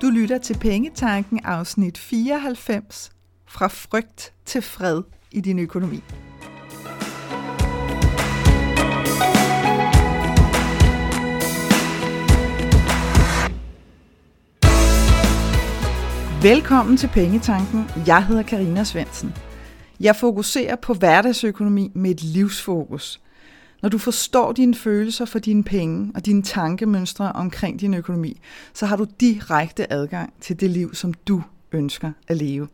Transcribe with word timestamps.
Du 0.00 0.10
lytter 0.10 0.38
til 0.38 0.58
Pengetanken 0.60 1.40
afsnit 1.44 1.98
94 1.98 3.10
fra 3.46 3.66
frygt 3.66 4.32
til 4.46 4.62
fred 4.62 5.02
i 5.32 5.40
din 5.40 5.58
økonomi. 5.58 6.02
Velkommen 16.42 16.96
til 16.96 17.08
Pengetanken. 17.08 17.84
Jeg 18.06 18.26
hedder 18.26 18.42
Karina 18.42 18.84
Svensen. 18.84 19.34
Jeg 20.00 20.16
fokuserer 20.16 20.76
på 20.76 20.94
hverdagsøkonomi 20.94 21.90
med 21.94 22.10
et 22.10 22.22
livsfokus. 22.22 23.20
Når 23.82 23.88
du 23.88 23.98
forstår 23.98 24.52
dine 24.52 24.74
følelser 24.74 25.24
for 25.24 25.38
dine 25.38 25.64
penge 25.64 26.12
og 26.14 26.26
dine 26.26 26.42
tankemønstre 26.42 27.32
omkring 27.32 27.80
din 27.80 27.94
økonomi, 27.94 28.40
så 28.74 28.86
har 28.86 28.96
du 28.96 29.06
direkte 29.20 29.92
adgang 29.92 30.32
til 30.40 30.60
det 30.60 30.70
liv, 30.70 30.94
som 30.94 31.14
du 31.14 31.42
ønsker 31.72 32.12
at 32.28 32.36
leve. 32.36 32.68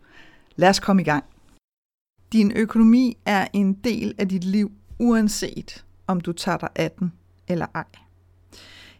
Lad 0.56 0.68
os 0.68 0.80
komme 0.80 1.02
i 1.02 1.04
gang. 1.04 1.24
Din 2.32 2.52
økonomi 2.56 3.16
er 3.26 3.46
en 3.52 3.72
del 3.72 4.14
af 4.18 4.28
dit 4.28 4.44
liv, 4.44 4.72
uanset 4.98 5.84
om 6.06 6.20
du 6.20 6.32
tager 6.32 6.58
dig 6.58 6.68
af 6.76 6.90
den 6.90 7.12
eller 7.48 7.66
ej. 7.74 7.84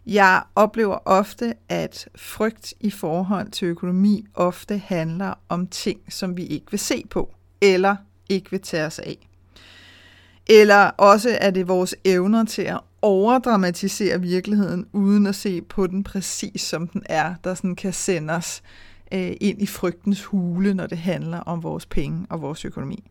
Jeg 0.05 0.43
oplever 0.55 0.97
ofte, 1.05 1.53
at 1.69 2.09
frygt 2.15 2.73
i 2.79 2.89
forhold 2.89 3.51
til 3.51 3.65
økonomi 3.65 4.25
ofte 4.33 4.77
handler 4.77 5.33
om 5.49 5.67
ting, 5.67 6.13
som 6.13 6.37
vi 6.37 6.45
ikke 6.45 6.71
vil 6.71 6.79
se 6.79 7.03
på, 7.09 7.35
eller 7.61 7.95
ikke 8.29 8.51
vil 8.51 8.61
tage 8.61 8.85
os 8.85 8.99
af. 8.99 9.26
Eller 10.49 10.91
også 10.97 11.37
er 11.41 11.51
det 11.51 11.67
vores 11.67 11.95
evner 12.05 12.45
til 12.45 12.61
at 12.61 12.79
overdramatisere 13.01 14.21
virkeligheden, 14.21 14.85
uden 14.93 15.27
at 15.27 15.35
se 15.35 15.61
på 15.61 15.87
den 15.87 16.03
præcis 16.03 16.61
som 16.61 16.87
den 16.87 17.03
er, 17.05 17.35
der 17.43 17.53
sådan 17.53 17.75
kan 17.75 17.93
sende 17.93 18.33
os 18.33 18.61
øh, 19.11 19.31
ind 19.41 19.61
i 19.61 19.65
frygtens 19.65 20.23
hule, 20.23 20.73
når 20.73 20.87
det 20.87 20.97
handler 20.97 21.39
om 21.39 21.63
vores 21.63 21.85
penge 21.85 22.25
og 22.29 22.41
vores 22.41 22.65
økonomi. 22.65 23.03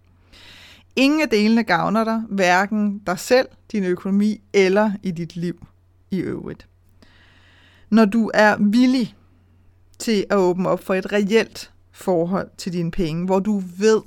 Ingen 0.96 1.20
af 1.20 1.28
delene 1.28 1.64
gavner 1.64 2.04
dig, 2.04 2.22
hverken 2.28 2.98
dig 2.98 3.18
selv, 3.18 3.48
din 3.72 3.84
økonomi 3.84 4.40
eller 4.52 4.92
i 5.02 5.10
dit 5.10 5.36
liv 5.36 5.66
i 6.10 6.18
øvrigt. 6.18 6.66
Når 7.90 8.04
du 8.04 8.30
er 8.34 8.56
villig 8.60 9.14
til 9.98 10.24
at 10.30 10.36
åbne 10.36 10.68
op 10.68 10.84
for 10.84 10.94
et 10.94 11.12
reelt 11.12 11.72
forhold 11.92 12.50
til 12.58 12.72
dine 12.72 12.90
penge, 12.90 13.26
hvor 13.26 13.38
du 13.38 13.62
ved, 13.78 14.02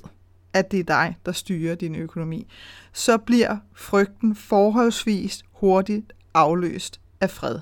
at 0.52 0.70
det 0.70 0.80
er 0.80 0.84
dig, 0.84 1.16
der 1.26 1.32
styrer 1.32 1.74
din 1.74 1.94
økonomi, 1.94 2.46
så 2.92 3.18
bliver 3.18 3.56
frygten 3.74 4.36
forholdsvis 4.36 5.42
hurtigt 5.52 6.12
afløst 6.34 7.00
af 7.20 7.30
fred. 7.30 7.58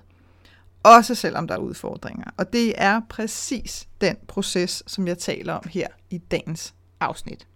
Også 0.83 1.15
selvom 1.15 1.49
der 1.49 1.55
er 1.55 1.59
udfordringer. 1.59 2.25
Og 2.37 2.53
det 2.53 2.75
er 2.77 3.01
præcis 3.09 3.89
den 4.01 4.17
proces, 4.27 4.83
som 4.87 5.07
jeg 5.07 5.19
taler 5.19 5.53
om 5.53 5.65
her 5.71 5.87
i 6.11 6.19
dagens 6.19 6.75
afsnit. 7.01 7.47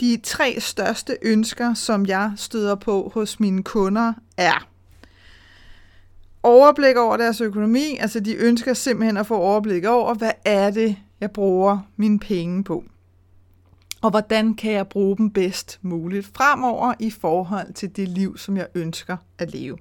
De 0.00 0.20
tre 0.22 0.60
største 0.60 1.16
ønsker, 1.22 1.74
som 1.74 2.06
jeg 2.06 2.32
støder 2.36 2.74
på 2.74 3.10
hos 3.14 3.40
mine 3.40 3.62
kunder, 3.62 4.12
er 4.36 4.68
overblik 6.42 6.96
over 6.96 7.16
deres 7.16 7.40
økonomi. 7.40 7.96
Altså 8.00 8.20
de 8.20 8.34
ønsker 8.34 8.74
simpelthen 8.74 9.16
at 9.16 9.26
få 9.26 9.36
overblik 9.36 9.84
over, 9.84 10.14
hvad 10.14 10.32
er 10.44 10.70
det, 10.70 10.96
jeg 11.20 11.30
bruger 11.30 11.78
mine 11.96 12.18
penge 12.18 12.64
på 12.64 12.84
og 14.00 14.10
hvordan 14.10 14.54
kan 14.54 14.72
jeg 14.72 14.88
bruge 14.88 15.16
dem 15.16 15.30
bedst 15.30 15.78
muligt 15.82 16.30
fremover 16.36 16.94
i 16.98 17.10
forhold 17.10 17.72
til 17.72 17.96
det 17.96 18.08
liv, 18.08 18.38
som 18.38 18.56
jeg 18.56 18.66
ønsker 18.74 19.16
at 19.38 19.50
leve. 19.50 19.78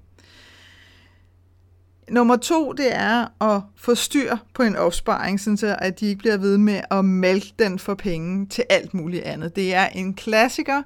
Nummer 2.09 2.35
to, 2.35 2.71
det 2.71 2.95
er 2.95 3.43
at 3.55 3.61
få 3.75 3.95
styr 3.95 4.37
på 4.53 4.63
en 4.63 4.75
opsparing, 4.75 5.39
så 5.39 5.75
at 5.79 5.99
de 5.99 6.05
ikke 6.05 6.19
bliver 6.19 6.37
ved 6.37 6.57
med 6.57 6.81
at 6.91 7.05
malke 7.05 7.53
den 7.59 7.79
for 7.79 7.95
penge 7.95 8.45
til 8.45 8.63
alt 8.69 8.93
muligt 8.93 9.23
andet. 9.23 9.55
Det 9.55 9.73
er 9.73 9.87
en 9.87 10.13
klassiker, 10.13 10.81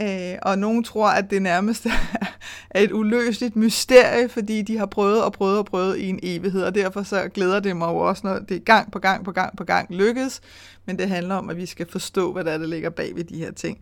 Øh, 0.00 0.38
og 0.42 0.58
nogen 0.58 0.84
tror, 0.84 1.08
at 1.08 1.30
det 1.30 1.42
nærmest 1.42 1.86
er 2.70 2.80
et 2.80 2.92
uløseligt 2.92 3.56
mysterie, 3.56 4.28
fordi 4.28 4.62
de 4.62 4.78
har 4.78 4.86
prøvet 4.86 5.24
og 5.24 5.32
prøvet 5.32 5.58
og 5.58 5.66
prøvet 5.66 5.98
i 5.98 6.08
en 6.08 6.20
evighed, 6.22 6.62
og 6.62 6.74
derfor 6.74 7.02
så 7.02 7.28
glæder 7.28 7.60
det 7.60 7.76
mig 7.76 7.86
jo 7.86 7.96
også, 7.96 8.20
når 8.24 8.38
det 8.38 8.64
gang 8.64 8.92
på 8.92 8.98
gang 8.98 9.24
på 9.24 9.32
gang 9.32 9.56
på 9.56 9.64
gang 9.64 9.94
lykkes, 9.94 10.40
men 10.86 10.98
det 10.98 11.08
handler 11.08 11.34
om, 11.34 11.50
at 11.50 11.56
vi 11.56 11.66
skal 11.66 11.86
forstå, 11.90 12.32
hvad 12.32 12.44
der, 12.44 12.50
er, 12.50 12.58
der 12.58 12.66
ligger 12.66 12.90
bag 12.90 13.16
ved 13.16 13.24
de 13.24 13.38
her 13.38 13.52
ting. 13.52 13.78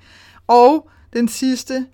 Og 0.47 0.91
den 1.13 1.29
sidste, 1.29 1.87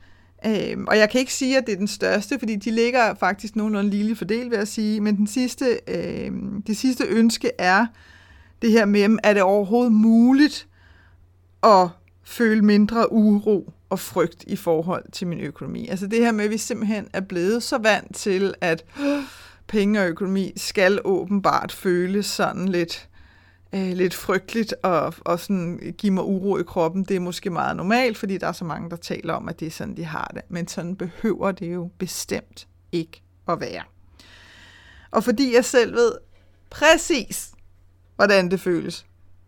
øh, 0.47 0.77
og 0.88 0.99
jeg 0.99 1.10
kan 1.10 1.21
ikke 1.21 1.34
sige, 1.34 1.59
at 1.59 1.66
det 1.66 1.72
er 1.72 1.77
den 1.77 1.88
største, 1.88 2.38
fordi 2.38 2.56
de 2.56 2.71
ligger 2.71 3.15
faktisk 3.15 3.56
nogenlunde 3.56 3.91
lille 3.91 4.16
fordel, 4.16 4.50
vil 4.50 4.56
jeg 4.56 4.69
sige, 4.69 5.00
men 5.00 5.16
den 5.16 5.26
sidste, 5.26 5.81
øh, 5.88 6.32
det 6.66 6.76
sidste 6.76 7.05
ønske 7.05 7.50
er 7.59 7.87
det 8.62 8.71
her 8.71 8.84
med, 8.84 9.19
er 9.22 9.34
det 9.34 9.43
overhovedet 9.43 9.93
muligt 9.93 10.69
at 11.62 11.88
føle 12.25 12.62
mindre 12.62 13.12
uro 13.12 13.73
og 13.91 14.01
frygt 14.01 14.45
i 14.47 14.57
forhold 14.57 15.05
til 15.12 15.27
min 15.27 15.41
økonomi. 15.41 15.89
Altså 15.89 16.07
det 16.07 16.19
her 16.19 16.33
med, 16.33 16.45
at 16.45 16.51
vi 16.51 16.59
simpelthen 16.59 17.09
er 17.12 17.21
blevet 17.21 17.62
så 17.62 17.79
vant 17.79 18.17
til, 18.17 18.55
at 18.61 18.85
penge 19.67 20.01
og 20.01 20.09
økonomi 20.09 20.53
skal 20.57 21.01
åbenbart 21.05 21.73
føles 21.73 22.27
sådan 22.27 22.69
lidt, 22.69 23.09
øh, 23.73 23.93
lidt 23.93 24.15
frygteligt 24.15 24.75
og, 24.83 25.15
og 25.21 25.41
sådan 25.41 25.95
give 25.99 26.12
mig 26.12 26.25
uro 26.25 26.59
i 26.59 26.62
kroppen. 26.62 27.05
Det 27.05 27.17
er 27.17 27.21
måske 27.21 27.51
meget 27.51 27.77
normalt, 27.77 28.19
fordi 28.19 28.39
der 28.39 28.47
er 28.47 28.53
så 28.53 28.65
mange, 28.65 28.91
der 28.91 28.97
taler 28.97 29.35
om, 29.35 29.49
at 29.49 29.61
det 29.61 29.67
er 29.67 29.71
sådan, 29.71 29.97
de 29.97 30.05
har 30.05 30.31
det. 30.35 30.43
Men 30.49 30.69
sådan 30.69 30.97
behøver 30.97 31.53
det 31.53 31.75
jo 31.75 31.91
bestemt 31.99 32.67
ikke 32.93 33.23
at 33.49 33.61
være. 33.61 33.83
Og 35.11 35.25
fordi 35.25 35.55
jeg 35.55 35.65
selv 35.65 35.95
ved 35.95 36.12
præcis, 36.71 37.51
hvordan 38.17 38.51
det 38.51 38.61
føles, 38.61 39.06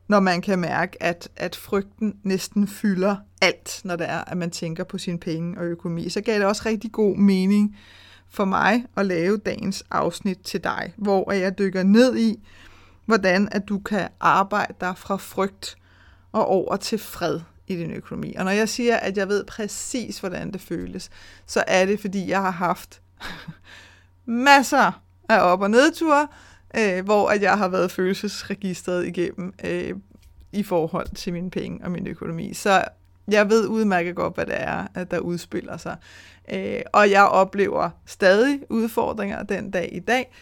når 0.08 0.20
man 0.20 0.42
kan 0.42 0.58
mærke, 0.58 1.02
at, 1.02 1.28
at 1.36 1.56
frygten 1.56 2.14
næsten 2.22 2.68
fylder 2.68 3.16
alt, 3.42 3.80
når 3.84 3.96
det 3.96 4.10
er, 4.10 4.24
at 4.26 4.36
man 4.36 4.50
tænker 4.50 4.84
på 4.84 4.98
sine 4.98 5.18
penge 5.18 5.58
og 5.58 5.64
økonomi. 5.64 6.08
Så 6.08 6.20
gav 6.20 6.38
det 6.38 6.46
også 6.46 6.62
rigtig 6.66 6.92
god 6.92 7.16
mening 7.16 7.76
for 8.28 8.44
mig 8.44 8.84
at 8.96 9.06
lave 9.06 9.38
dagens 9.38 9.84
afsnit 9.90 10.38
til 10.38 10.64
dig, 10.64 10.94
hvor 10.96 11.32
jeg 11.32 11.58
dykker 11.58 11.82
ned 11.82 12.16
i, 12.16 12.46
hvordan 13.04 13.48
at 13.52 13.68
du 13.68 13.78
kan 13.78 14.08
arbejde 14.20 14.74
dig 14.80 14.94
fra 14.96 15.16
frygt 15.16 15.76
og 16.32 16.46
over 16.46 16.76
til 16.76 16.98
fred 16.98 17.40
i 17.66 17.76
din 17.76 17.90
økonomi. 17.90 18.34
Og 18.34 18.44
når 18.44 18.52
jeg 18.52 18.68
siger, 18.68 18.96
at 18.96 19.16
jeg 19.16 19.28
ved 19.28 19.44
præcis, 19.44 20.18
hvordan 20.18 20.52
det 20.52 20.60
føles, 20.60 21.10
så 21.46 21.64
er 21.66 21.86
det, 21.86 22.00
fordi 22.00 22.28
jeg 22.28 22.42
har 22.42 22.50
haft 22.50 23.00
masser 24.24 25.02
af 25.28 25.40
op- 25.40 25.60
og 25.60 25.70
nedture, 25.70 26.28
øh, 26.78 27.04
hvor 27.04 27.28
at 27.28 27.42
jeg 27.42 27.58
har 27.58 27.68
været 27.68 27.90
følelsesregistret 27.90 29.06
igennem 29.06 29.52
øh, 29.64 29.94
i 30.52 30.62
forhold 30.62 31.08
til 31.14 31.32
mine 31.32 31.50
penge 31.50 31.84
og 31.84 31.90
min 31.90 32.06
økonomi. 32.06 32.54
Så 32.54 32.84
jeg 33.28 33.50
ved 33.50 33.66
udmærket 33.66 34.14
godt, 34.14 34.34
hvad 34.34 34.46
det 34.46 34.60
er, 34.60 34.86
at 34.94 35.10
der 35.10 35.18
udspiller 35.18 35.76
sig. 35.76 35.96
Øh, 36.52 36.80
og 36.92 37.10
jeg 37.10 37.24
oplever 37.24 37.90
stadig 38.06 38.60
udfordringer 38.70 39.42
den 39.42 39.70
dag 39.70 39.88
i 39.92 40.00
dag. 40.00 40.32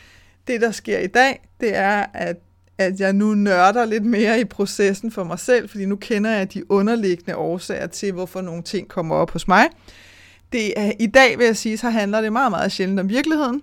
Det, 0.47 0.61
der 0.61 0.71
sker 0.71 0.99
i 0.99 1.07
dag, 1.07 1.49
det 1.61 1.77
er, 1.77 2.07
at 2.15 2.37
at 2.79 3.01
jeg 3.01 3.13
nu 3.13 3.35
nørder 3.35 3.85
lidt 3.85 4.05
mere 4.05 4.41
i 4.41 4.45
processen 4.45 5.11
for 5.11 5.25
mig 5.25 5.39
selv, 5.39 5.69
fordi 5.69 5.87
nu 5.87 5.97
kender 5.97 6.31
jeg 6.31 6.55
de 6.55 6.71
underliggende 6.71 7.37
årsager 7.37 7.87
til, 7.87 8.13
hvorfor 8.13 8.41
nogle 8.41 8.63
ting 8.63 8.89
kommer 8.89 9.15
op 9.15 9.31
hos 9.31 9.49
mig. 9.49 9.69
Det 10.53 10.81
er, 10.81 10.93
I 11.01 11.07
dag 11.07 11.39
vil 11.39 11.47
jeg 11.47 11.57
sige, 11.57 11.79
så 11.79 11.91
handler 11.91 12.21
det 12.21 12.33
meget, 12.33 12.51
meget 12.51 12.73
sjældent 12.73 13.01
om 13.01 13.09
virkeligheden 13.09 13.63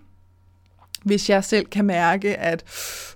hvis 1.06 1.30
jeg 1.30 1.44
selv 1.44 1.66
kan 1.66 1.86
mærke, 1.86 2.38
at 2.38 2.64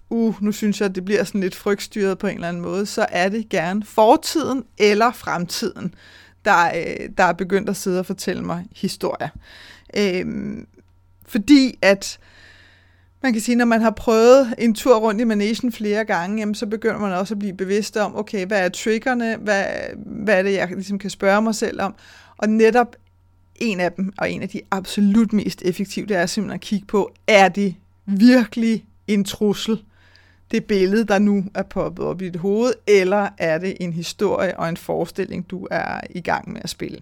uh, 0.10 0.44
nu 0.44 0.52
synes 0.52 0.82
jeg, 0.82 0.90
at 0.90 0.96
det 0.96 1.06
bliver 1.06 1.24
sådan 1.24 1.42
lidt 1.42 1.56
frygtstyret 1.56 2.18
på 2.18 2.28
en 2.28 2.36
eller 2.36 2.48
anden 2.48 2.64
måde, 2.64 2.86
så 2.86 3.06
er 3.10 3.30
det 3.30 3.50
gerne 3.50 3.84
fortiden 3.86 4.64
eller 4.78 5.12
fremtiden, 5.12 5.94
der, 6.46 6.66
øh, 6.66 7.10
der 7.18 7.24
er 7.24 7.34
begyndt 7.34 7.70
at 7.70 7.76
sidde 7.76 8.00
og 8.00 8.06
fortælle 8.06 8.44
mig 8.44 8.66
historier. 8.76 9.30
Øh, 9.98 10.26
fordi 11.28 11.78
at 11.82 12.20
man 13.24 13.34
kan 13.34 13.42
sige, 13.42 13.56
når 13.56 13.66
man 13.66 13.82
har 13.82 13.92
prøvet 13.92 14.54
en 14.58 14.74
tur 14.74 14.98
rundt 14.98 15.22
i 15.22 15.24
managen 15.24 15.72
flere 15.72 16.06
gange, 16.06 16.40
jamen, 16.40 16.56
så 16.56 16.66
begynder 16.66 17.00
man 17.00 17.14
også 17.14 17.34
at 17.34 17.40
blive 17.40 17.54
bevidst 17.54 17.98
om, 17.98 18.16
okay, 18.16 18.46
hvad 18.46 18.66
er 18.66 18.70
triggerne, 18.70 19.38
hvad, 19.38 19.66
hvad 20.06 20.40
er 20.40 20.44
det, 20.44 20.54
jeg 20.54 20.68
ligesom 20.68 21.00
kan 21.00 21.10
spørge 21.10 21.42
mig 21.42 21.56
selv 21.56 21.82
om, 21.82 21.96
og 22.38 22.50
netop 22.50 22.96
en 23.56 23.80
af 23.80 23.92
dem, 23.92 24.14
og 24.18 24.32
en 24.32 24.42
af 24.42 24.50
de 24.50 24.62
absolut 24.72 25.34
mest 25.34 25.62
effektive, 25.62 26.06
det 26.06 26.18
er 26.18 26.26
simpelthen 26.26 26.56
at 26.56 26.62
kigge 26.62 26.86
på, 26.86 27.14
er 27.28 27.50
det 27.50 27.76
virkelig 28.06 28.86
en 29.08 29.24
trussel, 29.24 29.84
det 30.52 30.66
billede, 30.66 31.06
der 31.06 31.20
nu 31.20 31.46
er 31.54 31.64
poppet 31.64 32.06
op 32.06 32.22
i 32.22 32.26
dit 32.26 32.36
hoved, 32.36 32.74
eller 32.88 33.30
er 33.38 33.58
det 33.58 33.78
en 33.80 33.94
historie 33.94 34.60
og 34.60 34.70
en 34.70 34.78
forestilling, 34.78 35.50
du 35.50 35.68
er 35.72 36.02
i 36.10 36.22
gang 36.22 36.52
med 36.52 36.62
at 36.64 36.70
spille. 36.70 37.02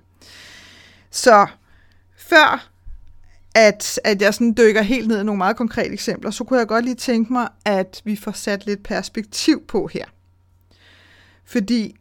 Så 1.11 1.47
før 2.17 2.69
at, 3.55 3.99
at 4.03 4.21
jeg 4.21 4.33
sådan 4.33 4.55
dykker 4.57 4.81
helt 4.81 5.07
ned 5.07 5.21
i 5.21 5.23
nogle 5.23 5.37
meget 5.37 5.57
konkrete 5.57 5.93
eksempler, 5.93 6.31
så 6.31 6.43
kunne 6.43 6.59
jeg 6.59 6.67
godt 6.67 6.85
lige 6.85 6.95
tænke 6.95 7.33
mig, 7.33 7.47
at 7.65 8.01
vi 8.05 8.15
får 8.15 8.31
sat 8.31 8.65
lidt 8.65 8.83
perspektiv 8.83 9.65
på 9.67 9.87
her. 9.87 10.05
Fordi 11.45 11.95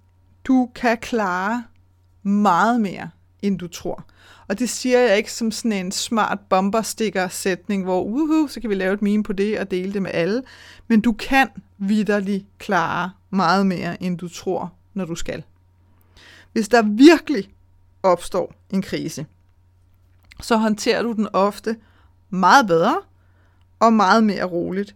du 0.44 0.70
kan 0.74 0.98
klare 0.98 1.64
meget 2.22 2.80
mere 2.80 3.10
end 3.42 3.58
du 3.58 3.68
tror. 3.68 4.04
Og 4.48 4.58
det 4.58 4.70
siger 4.70 4.98
jeg 4.98 5.16
ikke 5.16 5.32
som 5.32 5.50
sådan 5.50 5.72
en 5.72 5.92
smart 5.92 6.38
bomberstikker 6.50 7.28
sætning, 7.28 7.84
hvor 7.84 8.02
uhu, 8.02 8.48
så 8.48 8.60
kan 8.60 8.70
vi 8.70 8.74
lave 8.74 8.94
et 8.94 9.02
meme 9.02 9.22
på 9.22 9.32
det 9.32 9.58
og 9.58 9.70
dele 9.70 9.92
det 9.92 10.02
med 10.02 10.10
alle. 10.14 10.42
Men 10.88 11.00
du 11.00 11.12
kan 11.12 11.48
vidderligt 11.78 12.46
klare 12.58 13.10
meget 13.30 13.66
mere, 13.66 14.02
end 14.02 14.18
du 14.18 14.28
tror, 14.28 14.72
når 14.94 15.04
du 15.04 15.14
skal. 15.14 15.42
Hvis 16.52 16.68
der 16.68 16.82
virkelig 16.82 17.50
opstår 18.02 18.54
en 18.70 18.82
krise, 18.82 19.26
så 20.40 20.56
håndterer 20.56 21.02
du 21.02 21.12
den 21.12 21.28
ofte 21.32 21.76
meget 22.30 22.66
bedre 22.66 23.00
og 23.80 23.92
meget 23.92 24.24
mere 24.24 24.44
roligt, 24.44 24.94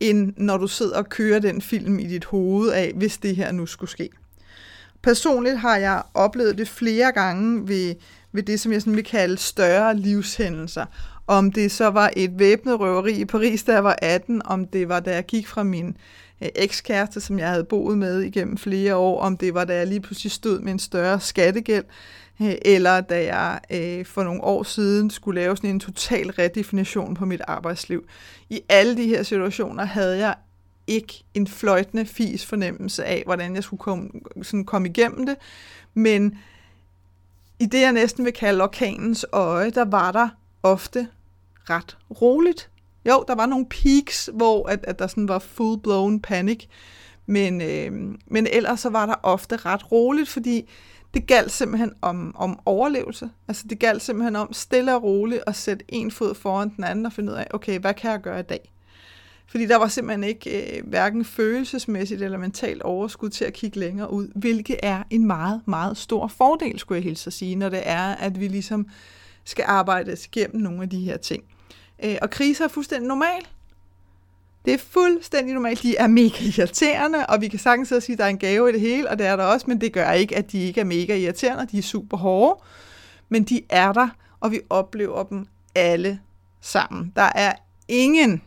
end 0.00 0.32
når 0.36 0.56
du 0.56 0.66
sidder 0.66 0.98
og 0.98 1.08
kører 1.08 1.38
den 1.38 1.62
film 1.62 1.98
i 1.98 2.06
dit 2.06 2.24
hoved 2.24 2.70
af, 2.70 2.92
hvis 2.96 3.18
det 3.18 3.36
her 3.36 3.52
nu 3.52 3.66
skulle 3.66 3.90
ske. 3.90 4.10
Personligt 5.02 5.58
har 5.58 5.76
jeg 5.76 6.02
oplevet 6.14 6.58
det 6.58 6.68
flere 6.68 7.12
gange 7.12 7.68
ved, 7.68 7.94
ved 8.32 8.42
det, 8.42 8.60
som 8.60 8.72
jeg 8.72 8.80
sådan 8.80 8.96
vil 8.96 9.04
kalde 9.04 9.36
større 9.36 9.96
livshændelser. 9.96 10.86
Om 11.26 11.52
det 11.52 11.72
så 11.72 11.90
var 11.90 12.10
et 12.16 12.38
væbnet 12.38 12.80
røveri 12.80 13.12
i 13.12 13.24
Paris, 13.24 13.62
da 13.62 13.72
jeg 13.72 13.84
var 13.84 13.96
18, 14.02 14.42
om 14.44 14.66
det 14.66 14.88
var, 14.88 15.00
da 15.00 15.14
jeg 15.14 15.26
gik 15.26 15.46
fra 15.46 15.62
min 15.62 15.96
øh, 16.42 16.48
ekskæreste, 16.54 17.20
som 17.20 17.38
jeg 17.38 17.48
havde 17.48 17.64
boet 17.64 17.98
med 17.98 18.20
igennem 18.20 18.58
flere 18.58 18.96
år, 18.96 19.20
om 19.20 19.36
det 19.36 19.54
var, 19.54 19.64
da 19.64 19.76
jeg 19.76 19.86
lige 19.86 20.00
pludselig 20.00 20.32
stod 20.32 20.60
med 20.60 20.72
en 20.72 20.78
større 20.78 21.20
skattegæld, 21.20 21.84
øh, 22.42 22.54
eller 22.62 23.00
da 23.00 23.24
jeg 23.24 23.60
øh, 23.70 24.06
for 24.06 24.22
nogle 24.22 24.44
år 24.44 24.62
siden 24.62 25.10
skulle 25.10 25.40
lave 25.40 25.56
sådan 25.56 25.70
en 25.70 25.80
total 25.80 26.30
redefinition 26.30 27.14
på 27.14 27.24
mit 27.24 27.42
arbejdsliv. 27.48 28.04
I 28.50 28.60
alle 28.68 28.96
de 28.96 29.06
her 29.06 29.22
situationer 29.22 29.84
havde 29.84 30.18
jeg 30.18 30.34
ikke 30.90 31.24
en 31.34 31.46
fløjtende 31.46 32.06
fis 32.06 32.46
fornemmelse 32.46 33.04
af, 33.04 33.22
hvordan 33.26 33.54
jeg 33.54 33.64
skulle 33.64 33.80
komme, 33.80 34.10
sådan 34.42 34.64
komme 34.64 34.88
igennem 34.88 35.26
det, 35.26 35.36
men 35.94 36.38
i 37.58 37.66
det, 37.66 37.80
jeg 37.80 37.92
næsten 37.92 38.24
vil 38.24 38.32
kalde 38.32 38.64
orkanens 38.64 39.26
øje, 39.32 39.70
der 39.70 39.84
var 39.84 40.12
der 40.12 40.28
ofte 40.62 41.08
ret 41.70 41.98
roligt. 42.20 42.70
Jo, 43.06 43.24
der 43.28 43.34
var 43.34 43.46
nogle 43.46 43.66
peaks, 43.66 44.30
hvor 44.32 44.68
at, 44.68 44.84
at 44.84 44.98
der 44.98 45.06
sådan 45.06 45.28
var 45.28 45.38
full-blown 45.38 46.20
panik, 46.22 46.68
men, 47.26 47.60
øh, 47.60 47.92
men 48.26 48.46
ellers 48.46 48.80
så 48.80 48.88
var 48.88 49.06
der 49.06 49.14
ofte 49.22 49.56
ret 49.56 49.92
roligt, 49.92 50.28
fordi 50.28 50.68
det 51.14 51.26
galt 51.26 51.52
simpelthen 51.52 51.92
om, 52.02 52.34
om 52.36 52.60
overlevelse. 52.64 53.30
Altså 53.48 53.64
det 53.70 53.78
galt 53.78 54.02
simpelthen 54.02 54.36
om 54.36 54.52
stille 54.52 54.94
og 54.94 55.02
roligt 55.02 55.42
at 55.46 55.56
sætte 55.56 55.84
en 55.88 56.10
fod 56.10 56.34
foran 56.34 56.72
den 56.76 56.84
anden 56.84 57.06
og 57.06 57.12
finde 57.12 57.32
ud 57.32 57.36
af, 57.36 57.46
okay, 57.50 57.78
hvad 57.78 57.94
kan 57.94 58.10
jeg 58.10 58.20
gøre 58.20 58.40
i 58.40 58.42
dag? 58.42 58.72
Fordi 59.50 59.66
der 59.66 59.76
var 59.76 59.88
simpelthen 59.88 60.24
ikke 60.24 60.76
øh, 60.78 60.86
hverken 60.86 61.24
følelsesmæssigt 61.24 62.22
eller 62.22 62.38
mentalt 62.38 62.82
overskud 62.82 63.30
til 63.30 63.44
at 63.44 63.52
kigge 63.52 63.80
længere 63.80 64.12
ud, 64.12 64.28
hvilket 64.34 64.76
er 64.82 65.02
en 65.10 65.26
meget, 65.26 65.60
meget 65.66 65.96
stor 65.96 66.26
fordel, 66.26 66.78
skulle 66.78 66.96
jeg 66.96 67.04
hilse 67.04 67.26
at 67.26 67.32
sige, 67.32 67.56
når 67.56 67.68
det 67.68 67.82
er, 67.84 68.02
at 68.02 68.40
vi 68.40 68.48
ligesom 68.48 68.86
skal 69.44 69.64
arbejde 69.68 70.16
igennem 70.34 70.62
nogle 70.62 70.82
af 70.82 70.90
de 70.90 71.00
her 71.00 71.16
ting. 71.16 71.44
Øh, 72.04 72.16
og 72.22 72.30
kriser 72.30 72.64
er 72.64 72.68
fuldstændig 72.68 73.08
normal. 73.08 73.46
Det 74.64 74.74
er 74.74 74.78
fuldstændig 74.78 75.54
normalt. 75.54 75.82
De 75.82 75.96
er 75.96 76.06
mega 76.06 76.44
irriterende, 76.44 77.26
og 77.26 77.40
vi 77.40 77.48
kan 77.48 77.58
sagtens 77.58 78.04
sige, 78.04 78.12
at 78.12 78.18
der 78.18 78.24
er 78.24 78.28
en 78.28 78.38
gave 78.38 78.70
i 78.70 78.72
det 78.72 78.80
hele, 78.80 79.10
og 79.10 79.18
det 79.18 79.26
er 79.26 79.36
der 79.36 79.44
også, 79.44 79.66
men 79.68 79.80
det 79.80 79.92
gør 79.92 80.12
ikke, 80.12 80.36
at 80.36 80.52
de 80.52 80.58
ikke 80.58 80.80
er 80.80 80.84
mega 80.84 81.16
irriterende. 81.16 81.66
De 81.72 81.78
er 81.78 81.82
super 81.82 82.16
hårde, 82.16 82.62
men 83.28 83.44
de 83.44 83.62
er 83.68 83.92
der, 83.92 84.08
og 84.40 84.50
vi 84.50 84.60
oplever 84.70 85.22
dem 85.22 85.46
alle 85.74 86.20
sammen. 86.60 87.12
Der 87.16 87.30
er 87.34 87.52
ingen 87.88 88.42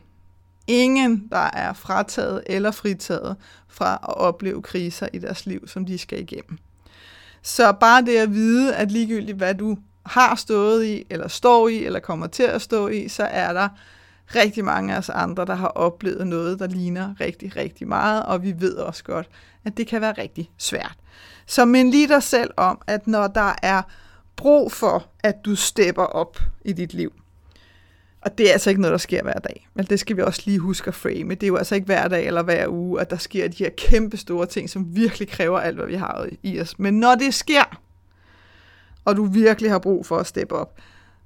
ingen, 0.67 1.27
der 1.31 1.49
er 1.53 1.73
frataget 1.73 2.43
eller 2.45 2.71
fritaget 2.71 3.35
fra 3.67 3.93
at 3.93 4.17
opleve 4.17 4.61
kriser 4.61 5.07
i 5.13 5.19
deres 5.19 5.45
liv, 5.45 5.67
som 5.67 5.85
de 5.85 5.97
skal 5.97 6.19
igennem. 6.19 6.57
Så 7.41 7.71
bare 7.71 8.01
det 8.01 8.17
at 8.17 8.33
vide, 8.33 8.75
at 8.75 8.91
ligegyldigt 8.91 9.37
hvad 9.37 9.55
du 9.55 9.77
har 10.05 10.35
stået 10.35 10.85
i, 10.85 11.03
eller 11.09 11.27
står 11.27 11.67
i, 11.67 11.85
eller 11.85 11.99
kommer 11.99 12.27
til 12.27 12.43
at 12.43 12.61
stå 12.61 12.87
i, 12.87 13.07
så 13.07 13.23
er 13.23 13.53
der 13.53 13.69
rigtig 14.35 14.65
mange 14.65 14.93
af 14.93 14.97
os 14.97 15.09
andre, 15.09 15.45
der 15.45 15.55
har 15.55 15.67
oplevet 15.67 16.27
noget, 16.27 16.59
der 16.59 16.67
ligner 16.67 17.15
rigtig, 17.19 17.55
rigtig 17.55 17.87
meget, 17.87 18.25
og 18.25 18.43
vi 18.43 18.53
ved 18.59 18.75
også 18.75 19.03
godt, 19.03 19.29
at 19.65 19.77
det 19.77 19.87
kan 19.87 20.01
være 20.01 20.13
rigtig 20.17 20.51
svært. 20.57 20.95
Så 21.45 21.65
mind 21.65 21.91
lige 21.91 22.07
dig 22.07 22.23
selv 22.23 22.51
om, 22.57 22.81
at 22.87 23.07
når 23.07 23.27
der 23.27 23.53
er 23.61 23.81
brug 24.35 24.71
for, 24.71 25.07
at 25.23 25.35
du 25.45 25.55
stepper 25.55 26.03
op 26.03 26.39
i 26.65 26.73
dit 26.73 26.93
liv, 26.93 27.13
og 28.25 28.37
det 28.37 28.49
er 28.49 28.53
altså 28.53 28.69
ikke 28.69 28.81
noget, 28.81 28.91
der 28.91 28.97
sker 28.97 29.23
hver 29.23 29.33
dag. 29.33 29.67
Men 29.73 29.85
det 29.85 29.99
skal 29.99 30.17
vi 30.17 30.21
også 30.21 30.41
lige 30.45 30.59
huske 30.59 30.87
at 30.87 30.95
frame. 30.95 31.35
Det 31.35 31.43
er 31.43 31.47
jo 31.47 31.55
altså 31.55 31.75
ikke 31.75 31.85
hver 31.85 32.07
dag 32.07 32.27
eller 32.27 32.43
hver 32.43 32.67
uge, 32.67 33.01
at 33.01 33.09
der 33.09 33.17
sker 33.17 33.47
de 33.47 33.63
her 33.63 33.69
kæmpe 33.77 34.17
store 34.17 34.45
ting, 34.45 34.69
som 34.69 34.95
virkelig 34.95 35.27
kræver 35.27 35.59
alt, 35.59 35.75
hvad 35.75 35.85
vi 35.85 35.95
har 35.95 36.27
i 36.43 36.59
os. 36.59 36.79
Men 36.79 36.99
når 36.99 37.15
det 37.15 37.33
sker, 37.33 37.79
og 39.05 39.15
du 39.15 39.25
virkelig 39.25 39.71
har 39.71 39.79
brug 39.79 40.05
for 40.05 40.17
at 40.17 40.27
steppe 40.27 40.55
op, 40.55 40.79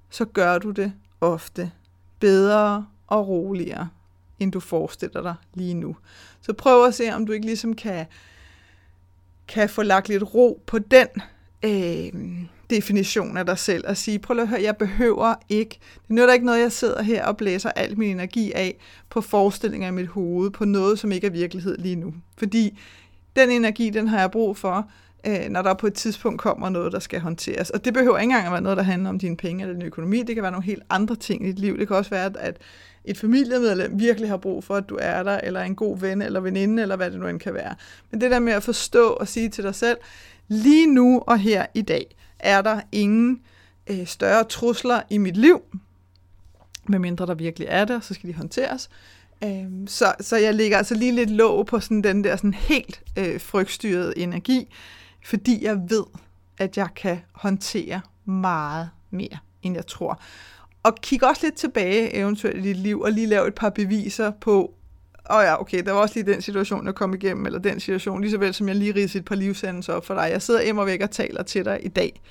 så 0.10 0.26
gør 0.26 0.58
du 0.58 0.72
det 0.72 0.94
ofte 1.22 1.72
bedre 2.20 2.86
og 3.08 3.28
roligere, 3.28 3.90
end 4.40 4.52
du 4.52 4.60
forestiller 4.60 5.22
dig 5.22 5.36
lige 5.54 5.74
nu. 5.74 5.96
Så 6.42 6.54
prøv 6.54 6.86
at 6.86 6.94
se, 6.94 7.14
om 7.14 7.26
du 7.26 7.32
ikke 7.32 7.46
ligesom 7.46 7.74
kan, 7.74 8.06
kan 9.48 9.70
få 9.70 9.84
lagt 9.84 10.10
lidt 10.10 10.34
ro 10.34 10.62
på 10.66 10.80
den 10.80 11.08
øh, 11.64 12.48
definition 12.70 13.38
af 13.38 13.46
dig 13.46 13.58
selv 13.58 13.88
og 13.88 13.98
sige, 13.98 14.20
prøv 14.20 14.40
at 14.40 14.48
høre, 14.48 14.62
jeg 14.64 14.78
behøver 14.78 15.36
ikke, 15.50 15.80
det 15.94 16.10
nytter 16.10 16.34
ikke 16.34 16.46
noget, 16.46 16.60
jeg 16.60 16.72
sidder 16.72 17.04
her 17.04 17.26
og 17.26 17.38
blæser 17.38 17.70
al 17.70 17.98
min 17.98 18.10
energi 18.10 18.52
af 18.52 18.78
på 19.10 19.22
forestillinger 19.22 19.88
i 19.88 19.92
mit 19.92 20.08
hoved, 20.08 20.50
på 20.50 20.66
noget, 20.66 21.00
som 21.00 21.12
ikke 21.12 21.28
er 21.28 21.32
virkelighed 21.32 21.78
lige 21.78 21.96
nu. 21.96 22.14
Fordi 22.38 22.80
den 23.36 23.50
energi, 23.50 23.90
den 23.90 24.08
har 24.08 24.20
jeg 24.20 24.32
brug 24.32 24.58
for, 24.58 24.90
øh, 25.28 25.50
når 25.50 25.62
der 25.62 25.74
på 25.74 25.88
et 25.88 25.94
tidspunkt 25.94 26.42
kommer 26.42 26.70
noget, 26.70 26.92
der 26.92 27.00
skal 27.00 27.20
håndteres. 27.20 27.70
Og 27.70 27.86
det 27.86 27.94
behøver 27.94 28.18
ikke 28.18 28.24
engang 28.24 28.46
at 28.46 28.52
være 28.52 28.62
noget, 28.62 28.78
der 28.78 28.84
handler 28.84 29.10
om 29.10 29.20
dine 29.20 29.38
penge 29.38 29.64
eller 29.64 29.74
din 29.74 29.86
økonomi. 29.86 30.24
Det 30.24 30.36
kan 30.36 30.42
være 30.42 30.52
nogle 30.52 30.66
helt 30.66 30.84
andre 30.90 31.16
ting 31.16 31.46
i 31.46 31.48
dit 31.48 31.60
liv. 31.60 31.78
Det 31.78 31.88
kan 31.88 31.98
også 31.98 32.10
være, 32.10 32.32
at 32.40 32.58
et 33.06 33.18
familiemedlem 33.18 34.00
virkelig 34.00 34.30
har 34.30 34.38
brug 34.38 34.64
for, 34.64 34.76
at 34.76 34.90
du 34.90 34.98
er 35.02 35.24
der, 35.24 35.40
eller 35.44 35.62
en 35.62 35.76
god 35.76 36.00
ven 36.00 36.22
eller 36.22 36.40
veninde, 36.40 36.82
eller 36.82 36.96
hvad 36.96 37.12
det 37.12 37.20
nu 37.20 37.28
end 37.28 37.40
kan 37.40 37.54
være. 37.54 37.76
Men 38.12 38.22
det 38.22 38.32
der 38.32 38.40
med 38.40 38.54
at 38.54 38.64
forstå 38.64 39.08
og 39.08 39.28
sige 39.28 39.50
til 39.50 39.64
dig 39.64 39.76
selv, 39.76 39.98
lige 40.48 40.94
nu 40.94 41.24
og 41.28 41.40
her 41.40 41.66
i 41.74 41.82
dag, 41.82 42.16
er 42.40 42.62
der 42.62 42.82
ingen 42.92 43.42
øh, 43.88 44.08
større 44.08 44.44
trusler 44.44 45.02
i 45.10 45.18
mit 45.18 45.38
liv, 45.38 45.62
medmindre 46.88 47.26
der 47.26 47.34
virkelig 47.34 47.68
er 47.72 47.86
det, 47.86 48.04
så 48.04 48.14
skal 48.14 48.30
de 48.30 48.36
håndteres. 48.36 48.90
Øhm, 49.44 49.88
så, 49.88 50.14
så 50.20 50.38
jeg 50.38 50.54
ligger 50.54 50.78
altså 50.78 50.96
lige 50.96 51.12
lidt 51.12 51.30
låg 51.30 51.66
på 51.66 51.80
sådan 51.80 52.04
den 52.04 52.24
der 52.24 52.36
sådan 52.36 52.54
helt 52.54 53.02
øh, 53.18 53.42
frygtstyrede 53.42 54.18
energi, 54.18 54.68
fordi 55.26 55.66
jeg 55.66 55.82
ved, 55.90 56.04
at 56.58 56.78
jeg 56.78 56.88
kan 56.96 57.20
håndtere 57.32 58.02
meget 58.26 58.90
mere, 59.10 59.38
end 59.64 59.76
jeg 59.76 59.88
tror. 59.88 60.22
Og 60.84 60.96
kig 60.96 61.24
også 61.24 61.46
lidt 61.46 61.56
tilbage 61.56 62.16
eventuelt 62.16 62.66
i 62.66 62.68
dit 62.68 62.78
liv, 62.78 63.02
og 63.02 63.12
lige 63.12 63.28
lave 63.28 63.48
et 63.48 63.56
par 63.56 63.70
beviser 63.70 64.32
på, 64.32 64.74
åh 65.30 65.38
oh 65.38 65.44
ja, 65.44 65.62
okay, 65.62 65.84
der 65.84 65.92
var 65.92 66.02
også 66.02 66.16
lige 66.20 66.34
den 66.34 66.42
situation, 66.42 66.86
jeg 66.86 66.96
kom 66.96 67.14
igennem, 67.14 67.46
eller 67.46 67.60
den 67.60 67.80
situation, 67.80 68.22
lige 68.22 68.32
så 68.32 68.38
vel 68.38 68.54
som 68.54 68.68
jeg 68.68 68.76
lige 68.76 68.96
ridsede 68.96 69.22
et 69.22 69.26
par 69.26 69.36
livsendelser 69.36 69.94
op 69.94 70.06
for 70.06 70.14
dig. 70.14 70.30
Jeg 70.32 70.42
sidder 70.42 70.64
hjemme 70.64 70.82
og 70.82 70.88
væk 70.88 71.02
og 71.02 71.12
taler 71.12 71.44
til 71.44 71.66
dig 71.66 71.80
i 71.84 71.88
dag. 71.88 72.22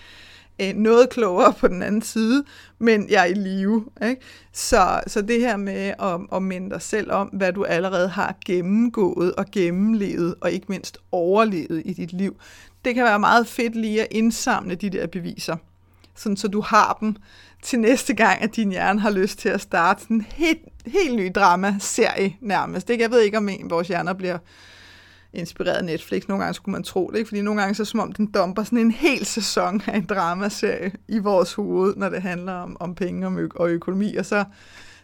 Øh, 0.62 0.74
noget 0.74 1.10
klogere 1.10 1.52
på 1.52 1.68
den 1.68 1.82
anden 1.82 2.02
side, 2.02 2.44
men 2.78 3.10
jeg 3.10 3.22
er 3.22 3.26
i 3.26 3.34
live. 3.34 3.84
Ikke? 4.08 4.22
Så, 4.52 5.00
så 5.06 5.22
det 5.22 5.40
her 5.40 5.56
med 5.56 5.94
at, 5.98 6.20
at 6.32 6.42
minde 6.42 6.70
dig 6.70 6.82
selv 6.82 7.12
om, 7.12 7.26
hvad 7.26 7.52
du 7.52 7.64
allerede 7.64 8.08
har 8.08 8.36
gennemgået 8.46 9.34
og 9.34 9.46
gennemlevet, 9.52 10.34
og 10.40 10.50
ikke 10.50 10.66
mindst 10.68 10.98
overlevet 11.12 11.82
i 11.84 11.92
dit 11.92 12.12
liv, 12.12 12.36
det 12.84 12.94
kan 12.94 13.04
være 13.04 13.18
meget 13.18 13.46
fedt 13.46 13.76
lige 13.76 14.02
at 14.02 14.08
indsamle 14.10 14.74
de 14.74 14.90
der 14.90 15.06
beviser, 15.06 15.56
sådan 16.16 16.36
så 16.36 16.48
du 16.48 16.60
har 16.60 16.96
dem 17.00 17.16
til 17.62 17.80
næste 17.80 18.14
gang, 18.14 18.42
at 18.42 18.56
din 18.56 18.70
hjerne 18.70 19.00
har 19.00 19.10
lyst 19.10 19.38
til 19.38 19.48
at 19.48 19.60
starte 19.60 20.02
sådan 20.02 20.16
en 20.16 20.26
helt, 20.30 20.62
helt 20.86 21.16
ny 21.16 21.30
drama-serie 21.34 22.36
nærmest. 22.40 22.90
Ikke? 22.90 23.02
Jeg 23.02 23.10
ved 23.10 23.20
ikke, 23.20 23.36
om 23.36 23.48
en, 23.48 23.70
vores 23.70 23.88
hjerner 23.88 24.12
bliver 24.12 24.38
inspireret 25.32 25.76
af 25.76 25.84
Netflix. 25.84 26.28
Nogle 26.28 26.44
gange 26.44 26.54
skulle 26.54 26.72
man 26.72 26.82
tro 26.82 27.10
det, 27.10 27.18
ikke? 27.18 27.28
fordi 27.28 27.40
nogle 27.40 27.60
gange 27.60 27.74
så 27.74 27.84
som 27.84 28.00
om 28.00 28.12
den 28.12 28.26
dumper 28.26 28.64
sådan 28.64 28.78
en 28.78 28.90
hel 28.90 29.26
sæson 29.26 29.82
af 29.86 29.96
en 29.96 30.04
dramaserie 30.04 30.92
i 31.08 31.18
vores 31.18 31.54
hoved, 31.54 31.94
når 31.96 32.08
det 32.08 32.22
handler 32.22 32.52
om, 32.52 32.76
om 32.80 32.94
penge 32.94 33.26
og, 33.26 33.38
ø- 33.38 33.48
og 33.54 33.70
økonomi, 33.70 34.16
og 34.16 34.26
så 34.26 34.44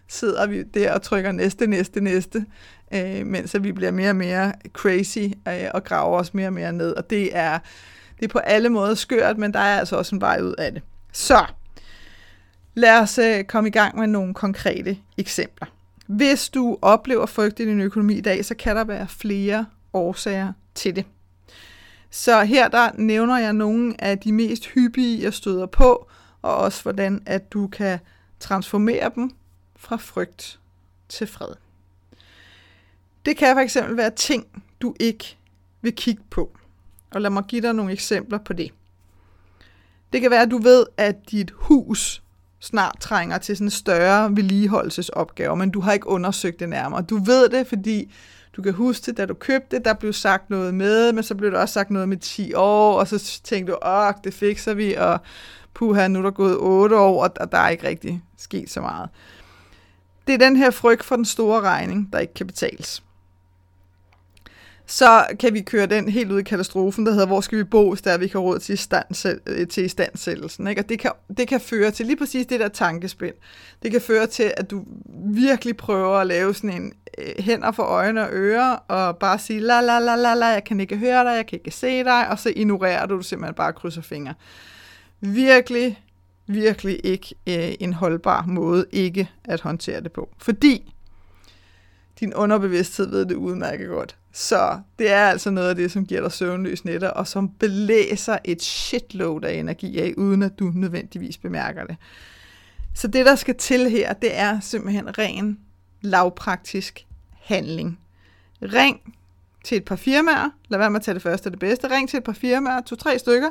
sidder 0.08 0.46
vi 0.46 0.62
der 0.62 0.92
og 0.92 1.02
trykker 1.02 1.32
næste, 1.32 1.66
næste, 1.66 2.00
næste, 2.00 2.46
øh, 2.94 3.26
mens 3.26 3.56
vi 3.60 3.72
bliver 3.72 3.90
mere 3.90 4.10
og 4.10 4.16
mere 4.16 4.52
crazy 4.72 5.18
øh, 5.48 5.68
og 5.74 5.84
graver 5.84 6.18
os 6.18 6.34
mere 6.34 6.46
og 6.46 6.52
mere 6.52 6.72
ned, 6.72 6.92
og 6.92 7.10
det 7.10 7.36
er, 7.36 7.58
det 8.20 8.24
er 8.24 8.32
på 8.32 8.38
alle 8.38 8.68
måder 8.68 8.94
skørt, 8.94 9.38
men 9.38 9.52
der 9.52 9.60
er 9.60 9.78
altså 9.78 9.96
også 9.96 10.14
en 10.14 10.20
vej 10.20 10.40
ud 10.42 10.54
af 10.58 10.72
det. 10.72 10.82
Så, 11.12 11.46
Lad 12.74 13.00
os 13.00 13.18
øh, 13.18 13.44
komme 13.44 13.68
i 13.68 13.72
gang 13.72 13.98
med 13.98 14.06
nogle 14.06 14.34
konkrete 14.34 14.98
eksempler. 15.16 15.68
Hvis 16.06 16.48
du 16.48 16.78
oplever 16.82 17.26
frygt 17.26 17.60
i 17.60 17.64
din 17.64 17.80
økonomi 17.80 18.14
i 18.14 18.20
dag, 18.20 18.44
så 18.44 18.54
kan 18.54 18.76
der 18.76 18.84
være 18.84 19.08
flere 19.08 19.66
årsager 19.92 20.52
til 20.74 20.96
det. 20.96 21.04
Så 22.10 22.44
her 22.44 22.68
der 22.68 22.90
nævner 22.94 23.38
jeg 23.38 23.52
nogle 23.52 23.94
af 24.04 24.18
de 24.18 24.32
mest 24.32 24.66
hyppige, 24.66 25.22
jeg 25.22 25.34
støder 25.34 25.66
på, 25.66 26.08
og 26.42 26.56
også 26.56 26.82
hvordan 26.82 27.22
at 27.26 27.52
du 27.52 27.66
kan 27.66 27.98
transformere 28.40 29.10
dem 29.14 29.30
fra 29.76 29.96
frygt 29.96 30.60
til 31.08 31.26
fred. 31.26 31.54
Det 33.24 33.36
kan 33.36 33.56
for 33.56 33.60
eksempel 33.60 33.96
være 33.96 34.10
ting, 34.10 34.64
du 34.80 34.94
ikke 35.00 35.36
vil 35.80 35.92
kigge 35.92 36.22
på. 36.30 36.56
Og 37.10 37.20
lad 37.20 37.30
mig 37.30 37.44
give 37.48 37.62
dig 37.62 37.72
nogle 37.72 37.92
eksempler 37.92 38.38
på 38.38 38.52
det. 38.52 38.72
Det 40.12 40.20
kan 40.20 40.30
være, 40.30 40.42
at 40.42 40.50
du 40.50 40.58
ved, 40.58 40.86
at 40.96 41.16
dit 41.30 41.52
hus 41.54 42.22
snart 42.60 42.96
trænger 43.00 43.38
til 43.38 43.56
sådan 43.56 43.66
en 43.66 43.70
større 43.70 44.36
vedligeholdelsesopgave, 44.36 45.56
men 45.56 45.70
du 45.70 45.80
har 45.80 45.92
ikke 45.92 46.08
undersøgt 46.08 46.60
det 46.60 46.68
nærmere. 46.68 47.02
Du 47.02 47.16
ved 47.16 47.48
det, 47.48 47.66
fordi 47.66 48.12
du 48.56 48.62
kan 48.62 48.72
huske 48.72 49.06
det, 49.06 49.16
da 49.16 49.26
du 49.26 49.34
købte 49.34 49.76
det, 49.76 49.84
der 49.84 49.94
blev 49.94 50.12
sagt 50.12 50.50
noget 50.50 50.74
med, 50.74 51.12
men 51.12 51.24
så 51.24 51.34
blev 51.34 51.52
der 51.52 51.58
også 51.58 51.72
sagt 51.72 51.90
noget 51.90 52.08
med 52.08 52.16
10 52.16 52.54
år, 52.54 52.98
og 52.98 53.08
så 53.08 53.40
tænkte 53.44 53.72
du, 53.72 53.78
åh, 53.86 54.12
det 54.24 54.34
fikser 54.34 54.74
vi, 54.74 54.94
og 54.94 55.20
puha, 55.74 56.08
nu 56.08 56.18
er 56.18 56.22
der 56.22 56.30
gået 56.30 56.56
8 56.58 56.96
år, 56.96 57.24
og 57.24 57.52
der 57.52 57.58
er 57.58 57.68
ikke 57.68 57.88
rigtig 57.88 58.22
sket 58.38 58.70
så 58.70 58.80
meget. 58.80 59.08
Det 60.26 60.34
er 60.34 60.38
den 60.38 60.56
her 60.56 60.70
frygt 60.70 61.04
for 61.04 61.16
den 61.16 61.24
store 61.24 61.60
regning, 61.60 62.12
der 62.12 62.18
ikke 62.18 62.34
kan 62.34 62.46
betales 62.46 63.02
så 64.86 65.26
kan 65.40 65.54
vi 65.54 65.60
køre 65.60 65.86
den 65.86 66.08
helt 66.08 66.32
ud 66.32 66.40
i 66.40 66.42
katastrofen, 66.42 67.06
der 67.06 67.12
hedder, 67.12 67.26
hvor 67.26 67.40
skal 67.40 67.58
vi 67.58 67.64
bo, 67.64 67.90
hvis 67.90 68.02
der 68.02 68.18
vi 68.18 68.28
kan 68.28 68.40
råd 68.40 68.58
til, 68.58 69.40
øh, 69.46 69.68
til 69.68 69.84
istandsættelsen. 69.84 70.66
Ikke? 70.66 70.80
Og 70.80 70.88
det 70.88 70.98
kan, 70.98 71.10
det 71.36 71.48
kan 71.48 71.60
føre 71.60 71.90
til 71.90 72.06
lige 72.06 72.16
præcis 72.16 72.46
det 72.46 72.60
der 72.60 72.68
tankespind. 72.68 73.34
Det 73.82 73.90
kan 73.90 74.00
føre 74.00 74.26
til, 74.26 74.52
at 74.56 74.70
du 74.70 74.84
virkelig 75.26 75.76
prøver 75.76 76.16
at 76.16 76.26
lave 76.26 76.54
sådan 76.54 76.82
en 76.82 76.92
øh, 77.18 77.44
hænder 77.44 77.72
for 77.72 77.82
øjne 77.82 78.22
og 78.22 78.28
ører, 78.32 78.72
og 78.72 79.16
bare 79.16 79.38
sige, 79.38 79.60
la 79.60 79.80
la 79.80 79.98
la 79.98 80.16
la 80.16 80.34
la, 80.34 80.46
jeg 80.46 80.64
kan 80.64 80.80
ikke 80.80 80.96
høre 80.96 81.24
dig, 81.24 81.36
jeg 81.36 81.46
kan 81.46 81.58
ikke 81.58 81.70
se 81.70 82.04
dig, 82.04 82.28
og 82.28 82.38
så 82.38 82.52
ignorerer 82.56 83.06
du, 83.06 83.16
du 83.16 83.22
simpelthen 83.22 83.54
bare 83.54 83.72
krydser 83.72 84.02
fingre. 84.02 84.34
Virkelig, 85.20 86.02
virkelig 86.46 87.00
ikke 87.04 87.34
øh, 87.46 87.74
en 87.80 87.92
holdbar 87.92 88.44
måde 88.46 88.86
ikke 88.92 89.30
at 89.44 89.60
håndtere 89.60 90.00
det 90.00 90.12
på. 90.12 90.28
Fordi 90.38 90.94
din 92.20 92.34
underbevidsthed 92.34 93.10
ved 93.10 93.26
det 93.26 93.34
udmærket 93.34 93.88
godt. 93.88 94.16
Så 94.32 94.80
det 94.98 95.10
er 95.10 95.26
altså 95.26 95.50
noget 95.50 95.68
af 95.68 95.76
det, 95.76 95.90
som 95.90 96.06
giver 96.06 96.20
dig 96.20 96.32
søvnløs 96.32 96.84
nætter, 96.84 97.08
og 97.08 97.26
som 97.26 97.48
belæser 97.48 98.38
et 98.44 98.62
shitload 98.62 99.44
af 99.44 99.54
energi 99.54 100.00
af, 100.00 100.14
uden 100.16 100.42
at 100.42 100.58
du 100.58 100.72
nødvendigvis 100.74 101.38
bemærker 101.38 101.84
det. 101.84 101.96
Så 102.94 103.08
det, 103.08 103.26
der 103.26 103.34
skal 103.34 103.54
til 103.54 103.90
her, 103.90 104.12
det 104.12 104.38
er 104.38 104.60
simpelthen 104.60 105.18
ren, 105.18 105.58
lavpraktisk 106.00 107.06
handling. 107.42 107.98
Ring 108.62 109.14
til 109.64 109.76
et 109.76 109.84
par 109.84 109.96
firmaer, 109.96 110.50
lad 110.68 110.78
være 110.78 110.90
med 110.90 111.00
at 111.00 111.04
tage 111.04 111.14
det 111.14 111.22
første 111.22 111.46
og 111.46 111.50
det 111.50 111.60
bedste, 111.60 111.90
ring 111.90 112.08
til 112.08 112.16
et 112.16 112.24
par 112.24 112.32
firmaer, 112.32 112.80
to-tre 112.80 113.18
stykker, 113.18 113.48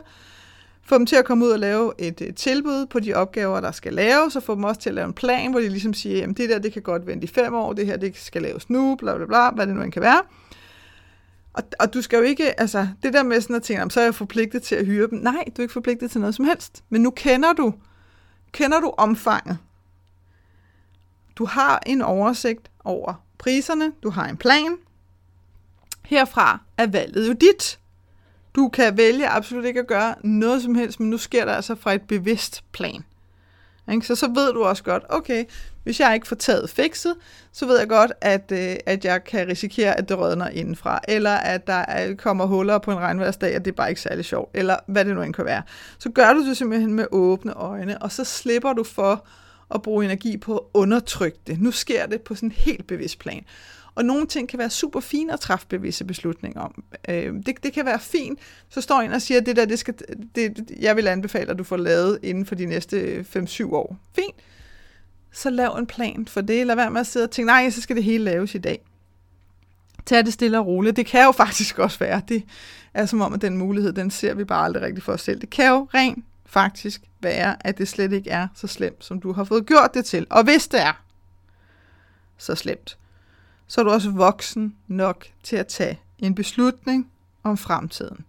få 0.84 0.98
dem 0.98 1.06
til 1.06 1.16
at 1.16 1.26
komme 1.26 1.46
ud 1.46 1.50
og 1.50 1.60
lave 1.60 1.94
et, 1.98 2.22
et 2.22 2.36
tilbud 2.36 2.86
på 2.86 3.00
de 3.00 3.14
opgaver, 3.14 3.62
der 3.62 3.72
skal 3.72 3.94
laves, 3.94 4.36
og 4.36 4.44
få 4.44 4.56
dem 4.56 4.64
også 4.64 4.82
til 4.82 4.90
at 4.90 4.96
lave 4.96 5.06
en 5.08 5.14
plan, 5.14 5.52
hvor 5.52 5.60
de 5.60 5.70
ligesom 5.70 5.94
siger, 5.94 6.18
jamen 6.18 6.36
det 6.36 6.50
der, 6.50 6.60
det 6.60 6.74
kan 6.74 6.82
godt 6.82 7.08
vente 7.08 7.24
i 7.24 7.28
fem 7.28 7.54
år, 7.54 7.74
det 7.74 7.86
her, 7.86 7.98
det 7.98 8.18
skal 8.18 8.42
laves 8.42 8.70
nu, 8.70 8.96
bla 8.96 9.18
bla 9.18 9.26
bla, 9.26 9.50
hvad 9.50 9.68
det 9.68 9.76
nu 9.76 9.82
end 9.82 9.92
kan 9.92 10.02
være. 10.02 10.22
Og, 11.54 11.64
og 11.80 11.94
du 11.94 12.02
skal 12.02 12.18
jo 12.18 12.24
ikke, 12.24 12.60
altså 12.60 12.88
det 13.04 13.14
der 13.14 13.24
med 13.24 13.42
sådan 13.42 13.56
at 13.56 13.64
tænke, 13.64 13.90
så 13.90 14.00
er 14.00 14.04
jeg 14.04 14.16
forpligtet 14.16 14.64
til 14.64 14.76
at 14.76 14.86
hyre 14.86 15.08
dem. 15.10 15.20
Nej, 15.20 15.44
du 15.58 15.62
er 15.62 15.64
ikke 15.64 15.74
forpligtet 15.74 16.12
til 16.12 16.22
noget 16.22 16.36
som 16.36 16.46
helst. 16.46 16.84
Men 16.90 17.02
nu 17.02 17.10
kender 17.12 17.54
du, 17.54 17.74
kender 18.52 18.80
du 18.80 18.94
omfanget. 18.98 19.58
Du 21.36 21.46
har 21.46 21.84
en 21.86 22.02
oversigt 22.02 22.72
over 22.84 23.14
priserne, 23.38 23.92
du 24.04 24.10
har 24.10 24.28
en 24.28 24.38
plan. 24.38 24.78
Herfra 26.06 26.60
er 26.78 26.88
valget 26.88 27.28
jo 27.28 27.34
dit. 27.34 27.80
Du 28.56 28.70
kan 28.70 28.98
vælge 28.98 29.28
absolut 29.28 29.66
ikke 29.66 29.80
at 29.80 29.88
gøre 29.88 30.16
noget 30.24 30.62
som 30.62 30.76
helst, 30.76 31.00
men 31.00 31.10
nu 31.10 31.18
sker 31.18 31.46
det 31.46 31.52
altså 31.52 31.76
fra 31.76 31.94
et 31.94 32.02
bevidst 32.02 32.64
plan. 32.72 33.04
Så 34.02 34.16
så 34.16 34.28
ved 34.28 34.54
du 34.54 34.64
også 34.64 34.84
godt, 34.84 35.04
okay, 35.10 35.46
hvis 35.84 36.00
jeg 36.00 36.14
ikke 36.14 36.28
får 36.28 36.36
taget 36.36 36.70
fikset, 36.70 37.16
så 37.52 37.66
ved 37.66 37.80
jeg 37.80 37.90
godt, 37.90 38.12
at, 38.22 38.52
øh, 38.52 38.76
at 38.86 39.06
jeg 39.06 39.24
kan 39.24 39.48
risikere, 39.48 39.98
at 39.98 40.10
det 40.10 40.18
rødner 40.18 40.48
indenfra, 40.48 41.00
eller 41.08 41.32
at 41.32 41.68
der 41.68 41.74
er, 41.74 42.16
kommer 42.16 42.46
huller 42.46 42.78
på 42.78 42.92
en 42.92 42.98
regnværsdag, 42.98 43.56
og 43.56 43.66
det 43.66 43.72
er 43.72 43.76
bare 43.76 43.90
ikke 43.90 44.02
særlig 44.02 44.26
sjovt, 44.26 44.52
eller 44.54 44.76
hvad 44.88 45.06
det 45.06 45.16
nu 45.16 45.22
end 45.22 45.34
kan 45.34 45.46
være. 45.46 45.62
Så 46.00 46.10
gør 46.10 46.34
du 46.34 46.48
det 46.48 46.58
simpelthen 46.58 46.94
med 46.94 47.06
åbne 47.12 47.54
øjne, 47.54 48.02
og 48.02 48.12
så 48.12 48.24
slipper 48.24 48.74
du 48.74 48.84
for 48.84 49.28
at 49.76 49.82
bruge 49.82 50.06
energi 50.06 50.38
på 50.38 50.58
at 50.58 50.64
undertrykke 50.74 51.38
det. 51.48 51.62
Nu 51.62 51.72
sker 51.72 52.06
det 52.06 52.22
på 52.22 52.36
sådan 52.36 52.48
en 52.50 52.52
helt 52.52 52.88
bevidst 52.88 53.20
plan. 53.20 53.46
Og 53.96 54.06
nogle 54.06 54.28
ting 54.28 54.50
kan 54.50 54.60
være 54.60 54.70
super 54.70 55.00
fine 55.00 55.34
at 55.34 55.40
træffe 55.40 55.68
bevidste 55.68 56.06
beslutninger 56.06 56.62
om. 56.62 56.84
Øh, 57.10 57.34
det, 57.46 57.64
det 57.64 57.74
kan 57.74 57.86
være 57.86 58.00
fint. 58.00 58.40
Så 58.70 58.82
står 58.82 59.02
en 59.02 59.12
og 59.12 59.22
siger, 59.22 59.42
det 59.42 59.56
der, 59.56 59.66
det 59.66 59.80
skal, 59.80 59.94
det, 60.36 60.72
jeg 60.80 60.96
vil 60.96 61.08
anbefale, 61.08 61.52
at 61.52 61.58
du 61.58 61.64
får 61.64 61.78
lavet 61.78 62.20
inden 62.24 62.46
for 62.46 62.56
de 62.56 62.66
næste 62.66 63.26
5-7 63.36 63.74
år. 63.74 63.98
Fint. 64.16 64.36
Så 65.32 65.50
lav 65.50 65.76
en 65.80 65.88
plan 65.88 66.26
for 66.28 66.42
det. 66.42 66.68
Lad 66.68 66.76
være 66.76 66.92
med 66.92 67.02
at 67.02 67.08
sidde 67.08 67.24
og 67.24 67.32
tænke, 67.32 67.48
nej, 67.48 67.70
så 67.70 67.82
skal 67.82 67.96
det 67.96 68.04
hele 68.04 68.24
laves 68.24 68.56
i 68.56 68.58
dag. 68.58 68.82
Tag 70.06 70.26
det 70.26 70.34
stille 70.34 70.60
og 70.60 70.66
roligt. 70.66 70.96
Det 70.96 71.06
kan 71.06 71.26
jo 71.26 71.32
faktisk 71.46 71.80
også 71.80 72.00
være. 72.00 72.22
Det 72.28 72.44
er 72.94 73.06
som 73.06 73.22
om, 73.22 73.34
at 73.34 73.42
den 73.42 73.58
mulighed, 73.58 73.94
den 73.94 74.12
ser 74.12 74.34
vi 74.34 74.44
bare 74.44 74.66
aldrig 74.66 74.84
rigtigt 74.84 75.06
for 75.06 75.14
os 75.14 75.22
selv. 75.22 75.42
Det 75.42 75.50
kan 75.50 75.70
jo 75.70 75.88
rent 75.94 76.26
faktisk 76.46 77.02
være, 77.20 77.68
at 77.68 77.78
det 77.78 77.88
slet 77.88 78.14
ikke 78.14 78.30
er 78.30 78.48
så 78.56 78.68
slemt, 78.68 79.06
som 79.06 79.20
du 79.20 79.34
har 79.34 79.44
fået 79.44 79.66
gjort 79.66 79.94
det 79.94 80.06
til. 80.06 80.28
Og 80.30 80.44
hvis 80.44 80.68
det 80.68 80.82
er 80.82 81.04
så 82.38 82.56
slemt, 82.56 82.98
så 83.72 83.82
er 83.82 83.86
du 83.86 83.92
også 83.92 84.12
voksen 84.12 84.76
nok 84.88 85.28
til 85.44 85.56
at 85.56 85.68
tage 85.68 86.00
en 86.20 86.36
beslutning 86.36 87.12
om 87.44 87.58
fremtiden. 87.58 88.26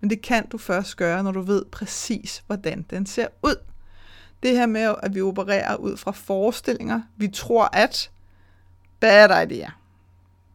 Men 0.00 0.10
det 0.10 0.22
kan 0.22 0.48
du 0.48 0.58
først 0.58 0.96
gøre, 0.96 1.22
når 1.22 1.32
du 1.32 1.40
ved 1.40 1.64
præcis, 1.64 2.42
hvordan 2.46 2.86
den 2.90 3.06
ser 3.06 3.26
ud. 3.42 3.56
Det 4.42 4.50
her 4.50 4.66
med, 4.66 4.94
at 5.02 5.14
vi 5.14 5.20
opererer 5.20 5.76
ud 5.76 5.96
fra 5.96 6.10
forestillinger, 6.10 7.00
vi 7.16 7.28
tror 7.28 7.68
at, 7.72 8.10
bad 9.00 9.42
idea. 9.42 9.68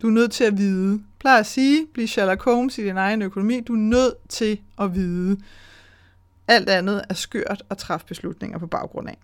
Du 0.02 0.08
er 0.08 0.12
nødt 0.12 0.32
til 0.32 0.44
at 0.44 0.58
vide. 0.58 1.04
Plejer 1.20 1.40
at 1.40 1.46
sige, 1.46 1.88
bliv 1.94 2.08
Sherlock 2.08 2.44
Holmes 2.44 2.78
i 2.78 2.84
din 2.84 2.98
egen 2.98 3.22
økonomi. 3.22 3.60
Du 3.60 3.74
er 3.74 3.78
nødt 3.78 4.30
til 4.30 4.62
at 4.80 4.96
vide. 4.96 5.38
Alt 6.48 6.70
andet 6.70 7.06
er 7.10 7.14
skørt 7.14 7.64
at 7.70 7.78
træffe 7.78 8.08
beslutninger 8.08 8.58
på 8.58 8.68
baggrund 8.68 9.10
af. 9.10 9.18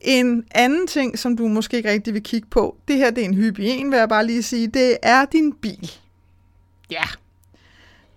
En 0.00 0.46
anden 0.50 0.86
ting, 0.86 1.18
som 1.18 1.36
du 1.36 1.48
måske 1.48 1.76
ikke 1.76 1.90
rigtig 1.90 2.14
vil 2.14 2.22
kigge 2.22 2.48
på, 2.50 2.76
det 2.88 2.96
her 2.96 3.10
det 3.10 3.24
er 3.24 3.28
en 3.28 3.34
hyppig 3.34 3.66
en, 3.66 3.90
vil 3.90 3.98
jeg 3.98 4.08
bare 4.08 4.26
lige 4.26 4.42
sige, 4.42 4.68
det 4.68 4.96
er 5.02 5.24
din 5.24 5.52
bil. 5.52 5.90
Ja. 6.90 7.04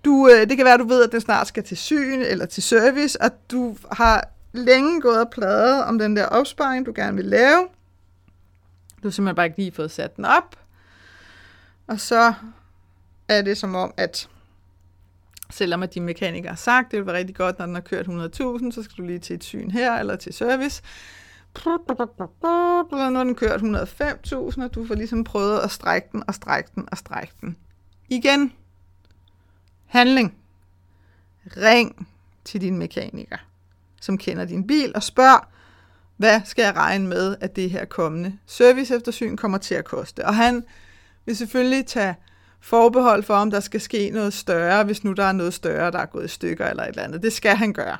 Du, 0.05 0.29
øh, 0.29 0.49
det 0.49 0.57
kan 0.57 0.65
være, 0.65 0.73
at 0.73 0.79
du 0.79 0.87
ved, 0.87 1.03
at 1.03 1.11
den 1.11 1.21
snart 1.21 1.47
skal 1.47 1.63
til 1.63 1.77
syn 1.77 2.21
eller 2.21 2.45
til 2.45 2.63
service, 2.63 3.21
og 3.21 3.31
du 3.51 3.77
har 3.91 4.29
længe 4.53 5.01
gået 5.01 5.19
og 5.19 5.29
pladet 5.29 5.83
om 5.83 5.99
den 5.99 6.15
der 6.15 6.25
opsparing, 6.25 6.85
du 6.85 6.93
gerne 6.95 7.15
vil 7.15 7.25
lave. 7.25 7.67
Du 9.03 9.07
har 9.07 9.11
simpelthen 9.11 9.35
bare 9.35 9.45
ikke 9.45 9.57
lige 9.57 9.71
fået 9.71 9.91
sat 9.91 10.15
den 10.15 10.25
op. 10.25 10.55
Og 11.87 11.99
så 11.99 12.33
er 13.27 13.41
det 13.41 13.57
som 13.57 13.75
om, 13.75 13.93
at 13.97 14.29
selvom 15.51 15.83
at 15.83 15.93
din 15.93 16.03
mekaniker 16.03 16.49
har 16.49 16.55
sagt, 16.55 16.91
det 16.91 16.99
vil 16.99 17.05
være 17.05 17.17
rigtig 17.17 17.35
godt, 17.35 17.59
når 17.59 17.65
den 17.65 17.75
har 17.75 17.81
kørt 17.81 18.07
100.000, 18.07 18.71
så 18.71 18.83
skal 18.83 18.97
du 18.97 19.03
lige 19.03 19.19
til 19.19 19.35
et 19.35 19.43
syn 19.43 19.71
her 19.71 19.93
eller 19.93 20.15
til 20.15 20.33
service. 20.33 20.81
Nu 22.91 22.97
har 22.97 23.23
den 23.23 23.35
kørt 23.35 23.61
105.000, 23.61 24.63
og 24.63 24.75
du 24.75 24.87
får 24.87 24.95
ligesom 24.95 25.23
prøvet 25.23 25.59
at 25.59 25.71
strække 25.71 26.07
den 26.11 26.23
og 26.27 26.35
strække 26.35 26.69
den 26.75 26.87
og 26.91 26.97
strække 26.97 27.33
den. 27.41 27.57
Igen. 28.09 28.53
Handling. 29.85 30.37
Ring 31.57 32.07
til 32.45 32.61
din 32.61 32.77
mekaniker, 32.77 33.37
som 34.01 34.17
kender 34.17 34.45
din 34.45 34.67
bil, 34.67 34.91
og 34.95 35.03
spørg, 35.03 35.47
hvad 36.17 36.41
skal 36.45 36.63
jeg 36.63 36.75
regne 36.75 37.07
med, 37.07 37.35
at 37.41 37.55
det 37.55 37.69
her 37.69 37.85
kommende 37.85 38.37
service 38.45 38.95
eftersyn 38.95 39.37
kommer 39.37 39.57
til 39.57 39.75
at 39.75 39.85
koste. 39.85 40.25
Og 40.25 40.35
han 40.35 40.65
vil 41.25 41.37
selvfølgelig 41.37 41.85
tage 41.85 42.15
forbehold 42.59 43.23
for, 43.23 43.33
om 43.33 43.51
der 43.51 43.59
skal 43.59 43.81
ske 43.81 44.09
noget 44.09 44.33
større, 44.33 44.83
hvis 44.83 45.03
nu 45.03 45.13
der 45.13 45.23
er 45.23 45.31
noget 45.31 45.53
større, 45.53 45.91
der 45.91 45.99
er 45.99 46.05
gået 46.05 46.25
i 46.25 46.27
stykker 46.27 46.67
eller 46.67 46.83
et 46.83 46.89
eller 46.89 47.03
andet. 47.03 47.23
Det 47.23 47.33
skal 47.33 47.55
han 47.55 47.73
gøre. 47.73 47.97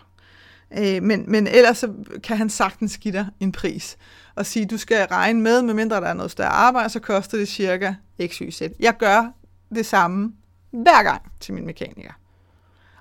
Øh, 0.78 1.04
men, 1.04 1.26
men 1.28 1.48
ellers 1.48 1.78
så 1.78 1.94
kan 2.24 2.38
han 2.38 2.50
sagtens 2.50 2.98
give 2.98 3.14
dig 3.14 3.28
en 3.40 3.52
pris 3.52 3.98
og 4.36 4.46
sige, 4.46 4.66
du 4.66 4.78
skal 4.78 5.08
regne 5.08 5.42
med, 5.42 5.62
medmindre 5.62 5.96
der 5.96 6.08
er 6.08 6.14
noget 6.14 6.32
større 6.32 6.50
arbejde, 6.50 6.90
så 6.90 7.00
koster 7.00 7.38
det 7.38 7.48
cirka 7.48 7.94
x, 8.28 8.38
y, 8.38 8.52
z. 8.52 8.62
Jeg 8.80 8.98
gør 8.98 9.32
det 9.76 9.86
samme 9.86 10.34
hver 10.72 11.04
gang 11.04 11.22
til 11.40 11.54
min 11.54 11.66
mekaniker. 11.66 12.14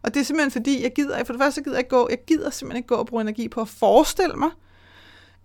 Og 0.03 0.15
det 0.15 0.21
er 0.21 0.25
simpelthen 0.25 0.51
fordi, 0.51 0.83
jeg 0.83 0.93
gider, 0.93 1.25
for 1.25 1.33
det 1.33 1.43
første 1.43 1.63
gider 1.63 1.77
jeg 1.77 1.89
gå, 1.89 2.09
jeg 2.11 2.19
gider 2.27 2.51
simpelthen 2.51 2.77
ikke 2.77 2.89
gå 2.89 2.95
og 2.95 3.07
bruge 3.07 3.21
energi 3.21 3.49
på 3.49 3.61
at 3.61 3.69
forestille 3.69 4.35
mig 4.35 4.51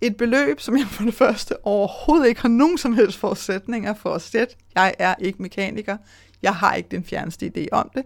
et 0.02 0.18
beløb, 0.18 0.60
som 0.60 0.78
jeg 0.78 0.88
for 0.88 1.04
det 1.04 1.14
første 1.14 1.66
overhovedet 1.66 2.28
ikke 2.28 2.42
har 2.42 2.50
nogen 2.50 2.78
som 2.78 2.94
helst 2.94 3.18
forudsætninger 3.18 3.94
for 3.94 4.14
at 4.14 4.22
sætte. 4.22 4.56
Jeg 4.76 4.96
er 5.00 5.16
ikke 5.20 5.42
mekaniker. 5.42 5.98
Jeg 6.42 6.56
har 6.56 6.74
ikke 6.74 6.90
den 6.92 7.04
fjerneste 7.04 7.52
idé 7.58 7.66
om 7.72 7.92
det. 7.96 8.06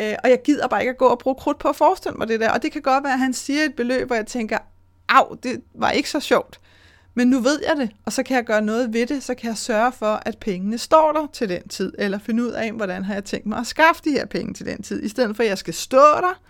Øh, 0.00 0.14
og 0.24 0.30
jeg 0.30 0.42
gider 0.44 0.68
bare 0.68 0.80
ikke 0.80 0.90
at 0.90 0.98
gå 0.98 1.06
og 1.06 1.18
bruge 1.18 1.36
krudt 1.36 1.58
på 1.58 1.68
at 1.68 1.76
forestille 1.76 2.16
mig 2.16 2.28
det 2.28 2.40
der. 2.40 2.50
Og 2.50 2.62
det 2.62 2.72
kan 2.72 2.82
godt 2.82 3.04
være, 3.04 3.12
at 3.12 3.18
han 3.18 3.32
siger 3.32 3.64
et 3.64 3.74
beløb, 3.74 4.06
hvor 4.06 4.16
jeg 4.16 4.26
tænker, 4.26 4.58
af, 5.08 5.38
det 5.42 5.62
var 5.74 5.90
ikke 5.90 6.10
så 6.10 6.20
sjovt. 6.20 6.60
Men 7.14 7.28
nu 7.28 7.40
ved 7.40 7.60
jeg 7.68 7.76
det, 7.76 7.90
og 8.04 8.12
så 8.12 8.22
kan 8.22 8.36
jeg 8.36 8.44
gøre 8.44 8.62
noget 8.62 8.92
ved 8.92 9.06
det, 9.06 9.22
så 9.22 9.34
kan 9.34 9.48
jeg 9.48 9.56
sørge 9.56 9.92
for, 9.92 10.22
at 10.26 10.38
pengene 10.38 10.78
står 10.78 11.12
der 11.12 11.26
til 11.32 11.48
den 11.48 11.68
tid, 11.68 11.92
eller 11.98 12.18
finde 12.18 12.42
ud 12.42 12.50
af, 12.50 12.72
hvordan 12.72 13.04
har 13.04 13.14
jeg 13.14 13.24
tænkt 13.24 13.46
mig 13.46 13.58
at 13.58 13.66
skaffe 13.66 14.02
de 14.04 14.10
her 14.10 14.26
penge 14.26 14.54
til 14.54 14.66
den 14.66 14.82
tid, 14.82 15.02
i 15.02 15.08
stedet 15.08 15.36
for 15.36 15.42
at 15.42 15.48
jeg 15.48 15.58
skal 15.58 15.74
stå 15.74 15.96
der, 15.96 16.40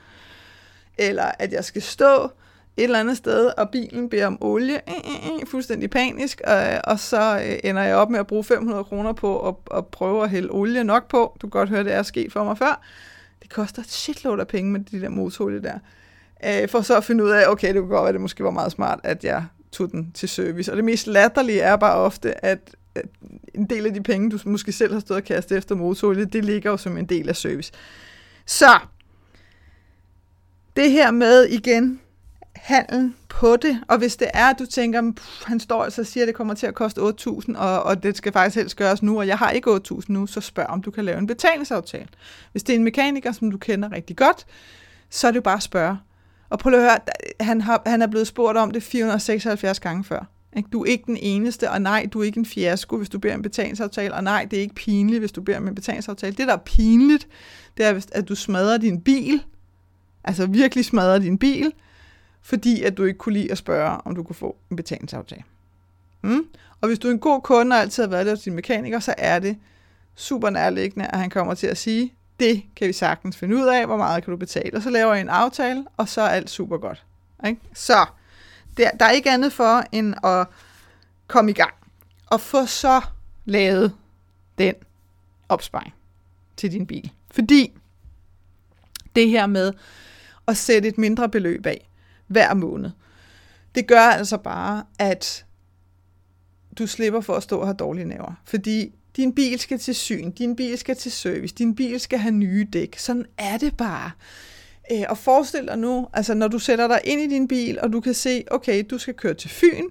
eller 0.98 1.30
at 1.38 1.52
jeg 1.52 1.64
skal 1.64 1.82
stå 1.82 2.30
et 2.76 2.84
eller 2.84 3.00
andet 3.00 3.16
sted, 3.16 3.50
og 3.58 3.70
bilen 3.70 4.08
beder 4.08 4.26
om 4.26 4.38
olie, 4.40 4.80
øh, 4.88 5.40
øh, 5.40 5.46
fuldstændig 5.46 5.90
panisk, 5.90 6.40
og 6.84 6.98
så 6.98 7.40
øh, 7.44 7.58
ender 7.64 7.82
jeg 7.82 7.96
op 7.96 8.10
med 8.10 8.18
at 8.18 8.26
bruge 8.26 8.44
500 8.44 8.84
kroner 8.84 9.12
på 9.12 9.48
at, 9.48 9.54
at 9.78 9.86
prøve 9.86 10.24
at 10.24 10.30
hælde 10.30 10.48
olie 10.50 10.84
nok 10.84 11.08
på. 11.08 11.36
Du 11.42 11.46
kan 11.46 11.50
godt 11.50 11.68
høre, 11.68 11.84
det 11.84 11.92
er 11.92 12.02
sket 12.02 12.32
for 12.32 12.44
mig 12.44 12.58
før. 12.58 12.82
Det 13.42 13.50
koster 13.50 13.82
et 13.82 13.90
shitload 13.90 14.40
af 14.40 14.48
penge 14.48 14.70
med 14.72 14.80
de 14.80 15.00
der 15.00 15.08
motorolie 15.08 15.62
der. 15.62 15.78
øh, 16.44 16.68
for 16.68 16.80
så 16.80 16.96
at 16.96 17.04
finde 17.04 17.24
ud 17.24 17.30
af, 17.30 17.48
okay, 17.48 17.68
det 17.74 17.76
kunne 17.76 17.88
godt 17.88 18.04
være, 18.04 18.12
det 18.12 18.20
måske 18.20 18.44
var 18.44 18.50
meget 18.50 18.72
smart, 18.72 19.00
at 19.02 19.24
jeg 19.24 19.44
tog 19.72 19.92
den 19.92 20.12
til 20.12 20.28
service. 20.28 20.72
Og 20.72 20.76
det 20.76 20.84
mest 20.84 21.06
latterlige 21.06 21.60
er 21.60 21.76
bare 21.76 21.94
ofte, 21.94 22.44
at, 22.44 22.76
at 22.94 23.04
en 23.54 23.64
del 23.64 23.86
af 23.86 23.94
de 23.94 24.02
penge, 24.02 24.30
du 24.30 24.38
måske 24.44 24.72
selv 24.72 24.92
har 24.92 25.00
stået 25.00 25.20
og 25.20 25.24
kastet 25.24 25.58
efter 25.58 25.74
motorolie, 25.74 26.24
det 26.24 26.44
ligger 26.44 26.70
jo 26.70 26.76
som 26.76 26.96
en 26.98 27.06
del 27.06 27.28
af 27.28 27.36
service. 27.36 27.72
Så, 28.46 28.78
det 30.76 30.90
her 30.90 31.10
med 31.10 31.44
igen, 31.44 32.00
handel 32.62 33.12
på 33.28 33.56
det, 33.56 33.80
og 33.88 33.98
hvis 33.98 34.16
det 34.16 34.28
er, 34.34 34.46
at 34.46 34.58
du 34.58 34.66
tænker, 34.66 35.12
han 35.44 35.60
står 35.60 35.84
altså 35.84 36.00
og 36.00 36.06
siger, 36.06 36.24
at 36.24 36.28
det 36.28 36.34
kommer 36.34 36.54
til 36.54 36.66
at 36.66 36.74
koste 36.74 37.00
8.000, 37.00 37.58
og, 37.58 37.82
og 37.82 38.02
det 38.02 38.16
skal 38.16 38.32
faktisk 38.32 38.56
helst 38.56 38.76
gøres 38.76 39.02
nu, 39.02 39.18
og 39.18 39.26
jeg 39.26 39.38
har 39.38 39.50
ikke 39.50 39.70
8.000 39.70 40.00
nu, 40.08 40.26
så 40.26 40.40
spørg 40.40 40.66
om 40.66 40.82
du 40.82 40.90
kan 40.90 41.04
lave 41.04 41.18
en 41.18 41.26
betalingsaftale. 41.26 42.08
Hvis 42.52 42.62
det 42.62 42.72
er 42.72 42.76
en 42.76 42.84
mekaniker, 42.84 43.32
som 43.32 43.50
du 43.50 43.58
kender 43.58 43.92
rigtig 43.92 44.16
godt, 44.16 44.46
så 45.10 45.26
er 45.26 45.30
det 45.30 45.36
jo 45.36 45.42
bare 45.42 45.56
at 45.56 45.62
spørge. 45.62 45.98
Og 46.50 46.58
prøv 46.58 46.74
at 46.74 46.80
høre, 46.80 46.98
han, 47.40 47.60
har, 47.60 47.82
han 47.86 48.02
er 48.02 48.06
blevet 48.06 48.26
spurgt 48.26 48.58
om 48.58 48.70
det 48.70 48.82
476 48.82 49.80
gange 49.80 50.04
før. 50.04 50.24
Ikke? 50.56 50.68
Du 50.72 50.82
er 50.82 50.86
ikke 50.86 51.04
den 51.06 51.16
eneste, 51.16 51.70
og 51.70 51.82
nej, 51.82 52.08
du 52.12 52.20
er 52.20 52.24
ikke 52.24 52.38
en 52.38 52.46
fiasko, 52.46 52.96
hvis 52.96 53.08
du 53.08 53.18
beder 53.18 53.34
en 53.34 53.42
betalingsaftale, 53.42 54.14
og 54.14 54.24
nej, 54.24 54.46
det 54.50 54.56
er 54.56 54.60
ikke 54.60 54.74
pinligt, 54.74 55.20
hvis 55.20 55.32
du 55.32 55.42
beder 55.42 55.58
om 55.58 55.68
en 55.68 55.74
betalingsaftale. 55.74 56.36
Det, 56.36 56.46
der 56.46 56.52
er 56.52 56.62
pinligt, 56.64 57.28
det 57.76 57.86
er, 57.86 58.06
at 58.12 58.28
du 58.28 58.34
smadrer 58.34 58.78
din 58.78 59.00
bil, 59.00 59.42
altså 60.24 60.46
virkelig 60.46 60.84
smadrer 60.84 61.18
din 61.18 61.38
bil, 61.38 61.72
fordi 62.42 62.82
at 62.82 62.96
du 62.96 63.04
ikke 63.04 63.18
kunne 63.18 63.32
lide 63.32 63.52
at 63.52 63.58
spørge, 63.58 64.00
om 64.04 64.14
du 64.14 64.22
kunne 64.22 64.36
få 64.36 64.56
en 64.70 64.76
betalingsaftale. 64.76 65.42
Mm? 66.22 66.46
Og 66.80 66.88
hvis 66.88 66.98
du 66.98 67.08
er 67.08 67.12
en 67.12 67.18
god 67.18 67.40
kunde 67.42 67.76
og 67.76 67.80
altid 67.80 68.02
har 68.02 68.10
været 68.10 68.26
der 68.26 68.32
hos 68.32 68.42
din 68.42 68.54
mekaniker, 68.54 69.00
så 69.00 69.14
er 69.18 69.38
det 69.38 69.56
super 70.14 70.50
nærliggende, 70.50 71.06
at 71.06 71.18
han 71.18 71.30
kommer 71.30 71.54
til 71.54 71.66
at 71.66 71.78
sige, 71.78 72.14
det 72.40 72.62
kan 72.76 72.88
vi 72.88 72.92
sagtens 72.92 73.36
finde 73.36 73.56
ud 73.56 73.66
af, 73.66 73.86
hvor 73.86 73.96
meget 73.96 74.24
kan 74.24 74.30
du 74.30 74.36
betale. 74.36 74.76
Og 74.76 74.82
så 74.82 74.90
laver 74.90 75.14
jeg 75.14 75.20
en 75.20 75.28
aftale, 75.28 75.84
og 75.96 76.08
så 76.08 76.20
er 76.20 76.28
alt 76.28 76.50
super 76.50 76.78
godt. 76.78 77.04
Ikke? 77.46 77.60
Så 77.74 78.06
der, 78.76 78.90
der 78.90 79.04
er 79.04 79.10
ikke 79.10 79.30
andet 79.30 79.52
for, 79.52 79.84
end 79.92 80.14
at 80.24 80.46
komme 81.26 81.50
i 81.50 81.54
gang. 81.54 81.74
Og 82.26 82.40
få 82.40 82.66
så 82.66 83.00
lavet 83.44 83.92
den 84.58 84.74
opsparing 85.48 85.94
til 86.56 86.72
din 86.72 86.86
bil. 86.86 87.12
Fordi 87.30 87.72
det 89.16 89.28
her 89.28 89.46
med 89.46 89.72
at 90.46 90.56
sætte 90.56 90.88
et 90.88 90.98
mindre 90.98 91.28
beløb 91.28 91.66
af 91.66 91.87
hver 92.28 92.54
måned, 92.54 92.90
det 93.74 93.86
gør 93.86 94.00
altså 94.00 94.36
bare, 94.36 94.84
at 94.98 95.44
du 96.78 96.86
slipper 96.86 97.20
for 97.20 97.34
at 97.34 97.42
stå 97.42 97.58
og 97.58 97.66
have 97.66 97.76
dårlige 97.76 98.04
naver. 98.04 98.40
Fordi 98.44 98.92
din 99.16 99.34
bil 99.34 99.58
skal 99.58 99.78
til 99.78 99.94
syn, 99.94 100.30
din 100.30 100.56
bil 100.56 100.78
skal 100.78 100.96
til 100.96 101.12
service, 101.12 101.54
din 101.54 101.74
bil 101.74 102.00
skal 102.00 102.18
have 102.18 102.34
nye 102.34 102.66
dæk. 102.72 102.98
Sådan 102.98 103.24
er 103.38 103.58
det 103.58 103.76
bare. 103.76 104.10
Øh, 104.92 105.04
og 105.08 105.18
forestil 105.18 105.66
dig 105.66 105.78
nu, 105.78 106.06
altså 106.12 106.34
når 106.34 106.48
du 106.48 106.58
sætter 106.58 106.88
dig 106.88 107.00
ind 107.04 107.20
i 107.20 107.26
din 107.26 107.48
bil, 107.48 107.80
og 107.80 107.92
du 107.92 108.00
kan 108.00 108.14
se, 108.14 108.44
okay, 108.50 108.84
du 108.90 108.98
skal 108.98 109.14
køre 109.14 109.34
til 109.34 109.50
Fyn, 109.50 109.84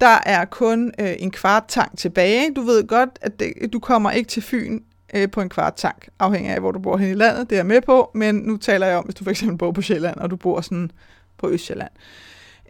der 0.00 0.18
er 0.26 0.44
kun 0.44 0.92
øh, 0.98 1.14
en 1.18 1.30
kvart 1.30 1.64
tank 1.68 1.98
tilbage. 1.98 2.54
Du 2.54 2.60
ved 2.60 2.86
godt, 2.86 3.18
at 3.20 3.40
det, 3.40 3.72
du 3.72 3.78
kommer 3.78 4.10
ikke 4.10 4.28
til 4.28 4.42
Fyn 4.42 4.80
øh, 5.14 5.30
på 5.30 5.40
en 5.40 5.48
kvart 5.48 5.74
tank, 5.74 6.08
afhængig 6.18 6.52
af, 6.52 6.60
hvor 6.60 6.70
du 6.70 6.78
bor 6.78 6.96
hen 6.96 7.10
i 7.10 7.14
landet, 7.14 7.50
det 7.50 7.56
er 7.56 7.58
jeg 7.58 7.66
med 7.66 7.80
på, 7.80 8.10
men 8.14 8.34
nu 8.34 8.56
taler 8.56 8.86
jeg 8.86 8.96
om, 8.96 9.04
hvis 9.04 9.14
du 9.14 9.24
for 9.24 9.30
eksempel 9.30 9.58
bor 9.58 9.72
på 9.72 9.82
Sjælland, 9.82 10.16
og 10.16 10.30
du 10.30 10.36
bor 10.36 10.60
sådan 10.60 10.90
på 11.38 11.50
Østjylland. 11.50 11.92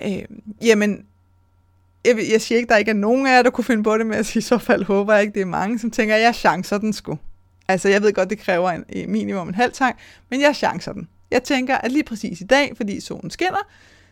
Øh, 0.02 0.22
jamen, 0.62 1.06
jeg, 2.04 2.16
jeg 2.32 2.40
siger 2.40 2.58
ikke, 2.58 2.68
der 2.68 2.76
ikke 2.76 2.90
er 2.90 2.94
nogen 2.94 3.26
af 3.26 3.36
jer, 3.36 3.42
der 3.42 3.50
kunne 3.50 3.64
finde 3.64 3.82
på 3.82 3.98
det, 3.98 4.06
men 4.06 4.16
jeg 4.16 4.26
siger, 4.26 4.40
i 4.40 4.42
så 4.42 4.58
fald 4.58 4.84
håber 4.84 5.12
jeg 5.12 5.22
ikke, 5.22 5.34
det 5.34 5.42
er 5.42 5.46
mange, 5.46 5.78
som 5.78 5.90
tænker, 5.90 6.16
jeg 6.16 6.34
chancer 6.34 6.78
den 6.78 6.92
sgu. 6.92 7.18
Altså, 7.68 7.88
jeg 7.88 8.02
ved 8.02 8.12
godt, 8.12 8.30
det 8.30 8.38
kræver 8.38 8.70
en, 8.70 8.84
en 8.88 9.12
minimum 9.12 9.48
en 9.48 9.54
halv 9.54 9.72
tank, 9.72 9.96
men 10.30 10.40
jeg 10.40 10.56
chancer 10.56 10.92
den. 10.92 11.08
Jeg 11.30 11.42
tænker, 11.42 11.78
at 11.78 11.92
lige 11.92 12.04
præcis 12.04 12.40
i 12.40 12.44
dag, 12.44 12.72
fordi 12.76 13.00
solen 13.00 13.30
skinner, 13.30 13.68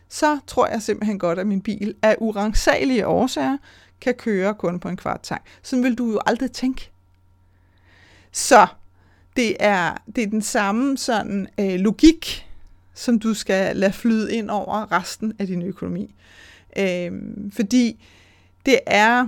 så 0.09 0.39
tror 0.47 0.67
jeg 0.67 0.81
simpelthen 0.81 1.19
godt, 1.19 1.39
at 1.39 1.47
min 1.47 1.61
bil 1.61 1.95
af 2.01 2.15
urensagelige 2.19 3.07
årsager 3.07 3.57
kan 4.01 4.13
køre 4.13 4.53
kun 4.53 4.79
på 4.79 4.89
en 4.89 4.97
kvart 4.97 5.21
tank. 5.21 5.41
Sådan 5.61 5.83
vil 5.83 5.95
du 5.95 6.11
jo 6.11 6.19
aldrig 6.25 6.51
tænke. 6.51 6.91
Så 8.31 8.67
det 9.35 9.55
er, 9.59 9.97
det 10.15 10.23
er 10.23 10.27
den 10.27 10.41
samme 10.41 10.97
sådan 10.97 11.47
øh, 11.59 11.79
logik, 11.79 12.44
som 12.95 13.19
du 13.19 13.33
skal 13.33 13.77
lade 13.77 13.93
flyde 13.93 14.35
ind 14.35 14.49
over 14.49 14.91
resten 14.91 15.33
af 15.39 15.47
din 15.47 15.61
økonomi. 15.61 16.15
Øh, 16.77 17.11
fordi 17.53 18.05
det 18.65 18.79
er, 18.85 19.27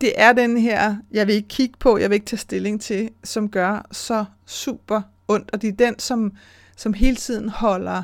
det 0.00 0.12
er 0.16 0.32
den 0.32 0.56
her, 0.56 0.96
jeg 1.10 1.26
vil 1.26 1.34
ikke 1.34 1.48
kigge 1.48 1.74
på, 1.78 1.98
jeg 1.98 2.10
vil 2.10 2.14
ikke 2.14 2.26
tage 2.26 2.38
stilling 2.38 2.80
til, 2.80 3.10
som 3.24 3.48
gør 3.48 3.86
så 3.92 4.24
super 4.46 5.02
ondt, 5.28 5.50
og 5.52 5.62
det 5.62 5.68
er 5.68 5.86
den, 5.86 5.98
som, 5.98 6.32
som 6.76 6.94
hele 6.94 7.16
tiden 7.16 7.48
holder 7.48 8.02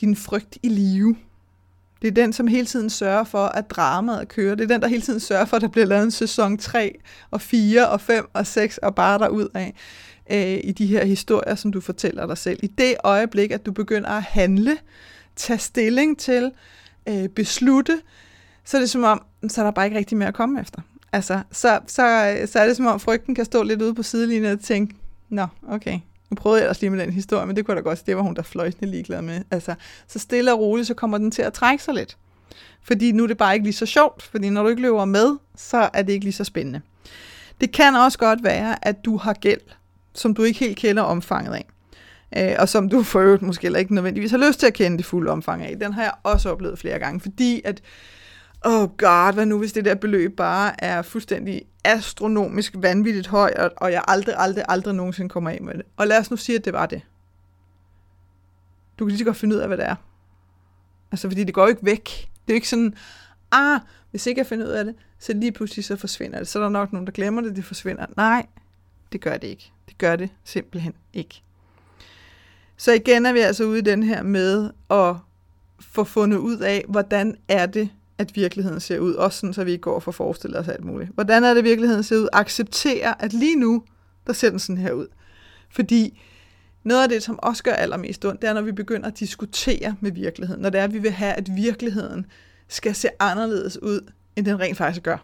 din 0.00 0.16
frygt 0.16 0.58
i 0.62 0.68
live. 0.68 1.16
Det 2.02 2.08
er 2.08 2.14
den, 2.14 2.32
som 2.32 2.46
hele 2.46 2.66
tiden 2.66 2.90
sørger 2.90 3.24
for, 3.24 3.46
at 3.46 3.70
dramaet 3.70 4.28
kører. 4.28 4.54
Det 4.54 4.64
er 4.64 4.68
den, 4.68 4.82
der 4.82 4.88
hele 4.88 5.02
tiden 5.02 5.20
sørger 5.20 5.44
for, 5.44 5.56
at 5.56 5.62
der 5.62 5.68
bliver 5.68 5.86
lavet 5.86 6.04
en 6.04 6.10
sæson 6.10 6.58
3 6.58 6.98
og 7.30 7.40
4 7.40 7.88
og 7.88 8.00
5 8.00 8.28
og 8.32 8.46
6 8.46 8.78
og 8.78 8.94
bare 8.94 9.18
derud 9.18 9.48
af 9.54 9.74
øh, 10.30 10.60
i 10.64 10.72
de 10.72 10.86
her 10.86 11.04
historier, 11.04 11.54
som 11.54 11.72
du 11.72 11.80
fortæller 11.80 12.26
dig 12.26 12.38
selv. 12.38 12.60
I 12.62 12.66
det 12.66 12.94
øjeblik, 13.04 13.50
at 13.50 13.66
du 13.66 13.72
begynder 13.72 14.10
at 14.10 14.22
handle, 14.22 14.78
tage 15.36 15.58
stilling 15.58 16.18
til, 16.18 16.52
øh, 17.08 17.28
beslutte, 17.28 18.00
så 18.64 18.76
er 18.76 18.80
det 18.80 18.90
som 18.90 19.04
om, 19.04 19.22
så 19.48 19.60
er 19.60 19.64
der 19.64 19.72
bare 19.72 19.86
ikke 19.86 19.98
rigtig 19.98 20.18
mere 20.18 20.28
at 20.28 20.34
komme 20.34 20.60
efter. 20.60 20.80
Altså, 21.12 21.40
så, 21.52 21.80
så, 21.86 22.36
så 22.46 22.58
er 22.58 22.66
det 22.66 22.76
som 22.76 22.86
om, 22.86 23.00
frygten 23.00 23.34
kan 23.34 23.44
stå 23.44 23.62
lidt 23.62 23.82
ude 23.82 23.94
på 23.94 24.02
sidelinjen 24.02 24.52
og 24.52 24.60
tænke, 24.60 24.94
nå, 25.28 25.46
okay, 25.68 26.00
nu 26.30 26.34
prøvede 26.34 26.60
jeg 26.60 26.68
også 26.68 26.82
lige 26.82 26.90
med 26.90 26.98
den 26.98 27.12
historie, 27.12 27.46
men 27.46 27.56
det 27.56 27.66
kunne 27.66 27.76
da 27.76 27.80
godt 27.80 28.06
det 28.06 28.16
var 28.16 28.22
hun 28.22 28.34
der 28.34 28.42
fløjtende 28.42 28.90
ligeglad 28.90 29.22
med. 29.22 29.42
Altså, 29.50 29.74
så 30.08 30.18
stille 30.18 30.52
og 30.52 30.60
roligt, 30.60 30.88
så 30.88 30.94
kommer 30.94 31.18
den 31.18 31.30
til 31.30 31.42
at 31.42 31.52
trække 31.52 31.84
sig 31.84 31.94
lidt. 31.94 32.16
Fordi 32.82 33.12
nu 33.12 33.22
er 33.22 33.26
det 33.26 33.36
bare 33.36 33.54
ikke 33.54 33.64
lige 33.64 33.74
så 33.74 33.86
sjovt, 33.86 34.22
fordi 34.22 34.50
når 34.50 34.62
du 34.62 34.68
ikke 34.68 34.82
løber 34.82 35.04
med, 35.04 35.36
så 35.56 35.90
er 35.92 36.02
det 36.02 36.12
ikke 36.12 36.24
lige 36.24 36.32
så 36.32 36.44
spændende. 36.44 36.80
Det 37.60 37.72
kan 37.72 37.94
også 37.94 38.18
godt 38.18 38.44
være, 38.44 38.88
at 38.88 39.04
du 39.04 39.16
har 39.16 39.32
gæld, 39.32 39.60
som 40.14 40.34
du 40.34 40.42
ikke 40.42 40.60
helt 40.60 40.76
kender 40.76 41.02
omfanget 41.02 41.54
af 41.54 41.66
øh, 42.36 42.56
og 42.58 42.68
som 42.68 42.88
du 42.88 43.02
for 43.02 43.20
øvrigt 43.20 43.42
måske 43.42 43.62
heller 43.62 43.78
ikke 43.78 43.94
nødvendigvis 43.94 44.30
har 44.30 44.38
lyst 44.38 44.60
til 44.60 44.66
at 44.66 44.74
kende 44.74 44.96
det 44.96 45.06
fulde 45.06 45.30
omfang 45.30 45.62
af. 45.62 45.78
Den 45.78 45.92
har 45.92 46.02
jeg 46.02 46.12
også 46.22 46.50
oplevet 46.50 46.78
flere 46.78 46.98
gange, 46.98 47.20
fordi 47.20 47.62
at, 47.64 47.82
oh 48.64 48.88
god, 48.96 49.34
hvad 49.34 49.46
nu 49.46 49.58
hvis 49.58 49.72
det 49.72 49.84
der 49.84 49.94
beløb 49.94 50.36
bare 50.36 50.84
er 50.84 51.02
fuldstændig 51.02 51.62
astronomisk 51.84 52.74
vanvittigt 52.76 53.26
højt, 53.26 53.54
og, 53.54 53.70
og 53.76 53.92
jeg 53.92 54.04
aldrig, 54.08 54.34
aldrig, 54.38 54.64
aldrig 54.68 54.94
nogensinde 54.94 55.28
kommer 55.28 55.50
af 55.50 55.58
med 55.62 55.74
det. 55.74 55.82
Og 55.96 56.06
lad 56.06 56.18
os 56.18 56.30
nu 56.30 56.36
sige, 56.36 56.58
at 56.58 56.64
det 56.64 56.72
var 56.72 56.86
det. 56.86 57.02
Du 58.98 59.04
kan 59.04 59.08
lige 59.08 59.18
så 59.18 59.24
godt 59.24 59.36
finde 59.36 59.56
ud 59.56 59.60
af, 59.60 59.66
hvad 59.68 59.76
det 59.76 59.86
er. 59.86 59.94
Altså, 61.12 61.28
fordi 61.28 61.44
det 61.44 61.54
går 61.54 61.62
jo 61.62 61.68
ikke 61.68 61.84
væk. 61.84 62.04
Det 62.04 62.52
er 62.52 62.52
jo 62.52 62.54
ikke 62.54 62.68
sådan, 62.68 62.94
ah, 63.52 63.80
hvis 64.10 64.26
ikke 64.26 64.38
jeg 64.38 64.46
finder 64.46 64.66
ud 64.66 64.70
af 64.70 64.84
det, 64.84 64.94
så 65.18 65.32
lige 65.32 65.52
pludselig 65.52 65.84
så 65.84 65.96
forsvinder 65.96 66.38
det. 66.38 66.48
Så 66.48 66.58
er 66.58 66.62
der 66.62 66.70
nok 66.70 66.92
nogen, 66.92 67.06
der 67.06 67.12
glemmer 67.12 67.42
det, 67.42 67.56
det 67.56 67.64
forsvinder. 67.64 68.06
Nej, 68.16 68.46
det 69.14 69.22
gør 69.22 69.36
det 69.36 69.48
ikke. 69.48 69.72
Det 69.88 69.98
gør 69.98 70.16
det 70.16 70.30
simpelthen 70.44 70.94
ikke. 71.12 71.42
Så 72.76 72.92
igen 72.92 73.26
er 73.26 73.32
vi 73.32 73.38
altså 73.38 73.64
ude 73.64 73.78
i 73.78 73.82
den 73.82 74.02
her 74.02 74.22
med 74.22 74.70
at 74.90 75.16
få 75.80 76.04
fundet 76.04 76.38
ud 76.38 76.58
af, 76.58 76.84
hvordan 76.88 77.36
er 77.48 77.66
det, 77.66 77.88
at 78.18 78.36
virkeligheden 78.36 78.80
ser 78.80 78.98
ud, 78.98 79.14
også 79.14 79.38
sådan, 79.38 79.54
så 79.54 79.64
vi 79.64 79.70
ikke 79.70 79.82
går 79.82 79.94
og 79.94 80.02
får 80.02 80.12
forestillet 80.12 80.60
os 80.60 80.68
alt 80.68 80.84
muligt. 80.84 81.10
Hvordan 81.14 81.44
er 81.44 81.54
det, 81.54 81.64
virkeligheden 81.64 82.02
ser 82.02 82.16
ud? 82.16 82.28
Acceptere, 82.32 83.22
at 83.22 83.32
lige 83.32 83.56
nu, 83.56 83.84
der 84.26 84.32
ser 84.32 84.50
den 84.50 84.58
sådan 84.58 84.78
her 84.78 84.92
ud. 84.92 85.06
Fordi 85.70 86.22
noget 86.84 87.02
af 87.02 87.08
det, 87.08 87.22
som 87.22 87.38
også 87.42 87.62
gør 87.62 87.72
allermest 87.72 88.24
ondt, 88.24 88.42
det 88.42 88.48
er, 88.48 88.54
når 88.54 88.62
vi 88.62 88.72
begynder 88.72 89.08
at 89.08 89.18
diskutere 89.18 89.96
med 90.00 90.12
virkeligheden. 90.12 90.62
Når 90.62 90.70
det 90.70 90.80
er, 90.80 90.84
at 90.84 90.92
vi 90.92 90.98
vil 90.98 91.10
have, 91.10 91.32
at 91.32 91.56
virkeligheden 91.56 92.26
skal 92.68 92.94
se 92.94 93.08
anderledes 93.20 93.82
ud, 93.82 94.10
end 94.36 94.46
den 94.46 94.60
rent 94.60 94.76
faktisk 94.76 95.02
gør. 95.02 95.16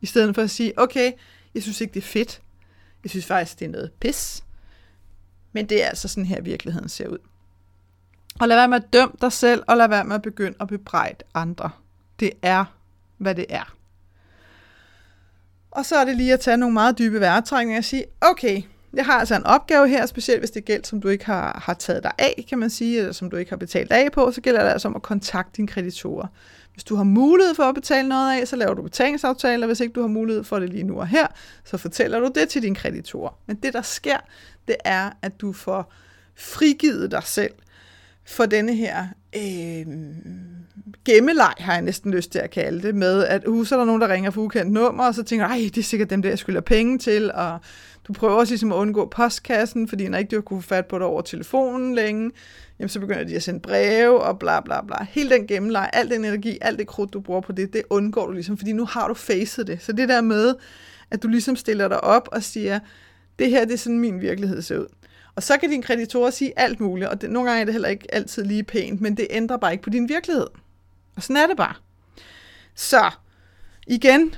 I 0.00 0.06
stedet 0.06 0.34
for 0.34 0.42
at 0.42 0.50
sige, 0.50 0.72
okay, 0.78 1.12
jeg 1.54 1.62
synes 1.62 1.80
ikke, 1.80 1.94
det 1.94 2.00
er 2.00 2.06
fedt. 2.06 2.40
Jeg 3.04 3.10
synes 3.10 3.26
faktisk, 3.26 3.58
det 3.58 3.64
er 3.64 3.70
noget 3.70 3.92
pis. 4.00 4.44
Men 5.52 5.68
det 5.68 5.84
er 5.84 5.88
altså 5.88 6.08
sådan 6.08 6.26
her, 6.26 6.40
virkeligheden 6.40 6.88
ser 6.88 7.08
ud. 7.08 7.18
Og 8.40 8.48
lad 8.48 8.56
være 8.56 8.68
med 8.68 8.76
at 8.76 8.92
dømme 8.92 9.14
dig 9.20 9.32
selv, 9.32 9.62
og 9.68 9.76
lad 9.76 9.88
være 9.88 10.04
med 10.04 10.14
at 10.14 10.22
begynde 10.22 10.56
at 10.60 10.68
bebrejde 10.68 11.24
andre. 11.34 11.70
Det 12.20 12.32
er, 12.42 12.64
hvad 13.18 13.34
det 13.34 13.46
er. 13.48 13.76
Og 15.70 15.86
så 15.86 15.96
er 15.96 16.04
det 16.04 16.16
lige 16.16 16.32
at 16.32 16.40
tage 16.40 16.56
nogle 16.56 16.72
meget 16.72 16.98
dybe 16.98 17.20
vejrtrækninger 17.20 17.78
og 17.78 17.84
sige, 17.84 18.04
okay, 18.20 18.62
jeg 18.96 19.04
har 19.04 19.12
altså 19.12 19.34
en 19.34 19.44
opgave 19.44 19.88
her, 19.88 20.06
specielt 20.06 20.40
hvis 20.40 20.50
det 20.50 20.60
er 20.60 20.64
gæld, 20.64 20.84
som 20.84 21.00
du 21.00 21.08
ikke 21.08 21.26
har, 21.26 21.62
har 21.64 21.74
taget 21.74 22.02
dig 22.02 22.12
af, 22.18 22.44
kan 22.48 22.58
man 22.58 22.70
sige, 22.70 22.98
eller 22.98 23.12
som 23.12 23.30
du 23.30 23.36
ikke 23.36 23.50
har 23.50 23.56
betalt 23.56 23.92
af 23.92 24.12
på, 24.12 24.32
så 24.32 24.40
gælder 24.40 24.62
det 24.62 24.70
altså 24.70 24.88
om 24.88 24.96
at 24.96 25.02
kontakte 25.02 25.56
dine 25.56 25.68
kreditorer. 25.68 26.26
Hvis 26.72 26.84
du 26.84 26.96
har 26.96 27.04
mulighed 27.04 27.54
for 27.54 27.62
at 27.62 27.74
betale 27.74 28.08
noget 28.08 28.40
af, 28.40 28.48
så 28.48 28.56
laver 28.56 28.74
du 28.74 28.82
betalingsaftaler. 28.82 29.66
Hvis 29.66 29.80
ikke 29.80 29.92
du 29.92 30.00
har 30.00 30.08
mulighed 30.08 30.44
for 30.44 30.58
det 30.58 30.70
lige 30.70 30.82
nu 30.82 31.00
og 31.00 31.06
her, 31.06 31.26
så 31.64 31.76
fortæller 31.76 32.20
du 32.20 32.30
det 32.34 32.48
til 32.48 32.62
dine 32.62 32.74
kreditorer. 32.74 33.38
Men 33.46 33.56
det, 33.56 33.72
der 33.72 33.82
sker, 33.82 34.16
det 34.68 34.76
er, 34.84 35.10
at 35.22 35.40
du 35.40 35.52
får 35.52 35.92
frigivet 36.36 37.10
dig 37.10 37.22
selv 37.22 37.52
for 38.26 38.46
denne 38.46 38.74
her 38.74 39.06
øh, 39.36 39.86
gemmeleg, 41.04 41.54
har 41.58 41.72
jeg 41.72 41.82
næsten 41.82 42.10
lyst 42.10 42.32
til 42.32 42.38
at 42.38 42.50
kalde 42.50 42.82
det, 42.82 42.94
med 42.94 43.24
at 43.24 43.44
uh, 43.46 43.66
så 43.66 43.74
er 43.74 43.78
der 43.78 43.86
nogen, 43.86 44.00
der 44.00 44.08
ringer 44.08 44.30
for 44.30 44.40
ukendt 44.40 44.72
nummer, 44.72 45.06
og 45.06 45.14
så 45.14 45.22
tænker 45.22 45.48
jeg, 45.48 45.74
det 45.74 45.78
er 45.78 45.82
sikkert 45.82 46.10
dem 46.10 46.22
der, 46.22 46.28
jeg 46.28 46.38
skylder 46.38 46.60
penge 46.60 46.98
til, 46.98 47.32
og 47.32 47.58
du 48.08 48.12
prøver 48.12 48.34
også 48.34 48.50
ligesom 48.50 48.72
at 48.72 48.76
undgå 48.76 49.06
postkassen, 49.06 49.88
fordi 49.88 50.08
når 50.08 50.18
ikke 50.18 50.30
du 50.30 50.36
har 50.36 50.42
kunne 50.42 50.62
få 50.62 50.68
fat 50.68 50.86
på 50.86 50.98
dig 50.98 51.06
over 51.06 51.22
telefonen 51.22 51.94
længe, 51.94 52.30
jamen 52.78 52.88
så 52.88 53.00
begynder 53.00 53.24
de 53.24 53.36
at 53.36 53.42
sende 53.42 53.60
breve 53.60 54.20
og 54.20 54.38
bla 54.38 54.60
bla 54.60 54.82
bla. 54.82 55.06
Hele 55.10 55.30
den 55.30 55.46
gennemleje, 55.46 55.90
al 55.92 56.10
den 56.10 56.24
energi, 56.24 56.58
alt 56.60 56.78
det 56.78 56.86
krudt, 56.86 57.12
du 57.12 57.20
bruger 57.20 57.40
på 57.40 57.52
det, 57.52 57.72
det 57.72 57.82
undgår 57.90 58.26
du 58.26 58.32
ligesom, 58.32 58.58
fordi 58.58 58.72
nu 58.72 58.84
har 58.84 59.08
du 59.08 59.14
facet 59.14 59.66
det. 59.66 59.82
Så 59.82 59.92
det 59.92 60.08
der 60.08 60.20
med, 60.20 60.54
at 61.10 61.22
du 61.22 61.28
ligesom 61.28 61.56
stiller 61.56 61.88
dig 61.88 62.04
op 62.04 62.28
og 62.32 62.42
siger, 62.42 62.78
det 63.38 63.50
her 63.50 63.64
det 63.64 63.72
er 63.72 63.78
sådan 63.78 63.98
min 63.98 64.20
virkelighed 64.20 64.62
ser 64.62 64.78
ud. 64.78 64.86
Og 65.36 65.42
så 65.42 65.56
kan 65.58 65.70
dine 65.70 65.82
kreditorer 65.82 66.30
sige 66.30 66.58
alt 66.58 66.80
muligt, 66.80 67.08
og 67.08 67.20
det, 67.20 67.30
nogle 67.30 67.50
gange 67.50 67.60
er 67.60 67.64
det 67.64 67.74
heller 67.74 67.88
ikke 67.88 68.14
altid 68.14 68.44
lige 68.44 68.62
pænt, 68.62 69.00
men 69.00 69.16
det 69.16 69.26
ændrer 69.30 69.56
bare 69.56 69.72
ikke 69.72 69.84
på 69.84 69.90
din 69.90 70.08
virkelighed. 70.08 70.46
Og 71.16 71.22
sådan 71.22 71.36
er 71.36 71.46
det 71.46 71.56
bare. 71.56 71.74
Så 72.74 73.10
igen 73.86 74.34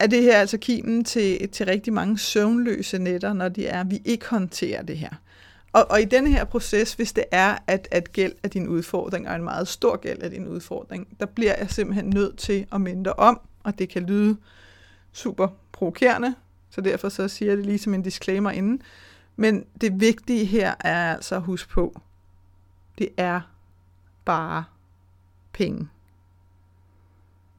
er 0.00 0.06
det 0.06 0.22
her 0.22 0.38
altså 0.38 0.58
kimen 0.58 1.04
til, 1.04 1.48
til 1.48 1.66
rigtig 1.66 1.92
mange 1.92 2.18
søvnløse 2.18 2.98
nætter, 2.98 3.32
når 3.32 3.48
de 3.48 3.66
er, 3.66 3.84
vi 3.84 4.02
ikke 4.04 4.26
håndterer 4.26 4.82
det 4.82 4.98
her. 4.98 5.10
Og, 5.72 5.90
og 5.90 6.00
i 6.00 6.04
denne 6.04 6.30
her 6.30 6.44
proces, 6.44 6.94
hvis 6.94 7.12
det 7.12 7.24
er, 7.30 7.58
at, 7.66 7.88
at 7.90 8.12
gæld 8.12 8.32
er 8.42 8.48
din 8.48 8.68
udfordring, 8.68 9.28
og 9.28 9.36
en 9.36 9.44
meget 9.44 9.68
stor 9.68 9.96
gæld 9.96 10.22
er 10.22 10.28
din 10.28 10.48
udfordring, 10.48 11.08
der 11.20 11.26
bliver 11.26 11.54
jeg 11.58 11.70
simpelthen 11.70 12.10
nødt 12.10 12.38
til 12.38 12.66
at 12.72 12.80
minde 12.80 13.04
dig 13.04 13.18
om, 13.18 13.40
og 13.62 13.78
det 13.78 13.88
kan 13.88 14.02
lyde 14.02 14.36
super 15.12 15.48
provokerende, 15.72 16.34
så 16.70 16.80
derfor 16.80 17.08
så 17.08 17.28
siger 17.28 17.50
jeg 17.50 17.56
det 17.56 17.66
lige 17.66 17.78
som 17.78 17.94
en 17.94 18.02
disclaimer 18.02 18.50
inden. 18.50 18.82
Men 19.36 19.64
det 19.80 20.00
vigtige 20.00 20.44
her 20.44 20.74
er 20.80 21.14
altså 21.14 21.34
at 21.34 21.42
huske 21.42 21.70
på, 21.70 22.00
det 22.98 23.08
er 23.16 23.40
bare 24.24 24.64
penge. 25.52 25.88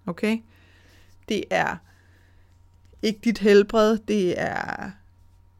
Okay? 0.06 0.38
Det 1.30 1.44
er 1.50 1.78
ikke 3.02 3.20
dit 3.24 3.38
helbred, 3.38 3.98
det 4.08 4.42
er, 4.42 4.92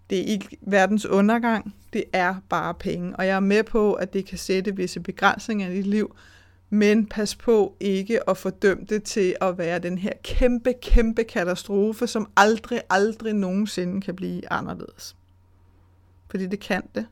det 0.10 0.20
er 0.20 0.24
ikke 0.24 0.58
verdens 0.62 1.06
undergang, 1.06 1.76
det 1.94 2.04
er 2.14 2.36
bare 2.50 2.74
penge. 2.74 3.16
Og 3.16 3.28
jeg 3.28 3.36
er 3.36 3.40
med 3.40 3.64
på, 3.64 3.94
at 3.94 4.14
det 4.14 4.26
kan 4.26 4.38
sætte 4.38 4.76
visse 4.76 5.00
begrænsninger 5.00 5.70
i 5.70 5.76
dit 5.76 5.88
liv, 5.88 6.16
men 6.70 7.06
pas 7.06 7.36
på 7.36 7.76
ikke 7.80 8.30
at 8.30 8.38
fordømme 8.38 8.86
det 8.90 9.04
til 9.04 9.36
at 9.42 9.58
være 9.58 9.80
den 9.80 9.98
her 9.98 10.14
kæmpe, 10.24 10.74
kæmpe 10.82 11.24
katastrofe, 11.24 12.08
som 12.08 12.30
aldrig, 12.36 12.82
aldrig 12.90 13.34
nogensinde 13.34 14.02
kan 14.02 14.16
blive 14.16 14.52
anderledes. 14.52 15.16
Fordi 16.30 16.48
det 16.48 16.60
kan 16.60 16.84
det, 16.96 17.06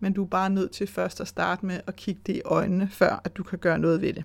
men 0.00 0.12
du 0.12 0.22
er 0.24 0.28
bare 0.28 0.50
nødt 0.50 0.70
til 0.70 0.86
først 0.86 1.20
at 1.20 1.28
starte 1.28 1.66
med 1.66 1.80
at 1.86 1.96
kigge 1.96 2.20
det 2.26 2.36
i 2.36 2.42
øjnene, 2.44 2.88
før 2.92 3.20
at 3.24 3.36
du 3.36 3.42
kan 3.42 3.58
gøre 3.58 3.78
noget 3.78 4.00
ved 4.00 4.12
det. 4.12 4.24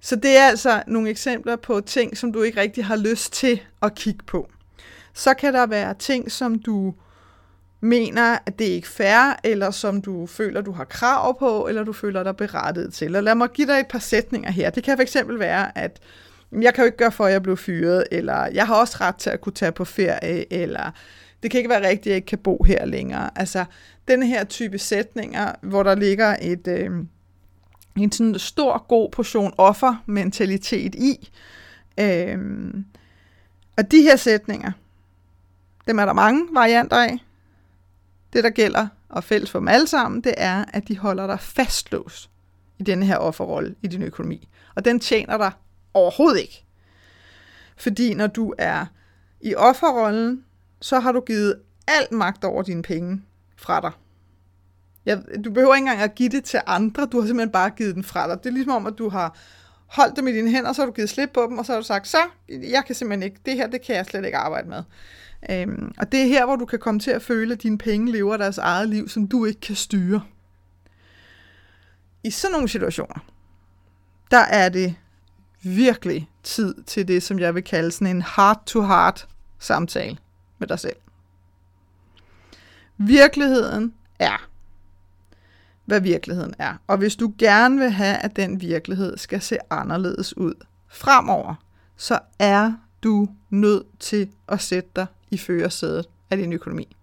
Så 0.00 0.16
det 0.16 0.36
er 0.36 0.48
altså 0.48 0.82
nogle 0.86 1.10
eksempler 1.10 1.56
på 1.56 1.80
ting, 1.80 2.16
som 2.16 2.32
du 2.32 2.42
ikke 2.42 2.60
rigtig 2.60 2.84
har 2.84 2.96
lyst 2.96 3.32
til 3.32 3.60
at 3.82 3.94
kigge 3.94 4.24
på. 4.26 4.50
Så 5.14 5.34
kan 5.34 5.54
der 5.54 5.66
være 5.66 5.94
ting, 5.94 6.32
som 6.32 6.58
du 6.58 6.94
mener, 7.80 8.38
at 8.46 8.58
det 8.58 8.68
er 8.68 8.74
ikke 8.74 8.88
fair, 8.88 9.40
eller 9.44 9.70
som 9.70 10.02
du 10.02 10.26
føler, 10.26 10.60
du 10.60 10.72
har 10.72 10.84
krav 10.84 11.38
på, 11.38 11.66
eller 11.66 11.84
du 11.84 11.92
føler 11.92 12.22
dig 12.22 12.36
berettiget 12.36 12.94
til. 12.94 13.16
Og 13.16 13.22
lad 13.22 13.34
mig 13.34 13.48
give 13.50 13.66
dig 13.66 13.80
et 13.80 13.86
par 13.86 13.98
sætninger 13.98 14.50
her. 14.50 14.70
Det 14.70 14.82
kan 14.82 14.98
fx 14.98 15.16
være, 15.26 15.78
at 15.78 16.00
jeg 16.52 16.74
kan 16.74 16.82
jo 16.82 16.86
ikke 16.86 16.98
gøre 16.98 17.12
for, 17.12 17.24
at 17.24 17.32
jeg 17.32 17.42
blev 17.42 17.56
fyret, 17.56 18.04
eller 18.10 18.46
jeg 18.46 18.66
har 18.66 18.74
også 18.74 18.96
ret 19.00 19.16
til 19.16 19.30
at 19.30 19.40
kunne 19.40 19.52
tage 19.52 19.72
på 19.72 19.84
ferie, 19.84 20.52
eller 20.52 20.90
det 21.42 21.50
kan 21.50 21.58
ikke 21.58 21.70
være 21.70 21.88
rigtigt, 21.88 22.06
at 22.06 22.10
jeg 22.10 22.16
ikke 22.16 22.26
kan 22.26 22.38
bo 22.38 22.62
her 22.62 22.84
længere. 22.84 23.30
Altså, 23.36 23.64
den 24.08 24.22
her 24.22 24.44
type 24.44 24.78
sætninger, 24.78 25.52
hvor 25.62 25.82
der 25.82 25.94
ligger 25.94 26.36
et, 26.42 26.68
øh, 26.68 26.90
en 27.96 28.12
sådan 28.12 28.38
stor, 28.38 28.86
god 28.88 29.10
portion 29.10 29.54
offermentalitet 29.58 30.94
i. 30.94 31.30
Øhm, 32.00 32.84
og 33.76 33.90
de 33.90 34.02
her 34.02 34.16
sætninger, 34.16 34.72
dem 35.86 35.98
er 35.98 36.04
der 36.04 36.12
mange 36.12 36.46
varianter 36.52 36.96
af. 36.96 37.18
Det, 38.32 38.44
der 38.44 38.50
gælder 38.50 38.88
og 39.08 39.24
fælles 39.24 39.50
for 39.50 39.58
dem 39.58 39.68
alle 39.68 39.86
sammen, 39.86 40.20
det 40.20 40.34
er, 40.36 40.64
at 40.72 40.88
de 40.88 40.98
holder 40.98 41.26
dig 41.26 41.40
fastlåst 41.40 42.30
i 42.78 42.82
denne 42.82 43.06
her 43.06 43.16
offerrolle 43.16 43.74
i 43.82 43.86
din 43.86 44.02
økonomi. 44.02 44.48
Og 44.74 44.84
den 44.84 45.00
tjener 45.00 45.38
dig 45.38 45.52
overhovedet 45.94 46.40
ikke. 46.40 46.64
Fordi 47.76 48.14
når 48.14 48.26
du 48.26 48.54
er 48.58 48.86
i 49.40 49.54
offerrollen, 49.54 50.44
så 50.80 51.00
har 51.00 51.12
du 51.12 51.20
givet 51.20 51.60
al 51.88 52.14
magt 52.14 52.44
over 52.44 52.62
dine 52.62 52.82
penge 52.82 53.22
fra 53.56 53.80
dig. 53.80 53.92
Ja, 55.06 55.16
du 55.44 55.50
behøver 55.52 55.74
ikke 55.74 55.82
engang 55.82 56.00
at 56.00 56.14
give 56.14 56.28
det 56.28 56.44
til 56.44 56.60
andre, 56.66 57.06
du 57.06 57.20
har 57.20 57.26
simpelthen 57.26 57.52
bare 57.52 57.70
givet 57.70 57.94
den 57.94 58.04
fra 58.04 58.28
dig. 58.28 58.38
Det 58.38 58.46
er 58.46 58.54
ligesom 58.54 58.72
om, 58.72 58.86
at 58.86 58.94
du 58.98 59.08
har 59.08 59.36
holdt 59.86 60.16
dem 60.16 60.28
i 60.28 60.32
dine 60.32 60.50
hænder, 60.50 60.72
så 60.72 60.82
har 60.82 60.86
du 60.86 60.92
givet 60.92 61.10
slip 61.10 61.30
på 61.34 61.46
dem, 61.50 61.58
og 61.58 61.66
så 61.66 61.72
har 61.72 61.80
du 61.80 61.86
sagt, 61.86 62.08
så, 62.08 62.18
jeg 62.48 62.84
kan 62.86 62.94
simpelthen 62.94 63.22
ikke, 63.22 63.40
det 63.46 63.54
her, 63.54 63.66
det 63.66 63.82
kan 63.82 63.96
jeg 63.96 64.06
slet 64.06 64.24
ikke 64.24 64.38
arbejde 64.38 64.68
med. 64.68 64.82
Øhm, 65.50 65.92
og 65.98 66.12
det 66.12 66.22
er 66.22 66.26
her, 66.26 66.44
hvor 66.44 66.56
du 66.56 66.64
kan 66.64 66.78
komme 66.78 67.00
til 67.00 67.10
at 67.10 67.22
føle, 67.22 67.52
at 67.52 67.62
dine 67.62 67.78
penge 67.78 68.12
lever 68.12 68.36
deres 68.36 68.58
eget 68.58 68.88
liv, 68.88 69.08
som 69.08 69.28
du 69.28 69.44
ikke 69.44 69.60
kan 69.60 69.76
styre. 69.76 70.22
I 72.24 72.30
sådan 72.30 72.52
nogle 72.52 72.68
situationer, 72.68 73.24
der 74.30 74.38
er 74.38 74.68
det 74.68 74.94
virkelig 75.62 76.30
tid 76.42 76.74
til 76.82 77.08
det, 77.08 77.22
som 77.22 77.38
jeg 77.38 77.54
vil 77.54 77.64
kalde 77.64 77.90
sådan 77.90 78.16
en 78.16 78.22
heart-to-heart 78.22 79.28
samtale 79.58 80.18
med 80.58 80.68
dig 80.68 80.78
selv. 80.78 80.96
Virkeligheden 82.98 83.94
er, 84.18 84.49
hvad 85.90 86.00
virkeligheden 86.00 86.54
er. 86.58 86.74
Og 86.86 86.98
hvis 86.98 87.16
du 87.16 87.32
gerne 87.38 87.78
vil 87.78 87.90
have, 87.90 88.16
at 88.16 88.36
den 88.36 88.60
virkelighed 88.60 89.18
skal 89.18 89.40
se 89.40 89.56
anderledes 89.70 90.36
ud 90.36 90.54
fremover, 90.88 91.54
så 91.96 92.18
er 92.38 92.72
du 93.02 93.28
nødt 93.50 93.86
til 94.00 94.28
at 94.48 94.60
sætte 94.60 94.90
dig 94.96 95.06
i 95.30 95.38
førersædet 95.38 96.06
af 96.30 96.36
din 96.36 96.52
økonomi. 96.52 96.96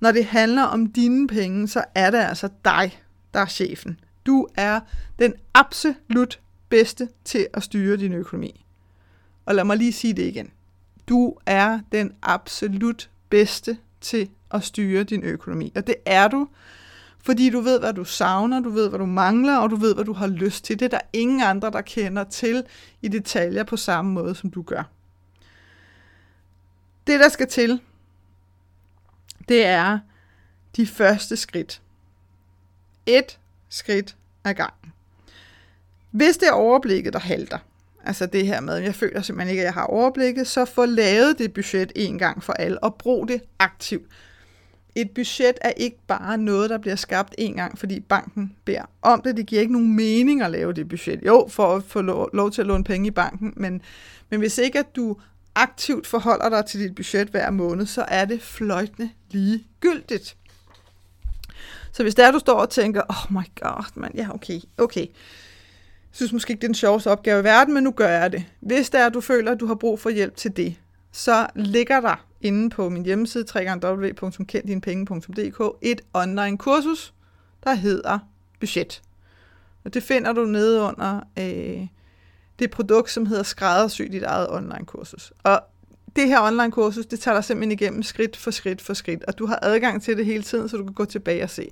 Når 0.00 0.12
det 0.12 0.24
handler 0.24 0.62
om 0.62 0.86
dine 0.86 1.26
penge, 1.26 1.68
så 1.68 1.84
er 1.94 2.10
det 2.10 2.18
altså 2.18 2.48
dig, 2.64 3.02
der 3.34 3.40
er 3.40 3.46
chefen. 3.46 4.00
Du 4.26 4.46
er 4.56 4.80
den 5.18 5.34
absolut 5.54 6.40
bedste 6.68 7.08
til 7.24 7.46
at 7.54 7.62
styre 7.62 7.96
din 7.96 8.12
økonomi. 8.12 8.64
Og 9.46 9.54
lad 9.54 9.64
mig 9.64 9.76
lige 9.76 9.92
sige 9.92 10.14
det 10.14 10.22
igen. 10.22 10.50
Du 11.08 11.34
er 11.46 11.80
den 11.92 12.12
absolut 12.22 13.10
bedste 13.30 13.78
til 14.00 14.28
at 14.50 14.64
styre 14.64 15.04
din 15.04 15.22
økonomi. 15.22 15.72
Og 15.76 15.86
det 15.86 15.94
er 16.06 16.28
du, 16.28 16.48
fordi 17.24 17.50
du 17.50 17.60
ved, 17.60 17.80
hvad 17.80 17.92
du 17.92 18.04
savner, 18.04 18.60
du 18.60 18.70
ved, 18.70 18.88
hvad 18.88 18.98
du 18.98 19.06
mangler, 19.06 19.56
og 19.56 19.70
du 19.70 19.76
ved, 19.76 19.94
hvad 19.94 20.04
du 20.04 20.12
har 20.12 20.26
lyst 20.26 20.64
til. 20.64 20.78
Det 20.78 20.84
er 20.84 20.98
der 20.98 21.00
ingen 21.12 21.40
andre, 21.40 21.70
der 21.70 21.80
kender 21.80 22.24
til 22.24 22.64
i 23.02 23.08
detaljer 23.08 23.64
på 23.64 23.76
samme 23.76 24.12
måde, 24.12 24.34
som 24.34 24.50
du 24.50 24.62
gør. 24.62 24.82
Det, 27.06 27.20
der 27.20 27.28
skal 27.28 27.48
til, 27.48 27.80
det 29.48 29.64
er 29.64 29.98
de 30.76 30.86
første 30.86 31.36
skridt. 31.36 31.82
Et 33.06 33.38
skridt 33.68 34.16
ad 34.44 34.54
gangen. 34.54 34.92
Hvis 36.10 36.36
det 36.36 36.48
er 36.48 36.52
overblikket, 36.52 37.12
der 37.12 37.18
halter, 37.18 37.58
altså 38.04 38.26
det 38.26 38.46
her 38.46 38.60
med, 38.60 38.76
jeg 38.76 38.94
føler 38.94 39.22
simpelthen 39.22 39.50
ikke, 39.50 39.62
at 39.62 39.66
jeg 39.66 39.74
har 39.74 39.86
overblikket, 39.86 40.46
så 40.46 40.64
få 40.64 40.84
lavet 40.86 41.38
det 41.38 41.52
budget 41.52 41.92
en 41.96 42.18
gang 42.18 42.42
for 42.42 42.52
alle, 42.52 42.82
og 42.82 42.94
brug 42.94 43.28
det 43.28 43.42
aktivt. 43.58 44.10
Et 44.94 45.10
budget 45.10 45.58
er 45.60 45.70
ikke 45.70 45.98
bare 46.06 46.38
noget, 46.38 46.70
der 46.70 46.78
bliver 46.78 46.96
skabt 46.96 47.34
en 47.38 47.54
gang, 47.54 47.78
fordi 47.78 48.00
banken 48.00 48.56
beder 48.64 48.90
om 49.02 49.22
det. 49.22 49.36
Det 49.36 49.46
giver 49.46 49.60
ikke 49.60 49.72
nogen 49.72 49.96
mening 49.96 50.42
at 50.42 50.50
lave 50.50 50.72
det 50.72 50.88
budget. 50.88 51.20
Jo, 51.26 51.46
for 51.50 51.76
at 51.76 51.82
få 51.82 52.00
lov, 52.00 52.30
lov 52.32 52.50
til 52.50 52.60
at 52.60 52.66
låne 52.66 52.84
penge 52.84 53.06
i 53.06 53.10
banken, 53.10 53.52
men, 53.56 53.82
men 54.30 54.40
hvis 54.40 54.58
ikke 54.58 54.78
at 54.78 54.96
du 54.96 55.16
aktivt 55.54 56.06
forholder 56.06 56.48
dig 56.48 56.66
til 56.66 56.80
dit 56.80 56.94
budget 56.94 57.28
hver 57.28 57.50
måned, 57.50 57.86
så 57.86 58.04
er 58.08 58.24
det 58.24 58.42
fløjtende 58.42 59.10
ligegyldigt. 59.30 60.36
Så 61.92 62.02
hvis 62.02 62.14
der 62.14 62.30
du 62.30 62.38
står 62.38 62.54
og 62.54 62.70
tænker, 62.70 63.02
oh 63.08 63.32
my 63.32 63.44
god, 63.60 63.84
man, 63.94 64.10
ja 64.14 64.34
okay, 64.34 64.60
okay. 64.78 65.00
Jeg 65.00 66.16
synes 66.16 66.32
måske 66.32 66.50
ikke, 66.50 66.60
det 66.60 66.66
er 66.66 66.68
den 66.68 66.74
sjoveste 66.74 67.10
opgave 67.10 67.40
i 67.40 67.44
verden, 67.44 67.74
men 67.74 67.84
nu 67.84 67.90
gør 67.90 68.08
jeg 68.08 68.32
det. 68.32 68.44
Hvis 68.60 68.90
der 68.90 69.08
du 69.08 69.20
føler, 69.20 69.52
at 69.52 69.60
du 69.60 69.66
har 69.66 69.74
brug 69.74 70.00
for 70.00 70.10
hjælp 70.10 70.36
til 70.36 70.56
det, 70.56 70.76
så 71.16 71.46
ligger 71.54 72.00
der 72.00 72.26
inde 72.40 72.70
på 72.70 72.88
min 72.88 73.04
hjemmeside, 73.04 73.44
www.kenddinepenge.dk, 73.56 75.78
et 75.82 76.00
online 76.14 76.58
kursus, 76.58 77.14
der 77.64 77.74
hedder 77.74 78.18
budget. 78.60 79.02
Og 79.84 79.94
det 79.94 80.02
finder 80.02 80.32
du 80.32 80.44
nede 80.44 80.80
under 80.80 81.20
øh, 81.38 81.86
det 82.58 82.70
produkt, 82.70 83.10
som 83.10 83.26
hedder 83.26 83.42
Skræddersy 83.42 84.02
dit 84.02 84.22
eget 84.22 84.46
online 84.50 84.86
kursus. 84.86 85.32
Og 85.42 85.60
det 86.16 86.28
her 86.28 86.40
online 86.40 86.70
kursus, 86.70 87.06
det 87.06 87.20
tager 87.20 87.34
dig 87.34 87.44
simpelthen 87.44 87.72
igennem 87.72 88.02
skridt 88.02 88.36
for 88.36 88.50
skridt 88.50 88.82
for 88.82 88.94
skridt, 88.94 89.24
og 89.24 89.38
du 89.38 89.46
har 89.46 89.58
adgang 89.62 90.02
til 90.02 90.16
det 90.16 90.26
hele 90.26 90.42
tiden, 90.42 90.68
så 90.68 90.76
du 90.76 90.84
kan 90.84 90.94
gå 90.94 91.04
tilbage 91.04 91.42
og 91.42 91.50
se. 91.50 91.70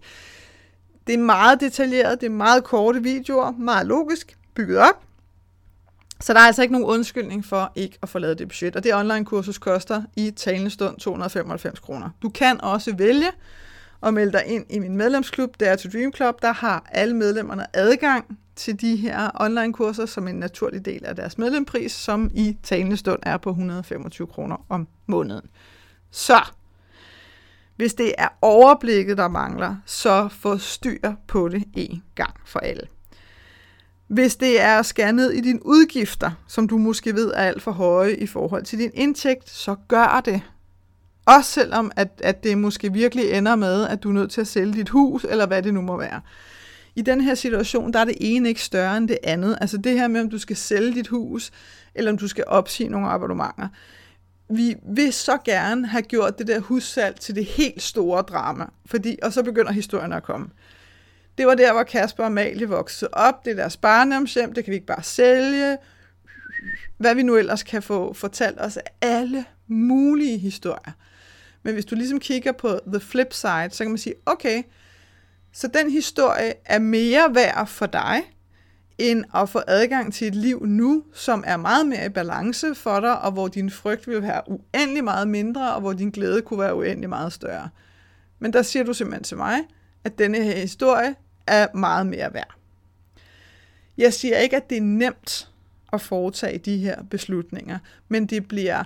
Det 1.07 1.15
er 1.15 1.19
meget 1.19 1.61
detaljeret, 1.61 2.21
det 2.21 2.27
er 2.27 2.31
meget 2.31 2.65
korte 2.65 3.03
videoer, 3.03 3.51
meget 3.51 3.87
logisk, 3.87 4.39
bygget 4.55 4.79
op, 4.79 5.03
så 6.23 6.33
der 6.33 6.41
er 6.41 6.45
altså 6.45 6.63
ikke 6.63 6.73
nogen 6.73 6.87
undskyldning 6.87 7.45
for 7.45 7.73
ikke 7.75 7.99
at 8.03 8.09
få 8.09 8.19
lavet 8.19 8.39
det 8.39 8.49
budget. 8.49 8.77
Og 8.77 8.85
det 8.85 8.95
online 8.95 9.25
kursus 9.25 9.59
koster 9.59 10.03
i 10.17 10.31
talende 10.31 10.71
stund 10.71 10.99
295 10.99 11.81
kroner. 11.81 12.11
Du 12.23 12.29
kan 12.29 12.61
også 12.61 12.95
vælge 12.97 13.29
at 14.03 14.15
melde 14.15 14.33
dig 14.33 14.45
ind 14.47 14.67
i 14.71 14.79
min 14.79 14.97
medlemsklub, 14.97 15.61
Dare 15.61 15.77
to 15.77 15.89
Dream 15.93 16.13
Club. 16.13 16.43
Der 16.43 16.53
har 16.53 16.87
alle 16.91 17.17
medlemmerne 17.17 17.67
adgang 17.77 18.39
til 18.57 18.81
de 18.81 18.97
her 18.97 19.31
online-kurser 19.41 20.07
som 20.07 20.29
en 20.29 20.35
naturlig 20.35 20.85
del 20.85 21.05
af 21.05 21.17
deres 21.17 21.39
medlempris, 21.39 21.93
som 21.93 22.31
i 22.35 22.57
talende 22.63 22.97
stund 22.97 23.21
er 23.23 23.37
på 23.37 23.51
125 23.51 24.27
kroner 24.27 24.67
om 24.69 24.89
måneden. 25.07 25.51
Så 26.11 26.41
hvis 27.77 27.95
det 27.95 28.15
er 28.19 28.29
overblikket, 28.43 29.17
der 29.17 29.29
mangler, 29.29 29.77
så 29.87 30.29
få 30.29 30.59
styr 30.59 31.13
på 31.27 31.49
det 31.49 31.65
en 31.75 32.03
gang 32.15 32.35
for 32.45 32.59
alle. 32.59 32.87
Hvis 34.13 34.37
det 34.37 34.61
er 34.61 34.79
at 34.79 34.87
skære 34.87 35.13
ned 35.13 35.31
i 35.31 35.41
dine 35.41 35.67
udgifter, 35.67 36.31
som 36.49 36.69
du 36.69 36.79
måske 36.79 37.15
ved 37.15 37.29
er 37.29 37.43
alt 37.43 37.63
for 37.63 37.71
høje 37.71 38.15
i 38.15 38.27
forhold 38.27 38.65
til 38.65 38.79
din 38.79 38.91
indtægt, 38.95 39.51
så 39.51 39.77
gør 39.89 40.23
det. 40.25 40.43
Også 41.27 41.51
selvom, 41.51 41.93
at, 41.97 42.09
at 42.25 42.45
det 42.45 42.59
måske 42.59 42.93
virkelig 42.93 43.31
ender 43.31 43.57
med, 43.57 43.87
at 43.87 44.03
du 44.03 44.09
er 44.09 44.13
nødt 44.13 44.31
til 44.31 44.41
at 44.41 44.47
sælge 44.47 44.73
dit 44.73 44.89
hus, 44.89 45.27
eller 45.29 45.47
hvad 45.47 45.63
det 45.63 45.75
nu 45.75 45.81
må 45.81 45.97
være. 45.97 46.21
I 46.97 47.03
den 47.03 47.21
her 47.21 47.35
situation, 47.35 47.93
der 47.93 47.99
er 47.99 48.05
det 48.05 48.15
ene 48.21 48.49
ikke 48.49 48.63
større 48.63 48.97
end 48.97 49.09
det 49.09 49.19
andet. 49.23 49.59
Altså 49.61 49.77
det 49.77 49.93
her 49.93 50.09
med, 50.09 50.21
om 50.21 50.31
du 50.31 50.39
skal 50.39 50.57
sælge 50.57 50.95
dit 50.95 51.09
hus, 51.09 51.51
eller 51.95 52.11
om 52.11 52.19
du 52.19 52.29
skal 52.29 52.45
opsige 52.47 52.89
nogle 52.89 53.09
abonnementer. 53.09 53.69
Vi 54.51 54.75
vil 54.95 55.13
så 55.13 55.39
gerne 55.45 55.87
have 55.87 56.03
gjort 56.03 56.39
det 56.39 56.47
der 56.47 56.61
hussalg 56.61 57.21
til 57.21 57.35
det 57.35 57.45
helt 57.45 57.83
store 57.83 58.23
drama, 58.23 58.67
fordi, 58.87 59.19
og 59.23 59.33
så 59.33 59.43
begynder 59.43 59.73
historien 59.73 60.13
at 60.13 60.23
komme. 60.23 60.49
Det 61.39 61.47
var 61.47 61.55
der, 61.55 61.73
hvor 61.73 61.83
Kasper 61.83 62.23
og 62.23 62.27
Amalie 62.27 62.69
voksede 62.69 63.11
op. 63.13 63.45
Det 63.45 63.51
er 63.51 63.55
deres 63.55 63.77
barndomshjem. 63.77 64.53
Det 64.53 64.65
kan 64.65 64.71
vi 64.71 64.75
ikke 64.75 64.87
bare 64.87 65.03
sælge. 65.03 65.77
Hvad 66.99 67.15
vi 67.15 67.23
nu 67.23 67.37
ellers 67.37 67.63
kan 67.63 67.83
få 67.83 68.13
fortalt 68.13 68.61
os 68.61 68.77
af 68.77 68.83
alle 69.01 69.45
mulige 69.67 70.39
historier. 70.39 70.93
Men 71.63 71.75
hvis 71.75 71.85
du 71.85 71.95
ligesom 71.95 72.21
kigger 72.21 72.53
på 72.53 72.79
the 72.87 73.01
flip 73.01 73.33
side, 73.33 73.69
så 73.71 73.85
kan 73.85 73.91
man 73.91 73.99
sige, 73.99 74.15
okay, 74.27 74.63
så 75.53 75.69
den 75.69 75.91
historie 75.91 76.53
er 76.65 76.79
mere 76.79 77.35
værd 77.35 77.67
for 77.67 77.87
dig, 77.87 78.23
end 78.99 79.25
at 79.35 79.49
få 79.49 79.61
adgang 79.67 80.15
til 80.15 80.27
et 80.27 80.35
liv 80.35 80.67
nu, 80.67 81.05
som 81.15 81.45
er 81.47 81.57
meget 81.57 81.87
mere 81.87 82.07
i 82.07 82.09
balance 82.09 82.75
for 82.75 83.01
dig, 83.01 83.21
og 83.21 83.33
hvor 83.33 83.49
din 83.49 83.71
frygt 83.71 84.09
vil 84.09 84.23
være 84.23 84.43
uendelig 84.47 85.05
meget 85.05 85.29
mindre, 85.29 85.75
og 85.75 85.81
hvor 85.81 85.93
din 85.93 86.11
glæde 86.11 86.43
kunne 86.43 86.61
være 86.61 86.75
uendelig 86.75 87.09
meget 87.09 87.33
større. 87.33 87.69
Men 88.39 88.53
der 88.53 88.63
siger 88.63 88.85
du 88.85 88.95
simpelthen 88.95 89.25
til 89.25 89.37
mig, 89.37 89.59
at 90.05 90.19
denne 90.19 90.45
her 90.45 90.57
historie 90.57 91.15
er 91.47 91.67
meget 91.75 92.07
mere 92.07 92.35
værd. 92.35 92.55
Jeg 93.99 94.13
siger 94.13 94.39
ikke, 94.39 94.57
at 94.57 94.71
det 94.71 94.79
er 94.79 94.83
nemt 94.83 95.49
at 95.93 96.01
foretage 96.01 96.59
de 96.59 96.79
her 96.79 97.03
beslutninger, 97.03 97.79
men 98.09 98.27
det 98.27 98.49
bliver 98.49 98.85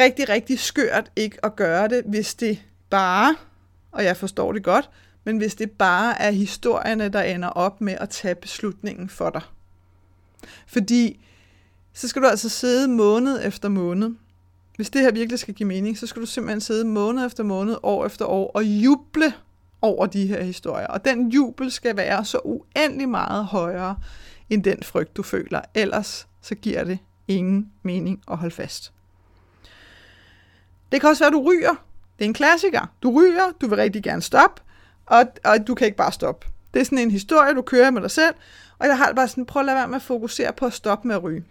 rigtig, 0.00 0.28
rigtig 0.28 0.58
skørt 0.58 1.10
ikke 1.16 1.44
at 1.44 1.56
gøre 1.56 1.88
det, 1.88 2.02
hvis 2.04 2.34
det 2.34 2.62
bare, 2.90 3.36
og 3.92 4.04
jeg 4.04 4.16
forstår 4.16 4.52
det 4.52 4.62
godt, 4.62 4.90
men 5.24 5.36
hvis 5.36 5.54
det 5.54 5.70
bare 5.70 6.22
er 6.22 6.30
historierne, 6.30 7.08
der 7.08 7.22
ender 7.22 7.48
op 7.48 7.80
med 7.80 7.92
at 8.00 8.10
tage 8.10 8.34
beslutningen 8.34 9.08
for 9.08 9.30
dig. 9.30 9.42
Fordi 10.66 11.24
så 11.92 12.08
skal 12.08 12.22
du 12.22 12.26
altså 12.26 12.48
sidde 12.48 12.88
måned 12.88 13.46
efter 13.46 13.68
måned. 13.68 14.14
Hvis 14.76 14.90
det 14.90 15.00
her 15.00 15.12
virkelig 15.12 15.38
skal 15.38 15.54
give 15.54 15.66
mening, 15.66 15.98
så 15.98 16.06
skal 16.06 16.22
du 16.22 16.26
simpelthen 16.26 16.60
sidde 16.60 16.84
måned 16.84 17.26
efter 17.26 17.44
måned, 17.44 17.76
år 17.82 18.06
efter 18.06 18.24
år 18.24 18.50
og 18.54 18.64
juble 18.64 19.32
over 19.84 20.06
de 20.06 20.26
her 20.26 20.42
historier. 20.42 20.86
Og 20.86 21.04
den 21.04 21.28
jubel 21.28 21.70
skal 21.70 21.96
være 21.96 22.24
så 22.24 22.38
uendelig 22.44 23.08
meget 23.08 23.44
højere 23.44 23.96
end 24.50 24.64
den 24.64 24.82
frygt, 24.82 25.16
du 25.16 25.22
føler. 25.22 25.60
Ellers 25.74 26.28
så 26.40 26.54
giver 26.54 26.84
det 26.84 26.98
ingen 27.28 27.72
mening 27.82 28.22
at 28.30 28.36
holde 28.36 28.54
fast. 28.54 28.92
Det 30.92 31.00
kan 31.00 31.10
også 31.10 31.24
være, 31.24 31.28
at 31.28 31.32
du 31.32 31.42
ryger. 31.42 31.74
Det 32.18 32.24
er 32.24 32.28
en 32.28 32.34
klassiker. 32.34 32.86
Du 33.02 33.20
ryger, 33.20 33.52
du 33.60 33.68
vil 33.68 33.76
rigtig 33.76 34.02
gerne 34.02 34.22
stoppe, 34.22 34.62
og, 35.06 35.24
og 35.44 35.66
du 35.66 35.74
kan 35.74 35.84
ikke 35.84 35.96
bare 35.96 36.12
stoppe. 36.12 36.46
Det 36.74 36.80
er 36.80 36.84
sådan 36.84 36.98
en 36.98 37.10
historie, 37.10 37.54
du 37.54 37.62
kører 37.62 37.90
med 37.90 38.02
dig 38.02 38.10
selv, 38.10 38.34
og 38.78 38.86
jeg 38.86 38.98
har 38.98 39.12
bare 39.12 39.28
sådan, 39.28 39.46
prøv 39.46 39.60
at 39.60 39.66
lade 39.66 39.76
være 39.76 39.88
med 39.88 39.96
at 39.96 40.02
fokusere 40.02 40.52
på 40.52 40.66
at 40.66 40.72
stoppe 40.72 41.08
med 41.08 41.16
at 41.16 41.22
ryge. 41.22 41.44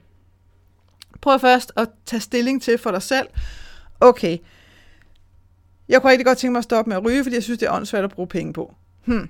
Prøv 1.21 1.39
først 1.39 1.71
at 1.75 1.89
tage 2.05 2.19
stilling 2.19 2.61
til 2.61 2.77
for 2.77 2.91
dig 2.91 3.01
selv, 3.01 3.27
okay, 4.01 4.37
jeg 5.89 6.01
kunne 6.01 6.11
rigtig 6.11 6.25
godt 6.25 6.37
tænke 6.37 6.51
mig 6.51 6.57
at 6.57 6.63
stoppe 6.63 6.89
med 6.89 6.97
at 6.97 7.05
ryge, 7.05 7.23
fordi 7.23 7.35
jeg 7.35 7.43
synes, 7.43 7.59
det 7.59 7.67
er 7.67 7.71
åndssvagt 7.71 8.03
at 8.03 8.11
bruge 8.11 8.27
penge 8.27 8.53
på. 8.53 8.73
Hmm. 9.05 9.29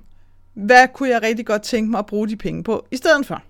Hvad 0.54 0.88
kunne 0.94 1.10
jeg 1.10 1.22
rigtig 1.22 1.46
godt 1.46 1.62
tænke 1.62 1.92
mig 1.92 2.00
at 2.00 2.06
bruge 2.06 2.28
de 2.28 2.36
penge 2.36 2.64
på 2.64 2.88
i 2.92 2.98
stedet 2.98 3.26
for? 3.26 3.44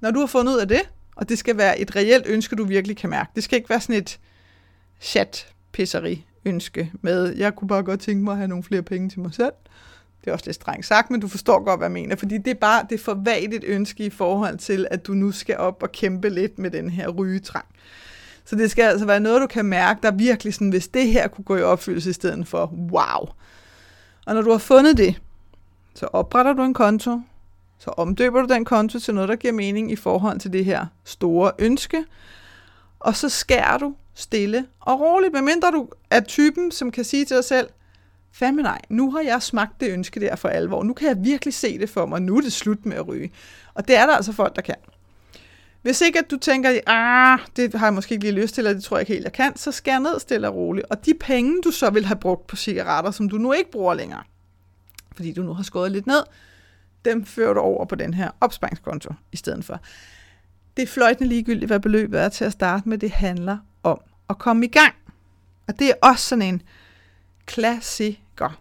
Når 0.00 0.10
du 0.10 0.18
har 0.18 0.26
fundet 0.26 0.52
ud 0.52 0.58
af 0.58 0.68
det, 0.68 0.80
og 1.16 1.28
det 1.28 1.38
skal 1.38 1.56
være 1.56 1.78
et 1.78 1.96
reelt 1.96 2.26
ønske, 2.26 2.56
du 2.56 2.64
virkelig 2.64 2.96
kan 2.96 3.10
mærke. 3.10 3.30
Det 3.34 3.44
skal 3.44 3.56
ikke 3.56 3.70
være 3.70 3.80
sådan 3.80 3.94
et 3.94 4.20
chat 5.00 5.48
pisseri 5.72 6.26
ønske 6.44 6.92
med, 7.00 7.36
jeg 7.36 7.54
kunne 7.54 7.68
bare 7.68 7.82
godt 7.82 8.00
tænke 8.00 8.24
mig 8.24 8.32
at 8.32 8.36
have 8.36 8.48
nogle 8.48 8.64
flere 8.64 8.82
penge 8.82 9.08
til 9.08 9.20
mig 9.20 9.34
selv. 9.34 9.52
Det 10.20 10.30
er 10.30 10.32
også 10.32 10.46
lidt 10.46 10.54
strengt 10.54 10.86
sagt, 10.86 11.10
men 11.10 11.20
du 11.20 11.28
forstår 11.28 11.64
godt, 11.64 11.80
hvad 11.80 11.86
jeg 11.86 11.92
mener, 11.92 12.16
fordi 12.16 12.38
det 12.38 12.50
er 12.50 12.54
bare 12.54 12.86
det 12.90 12.94
er 12.94 13.02
for 13.02 13.14
vagt 13.14 13.54
et 13.54 13.64
ønske 13.66 14.04
i 14.04 14.10
forhold 14.10 14.58
til, 14.58 14.86
at 14.90 15.06
du 15.06 15.12
nu 15.12 15.32
skal 15.32 15.56
op 15.56 15.82
og 15.82 15.92
kæmpe 15.92 16.28
lidt 16.28 16.58
med 16.58 16.70
den 16.70 16.90
her 16.90 17.08
rygetrang. 17.08 17.66
Så 18.44 18.56
det 18.56 18.70
skal 18.70 18.82
altså 18.82 19.06
være 19.06 19.20
noget, 19.20 19.42
du 19.42 19.46
kan 19.46 19.64
mærke, 19.64 20.00
der 20.02 20.10
virkelig 20.10 20.54
sådan, 20.54 20.70
hvis 20.70 20.88
det 20.88 21.08
her 21.08 21.28
kunne 21.28 21.44
gå 21.44 21.56
i 21.56 21.62
opfyldelse 21.62 22.10
i 22.10 22.12
stedet 22.12 22.48
for, 22.48 22.66
wow. 22.66 23.28
Og 24.26 24.34
når 24.34 24.42
du 24.42 24.50
har 24.50 24.58
fundet 24.58 24.96
det, 24.96 25.20
så 25.94 26.06
opretter 26.06 26.52
du 26.52 26.62
en 26.62 26.74
konto, 26.74 27.20
så 27.78 27.90
omdøber 27.90 28.42
du 28.42 28.54
den 28.54 28.64
konto 28.64 28.98
til 28.98 29.14
noget, 29.14 29.28
der 29.28 29.36
giver 29.36 29.52
mening 29.52 29.92
i 29.92 29.96
forhold 29.96 30.38
til 30.38 30.52
det 30.52 30.64
her 30.64 30.86
store 31.04 31.52
ønske, 31.58 32.04
og 33.00 33.16
så 33.16 33.28
skærer 33.28 33.78
du 33.78 33.94
stille 34.14 34.66
og 34.80 35.00
roligt, 35.00 35.32
medmindre 35.32 35.70
du 35.70 35.88
er 36.10 36.20
typen, 36.20 36.70
som 36.70 36.90
kan 36.90 37.04
sige 37.04 37.24
til 37.24 37.36
dig 37.36 37.44
selv, 37.44 37.68
fandme 38.32 38.62
nej, 38.62 38.80
nu 38.88 39.10
har 39.10 39.20
jeg 39.20 39.42
smagt 39.42 39.80
det 39.80 39.90
ønske 39.90 40.20
der 40.20 40.36
for 40.36 40.48
alvor, 40.48 40.82
nu 40.82 40.92
kan 40.92 41.08
jeg 41.08 41.16
virkelig 41.24 41.54
se 41.54 41.78
det 41.78 41.90
for 41.90 42.06
mig, 42.06 42.22
nu 42.22 42.36
er 42.36 42.40
det 42.40 42.52
slut 42.52 42.86
med 42.86 42.96
at 42.96 43.08
ryge. 43.08 43.32
Og 43.74 43.88
det 43.88 43.96
er 43.96 44.06
der 44.06 44.16
altså 44.16 44.32
folk, 44.32 44.56
der 44.56 44.62
kan. 44.62 44.74
Hvis 45.82 46.00
ikke 46.00 46.18
at 46.18 46.30
du 46.30 46.36
tænker, 46.36 46.80
ah, 46.86 47.38
det 47.56 47.74
har 47.74 47.86
jeg 47.86 47.94
måske 47.94 48.12
ikke 48.12 48.24
lige 48.24 48.40
lyst 48.40 48.54
til, 48.54 48.60
eller 48.60 48.72
det 48.72 48.84
tror 48.84 48.96
jeg 48.96 49.02
ikke 49.02 49.12
helt, 49.12 49.24
jeg 49.24 49.32
kan, 49.32 49.56
så 49.56 49.72
skær 49.72 49.98
ned 49.98 50.20
stille 50.20 50.48
og 50.48 50.54
roligt. 50.54 50.86
Og 50.90 51.06
de 51.06 51.14
penge, 51.20 51.62
du 51.64 51.70
så 51.70 51.90
vil 51.90 52.04
have 52.04 52.18
brugt 52.18 52.46
på 52.46 52.56
cigaretter, 52.56 53.10
som 53.10 53.28
du 53.28 53.36
nu 53.36 53.52
ikke 53.52 53.70
bruger 53.70 53.94
længere, 53.94 54.22
fordi 55.16 55.32
du 55.32 55.42
nu 55.42 55.54
har 55.54 55.62
skåret 55.62 55.92
lidt 55.92 56.06
ned, 56.06 56.22
dem 57.04 57.24
fører 57.24 57.54
du 57.54 57.60
over 57.60 57.84
på 57.84 57.94
den 57.94 58.14
her 58.14 58.30
opsparingskonto 58.40 59.14
i 59.32 59.36
stedet 59.36 59.64
for. 59.64 59.80
Det 60.76 60.82
er 60.82 60.86
fløjtende 60.86 61.28
ligegyldigt, 61.28 61.68
hvad 61.68 61.80
beløbet 61.80 62.20
er 62.20 62.28
til 62.28 62.44
at 62.44 62.52
starte 62.52 62.88
med. 62.88 62.98
Det 62.98 63.10
handler 63.10 63.58
om 63.82 64.00
at 64.30 64.38
komme 64.38 64.64
i 64.64 64.68
gang. 64.68 64.94
Og 65.68 65.78
det 65.78 65.90
er 65.90 65.94
også 66.02 66.26
sådan 66.26 66.42
en 66.42 66.62
klassiker. 67.46 68.60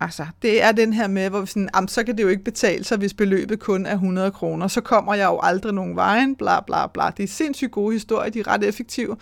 Altså, 0.00 0.26
det 0.42 0.62
er 0.62 0.72
den 0.72 0.92
her 0.92 1.06
med, 1.06 1.30
hvor 1.30 1.40
vi 1.40 1.46
sådan, 1.46 1.68
jamen, 1.74 1.88
så 1.88 2.04
kan 2.04 2.16
det 2.16 2.22
jo 2.22 2.28
ikke 2.28 2.44
betale 2.44 2.84
sig, 2.84 2.98
hvis 2.98 3.14
beløbet 3.14 3.60
kun 3.60 3.86
er 3.86 3.92
100 3.92 4.30
kroner. 4.30 4.68
Så 4.68 4.80
kommer 4.80 5.14
jeg 5.14 5.26
jo 5.26 5.40
aldrig 5.42 5.72
nogen 5.74 5.96
vejen, 5.96 6.36
bla 6.36 6.60
bla 6.60 6.86
bla. 6.86 7.10
Det 7.16 7.22
er 7.22 7.28
sindssygt 7.28 7.72
gode 7.72 7.92
historier, 7.92 8.30
de 8.30 8.40
er 8.40 8.46
ret 8.46 8.64
effektive, 8.64 9.16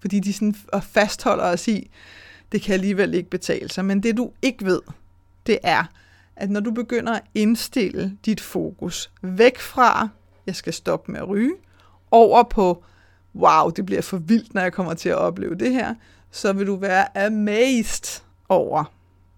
fordi 0.00 0.20
de 0.20 0.32
sådan 0.32 0.54
fastholder 0.82 1.44
os 1.44 1.68
i, 1.68 1.90
det 2.52 2.62
kan 2.62 2.74
alligevel 2.74 3.14
ikke 3.14 3.30
betale 3.30 3.70
sig. 3.70 3.84
Men 3.84 4.02
det 4.02 4.16
du 4.16 4.32
ikke 4.42 4.64
ved, 4.64 4.80
det 5.46 5.58
er, 5.62 5.84
at 6.36 6.50
når 6.50 6.60
du 6.60 6.70
begynder 6.70 7.12
at 7.12 7.22
indstille 7.34 8.16
dit 8.24 8.40
fokus 8.40 9.10
væk 9.22 9.58
fra, 9.58 10.08
jeg 10.46 10.56
skal 10.56 10.72
stoppe 10.72 11.12
med 11.12 11.20
at 11.20 11.28
ryge, 11.28 11.54
over 12.10 12.42
på, 12.42 12.84
wow, 13.34 13.70
det 13.70 13.86
bliver 13.86 14.02
for 14.02 14.16
vildt, 14.16 14.54
når 14.54 14.62
jeg 14.62 14.72
kommer 14.72 14.94
til 14.94 15.08
at 15.08 15.16
opleve 15.16 15.54
det 15.54 15.72
her, 15.72 15.94
så 16.30 16.52
vil 16.52 16.66
du 16.66 16.76
være 16.76 17.26
amazed 17.26 18.22
over, 18.48 18.84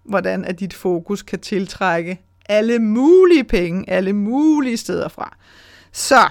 hvordan 0.09 0.45
at 0.45 0.59
dit 0.59 0.73
fokus 0.73 1.21
kan 1.21 1.39
tiltrække 1.39 2.21
alle 2.49 2.79
mulige 2.79 3.43
penge, 3.43 3.89
alle 3.89 4.13
mulige 4.13 4.77
steder 4.77 5.07
fra. 5.07 5.37
Så 5.91 6.29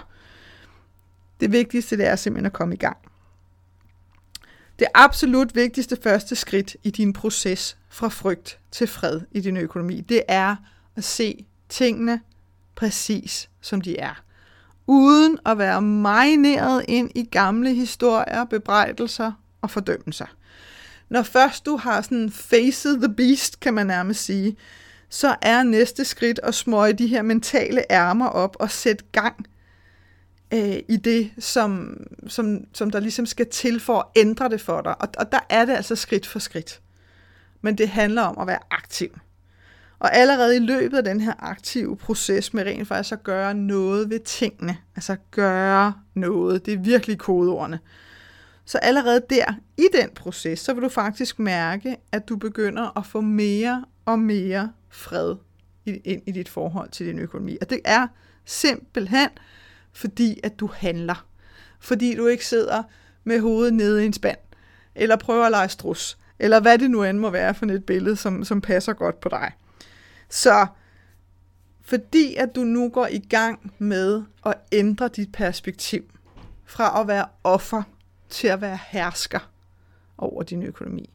det 1.40 1.52
vigtigste 1.52 1.96
det 1.96 2.06
er 2.06 2.16
simpelthen 2.16 2.46
at 2.46 2.52
komme 2.52 2.74
i 2.74 2.78
gang. 2.78 2.96
Det 4.78 4.86
absolut 4.94 5.54
vigtigste 5.54 5.96
første 6.02 6.36
skridt 6.36 6.76
i 6.82 6.90
din 6.90 7.12
proces 7.12 7.76
fra 7.88 8.08
frygt 8.08 8.58
til 8.70 8.86
fred 8.86 9.20
i 9.32 9.40
din 9.40 9.56
økonomi, 9.56 10.00
det 10.00 10.22
er 10.28 10.56
at 10.96 11.04
se 11.04 11.46
tingene 11.68 12.20
præcis 12.74 13.50
som 13.60 13.80
de 13.80 13.98
er. 13.98 14.22
Uden 14.86 15.38
at 15.46 15.58
være 15.58 15.82
marineret 15.82 16.84
ind 16.88 17.10
i 17.14 17.24
gamle 17.24 17.74
historier, 17.74 18.44
bebrejdelser 18.44 19.32
og 19.62 19.70
fordømmelser 19.70 20.26
når 21.10 21.22
først 21.22 21.66
du 21.66 21.76
har 21.76 22.00
sådan 22.00 22.30
faced 22.30 23.00
the 23.00 23.14
beast, 23.14 23.60
kan 23.60 23.74
man 23.74 23.86
nærmest 23.86 24.24
sige, 24.24 24.56
så 25.08 25.36
er 25.42 25.62
næste 25.62 26.04
skridt 26.04 26.40
at 26.42 26.54
smøge 26.54 26.92
de 26.92 27.06
her 27.06 27.22
mentale 27.22 27.92
ærmer 27.92 28.26
op 28.26 28.56
og 28.60 28.70
sætte 28.70 29.04
gang 29.12 29.46
øh, 30.54 30.78
i 30.88 30.96
det, 30.96 31.30
som, 31.38 31.96
som, 32.26 32.64
som 32.74 32.90
der 32.90 33.00
ligesom 33.00 33.26
skal 33.26 33.46
til 33.46 33.80
for 33.80 33.98
at 33.98 34.06
ændre 34.16 34.48
det 34.48 34.60
for 34.60 34.80
dig. 34.80 35.02
Og, 35.02 35.08
og 35.18 35.32
der 35.32 35.40
er 35.48 35.64
det 35.64 35.72
altså 35.72 35.96
skridt 35.96 36.26
for 36.26 36.38
skridt. 36.38 36.80
Men 37.60 37.78
det 37.78 37.88
handler 37.88 38.22
om 38.22 38.38
at 38.38 38.46
være 38.46 38.58
aktiv. 38.70 39.18
Og 39.98 40.16
allerede 40.16 40.56
i 40.56 40.58
løbet 40.58 40.96
af 40.96 41.04
den 41.04 41.20
her 41.20 41.32
aktive 41.38 41.96
proces 41.96 42.54
med 42.54 42.64
rent 42.64 42.88
faktisk 42.88 43.12
at 43.12 43.22
gøre 43.22 43.54
noget 43.54 44.10
ved 44.10 44.20
tingene, 44.20 44.76
altså 44.96 45.16
gøre 45.30 45.92
noget, 46.14 46.66
det 46.66 46.74
er 46.74 46.78
virkelig 46.78 47.18
kodeordene, 47.18 47.78
så 48.68 48.78
allerede 48.78 49.22
der, 49.30 49.44
i 49.76 49.86
den 49.92 50.10
proces, 50.10 50.60
så 50.60 50.74
vil 50.74 50.82
du 50.82 50.88
faktisk 50.88 51.38
mærke, 51.38 51.96
at 52.12 52.28
du 52.28 52.36
begynder 52.36 52.98
at 52.98 53.06
få 53.06 53.20
mere 53.20 53.84
og 54.04 54.18
mere 54.18 54.72
fred 54.88 55.36
ind 55.84 56.22
i 56.26 56.32
dit 56.32 56.48
forhold 56.48 56.90
til 56.90 57.06
din 57.06 57.18
økonomi. 57.18 57.58
Og 57.60 57.70
det 57.70 57.80
er 57.84 58.06
simpelthen 58.44 59.28
fordi, 59.92 60.40
at 60.42 60.60
du 60.60 60.66
handler. 60.66 61.26
Fordi 61.80 62.14
du 62.14 62.26
ikke 62.26 62.46
sidder 62.46 62.82
med 63.24 63.40
hovedet 63.40 63.74
nede 63.74 64.02
i 64.02 64.06
en 64.06 64.12
spand, 64.12 64.38
eller 64.94 65.16
prøver 65.16 65.44
at 65.44 65.50
lege 65.50 65.68
strus, 65.68 66.18
eller 66.38 66.60
hvad 66.60 66.78
det 66.78 66.90
nu 66.90 67.02
end 67.04 67.18
må 67.18 67.30
være 67.30 67.54
for 67.54 67.66
et 67.66 67.84
billede, 67.84 68.16
som, 68.16 68.44
som 68.44 68.60
passer 68.60 68.92
godt 68.92 69.20
på 69.20 69.28
dig. 69.28 69.52
Så 70.28 70.66
fordi 71.82 72.34
at 72.34 72.54
du 72.54 72.60
nu 72.60 72.88
går 72.88 73.06
i 73.06 73.18
gang 73.18 73.72
med 73.78 74.22
at 74.46 74.54
ændre 74.72 75.08
dit 75.08 75.32
perspektiv 75.32 76.02
fra 76.64 77.00
at 77.00 77.08
være 77.08 77.26
offer 77.44 77.82
til 78.30 78.48
at 78.48 78.60
være 78.60 78.78
hersker 78.88 79.50
over 80.18 80.42
din 80.42 80.62
økonomi, 80.62 81.10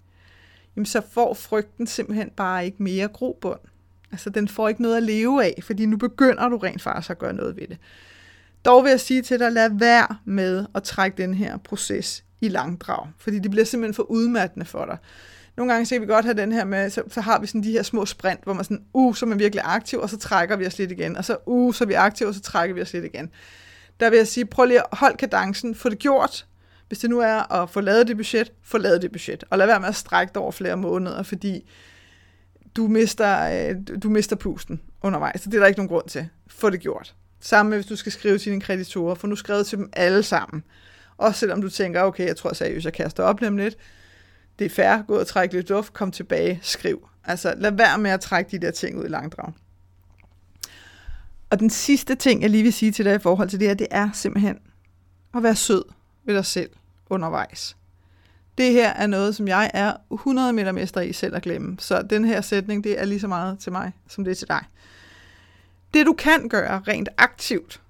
jamen 0.76 0.86
så 0.86 1.02
får 1.12 1.34
frygten 1.34 1.88
simpelthen 1.88 2.30
bare 2.30 2.66
ikke 2.66 2.84
mere 2.84 3.08
grobund. 3.08 3.60
Altså 4.12 4.30
den 4.30 4.48
får 4.48 4.70
ikke 4.70 4.82
noget 4.82 4.98
at 4.98 5.04
leve 5.04 5.44
af, 5.46 5.60
fordi 5.64 5.86
nu 5.86 5.98
begynder 5.98 6.50
du 6.50 6.58
rent 6.58 6.82
faktisk 6.82 7.10
at 7.10 7.18
gøre 7.18 7.34
noget 7.34 7.56
ved 7.58 7.68
det. 7.68 7.78
Dog 8.66 8.84
vil 8.84 8.90
jeg 8.90 9.00
sige 9.00 9.22
til 9.22 9.40
dig, 9.40 9.52
lad 9.52 9.70
være 9.74 10.18
med 10.26 10.66
at 10.76 10.84
trække 10.84 11.18
den 11.18 11.34
her 11.34 11.58
proces 11.58 12.24
i 12.42 12.48
langdrag, 12.48 13.08
fordi 13.18 13.40
det 13.40 13.52
bliver 13.52 13.66
simpelthen 13.66 13.94
for 13.94 14.04
udmattende 14.04 14.66
for 14.66 14.86
dig. 14.86 14.98
Nogle 15.58 15.74
gange 15.74 15.86
så 15.86 15.96
kan 15.96 16.02
vi 16.02 16.08
godt 16.08 16.26
have 16.26 16.38
den 16.38 16.52
her 16.52 16.66
med, 16.66 16.90
så, 16.90 17.04
så 17.08 17.22
har 17.22 17.40
vi 17.40 17.48
sådan 17.48 17.64
de 17.64 17.72
her 17.72 17.84
små 17.84 18.06
sprint, 18.06 18.44
hvor 18.44 18.54
man 18.54 18.64
sådan, 18.64 18.84
uh, 18.94 19.16
så 19.16 19.26
er 19.26 19.28
man 19.28 19.40
virkelig 19.40 19.62
aktiv, 19.66 20.00
og 20.00 20.10
så 20.10 20.18
trækker 20.18 20.56
vi 20.56 20.66
os 20.66 20.78
lidt 20.78 20.92
igen, 20.92 21.18
og 21.18 21.26
så, 21.26 21.38
uh, 21.46 21.74
så 21.74 21.84
er 21.84 21.88
vi 21.88 21.94
aktive, 21.94 22.30
og 22.30 22.36
så 22.36 22.42
trækker 22.42 22.76
vi 22.76 22.82
os 22.82 22.94
lidt 22.94 23.06
igen. 23.06 23.30
Der 24.00 24.10
vil 24.10 24.18
jeg 24.18 24.28
sige, 24.28 24.46
prøv 24.46 24.66
lige 24.66 24.80
at 24.80 24.86
holde 24.92 25.18
kadencen, 25.18 25.76
få 25.76 25.90
det 25.90 26.00
gjort, 26.00 26.46
hvis 26.94 27.00
det 27.00 27.10
nu 27.10 27.20
er 27.20 27.54
at 27.54 27.70
få 27.70 27.82
lavet 27.82 28.08
det 28.08 28.18
budget, 28.18 28.52
få 28.64 28.78
lavet 28.78 29.02
det 29.02 29.12
budget, 29.12 29.44
og 29.50 29.58
lad 29.58 29.68
være 29.68 29.80
med 29.80 29.88
at 29.88 29.96
strække 29.96 30.30
det 30.30 30.38
over 30.38 30.52
flere 30.52 30.78
måneder, 30.78 31.24
fordi 31.24 31.70
du 32.76 32.88
mister, 32.88 33.70
øh, 33.70 33.76
du 34.04 34.10
mister 34.10 34.36
pusten 34.36 34.82
undervejs, 35.02 35.42
så 35.42 35.50
det 35.50 35.56
er 35.56 35.60
der 35.60 35.68
ikke 35.68 35.80
nogen 35.80 35.90
grund 35.90 36.08
til. 36.08 36.28
Få 36.48 36.70
det 36.70 36.80
gjort. 36.80 37.16
Samme 37.40 37.70
med, 37.70 37.78
hvis 37.78 37.86
du 37.86 37.96
skal 37.96 38.12
skrive 38.12 38.38
til 38.38 38.52
dine 38.52 38.62
kreditorer, 38.62 39.16
Få 39.16 39.28
nu 39.28 39.36
skrevet 39.36 39.68
til 39.68 39.78
dem 39.78 39.90
alle 39.94 40.24
sammen. 40.24 40.64
Også 41.18 41.40
selvom 41.40 41.62
du 41.62 41.70
tænker, 41.70 42.02
okay, 42.02 42.28
jeg 42.28 42.38
tror 42.38 42.54
seriøst, 42.54 42.86
jeg 42.86 42.94
kaster 42.94 43.24
op 43.24 43.40
lige 43.40 43.58
lidt. 43.58 43.78
Det 44.60 44.66
er 44.66 44.70
fair, 44.70 45.02
gå 45.08 45.20
og 45.20 45.28
trække 45.28 45.56
lidt 45.56 45.70
duft, 45.70 45.94
kom 45.94 46.12
tilbage, 46.12 46.60
skriv. 46.62 47.08
Altså, 47.24 47.54
lad 47.58 47.72
være 47.72 47.98
med 47.98 48.12
at 48.12 48.22
trække 48.22 48.52
de 48.52 48.66
der 48.66 48.72
ting 48.72 49.00
ud 49.00 49.06
i 49.06 49.10
langdrag. 49.10 49.54
Og 51.50 51.60
den 51.60 51.70
sidste 51.70 52.16
ting, 52.16 52.42
jeg 52.42 52.50
lige 52.50 52.64
vil 52.64 52.74
sige 52.74 52.92
til 52.92 53.06
dig 53.06 53.16
i 53.16 53.20
forhold 53.20 53.50
til 53.50 53.60
det 53.60 53.68
her, 53.68 53.76
det 53.76 53.88
er 53.92 54.10
simpelthen 54.14 54.58
at 55.36 55.44
være 55.44 55.56
sød 55.56 55.84
ved 56.26 56.36
dig 56.36 56.46
selv 56.46 56.70
undervejs. 57.14 57.78
Det 58.58 58.72
her 58.72 58.90
er 58.90 59.08
noget, 59.08 59.36
som 59.36 59.48
jeg 59.48 59.72
er 59.74 59.94
100 60.12 60.54
meter 60.54 60.72
mester 60.72 61.02
i 61.02 61.14
selv 61.14 61.36
at 61.36 61.42
glemme. 61.42 61.78
Så 61.80 62.02
den 62.02 62.26
her 62.26 62.42
sætning, 62.42 62.84
det 62.84 63.00
er 63.00 63.06
lige 63.06 63.20
så 63.20 63.28
meget 63.28 63.60
til 63.60 63.72
mig, 63.72 63.92
som 64.08 64.24
det 64.24 64.32
er 64.32 64.36
til 64.36 64.48
dig. 64.48 64.66
Det 65.94 66.06
du 66.06 66.14
kan 66.14 66.50
gøre 66.50 66.84
rent 66.88 67.10
aktivt, 67.18 67.82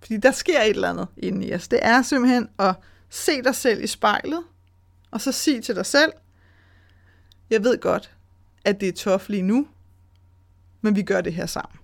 fordi 0.00 0.16
der 0.16 0.30
sker 0.30 0.60
et 0.60 0.70
eller 0.70 0.90
andet 0.90 1.08
inde 1.16 1.46
i 1.46 1.54
os, 1.54 1.68
det 1.68 1.78
er 1.82 2.02
simpelthen 2.02 2.48
at 2.58 2.74
se 3.08 3.42
dig 3.42 3.54
selv 3.54 3.84
i 3.84 3.86
spejlet, 3.86 4.42
og 5.10 5.20
så 5.20 5.32
sige 5.32 5.60
til 5.60 5.74
dig 5.74 5.86
selv, 5.86 6.12
jeg 7.50 7.64
ved 7.64 7.80
godt, 7.80 8.14
at 8.64 8.80
det 8.80 8.88
er 8.88 8.92
tof 8.92 9.28
lige 9.28 9.42
nu, 9.42 9.68
men 10.80 10.96
vi 10.96 11.02
gør 11.02 11.20
det 11.20 11.34
her 11.34 11.46
sammen. 11.46 11.79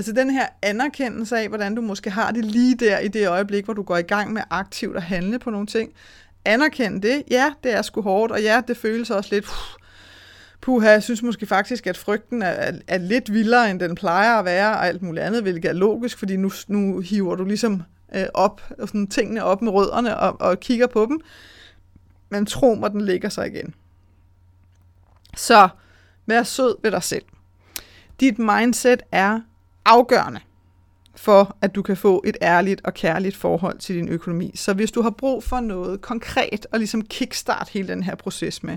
Altså 0.00 0.12
den 0.12 0.30
her 0.30 0.46
anerkendelse 0.62 1.38
af, 1.38 1.48
hvordan 1.48 1.74
du 1.74 1.82
måske 1.82 2.10
har 2.10 2.30
det 2.30 2.44
lige 2.44 2.74
der 2.74 2.98
i 2.98 3.08
det 3.08 3.28
øjeblik, 3.28 3.64
hvor 3.64 3.74
du 3.74 3.82
går 3.82 3.96
i 3.96 4.02
gang 4.02 4.32
med 4.32 4.42
aktivt 4.50 4.96
at 4.96 5.02
handle 5.02 5.38
på 5.38 5.50
nogle 5.50 5.66
ting. 5.66 5.92
Anerkend 6.44 7.02
det. 7.02 7.22
Ja, 7.30 7.52
det 7.64 7.74
er 7.74 7.82
sgu 7.82 8.00
hårdt, 8.00 8.32
og 8.32 8.42
ja, 8.42 8.62
det 8.68 8.76
føles 8.76 9.10
også 9.10 9.34
lidt... 9.34 9.46
Puha, 10.60 10.90
jeg 10.90 11.02
synes 11.02 11.22
måske 11.22 11.46
faktisk, 11.46 11.86
at 11.86 11.96
frygten 11.96 12.42
er, 12.42 12.72
er 12.88 12.98
lidt 12.98 13.32
vildere, 13.32 13.70
end 13.70 13.80
den 13.80 13.94
plejer 13.94 14.38
at 14.38 14.44
være, 14.44 14.70
og 14.70 14.86
alt 14.86 15.02
muligt 15.02 15.24
andet, 15.24 15.42
hvilket 15.42 15.68
er 15.68 15.72
logisk, 15.72 16.18
fordi 16.18 16.36
nu, 16.36 16.50
nu 16.68 17.00
hiver 17.00 17.36
du 17.36 17.44
ligesom 17.44 17.82
øh, 18.14 18.26
op, 18.34 18.62
sådan 18.78 19.06
tingene 19.06 19.44
op 19.44 19.62
med 19.62 19.72
rødderne 19.72 20.16
og, 20.16 20.40
og 20.40 20.60
kigger 20.60 20.86
på 20.86 21.06
dem. 21.06 21.20
Men 22.28 22.46
tro 22.46 22.74
mig, 22.74 22.90
den 22.90 23.00
ligger 23.00 23.28
sig 23.28 23.46
igen. 23.46 23.74
Så 25.36 25.68
vær 26.26 26.42
sød 26.42 26.76
ved 26.82 26.90
dig 26.90 27.02
selv. 27.02 27.24
Dit 28.20 28.38
mindset 28.38 29.02
er 29.12 29.40
afgørende 29.90 30.40
for, 31.16 31.56
at 31.62 31.74
du 31.74 31.82
kan 31.82 31.96
få 31.96 32.22
et 32.26 32.36
ærligt 32.42 32.80
og 32.84 32.94
kærligt 32.94 33.36
forhold 33.36 33.78
til 33.78 33.96
din 33.96 34.08
økonomi. 34.08 34.52
Så 34.54 34.74
hvis 34.74 34.90
du 34.90 35.02
har 35.02 35.10
brug 35.10 35.44
for 35.44 35.60
noget 35.60 36.00
konkret 36.00 36.66
og 36.72 36.78
ligesom 36.78 37.02
kickstart 37.02 37.68
hele 37.68 37.88
den 37.88 38.02
her 38.02 38.14
proces 38.14 38.62
med, 38.62 38.76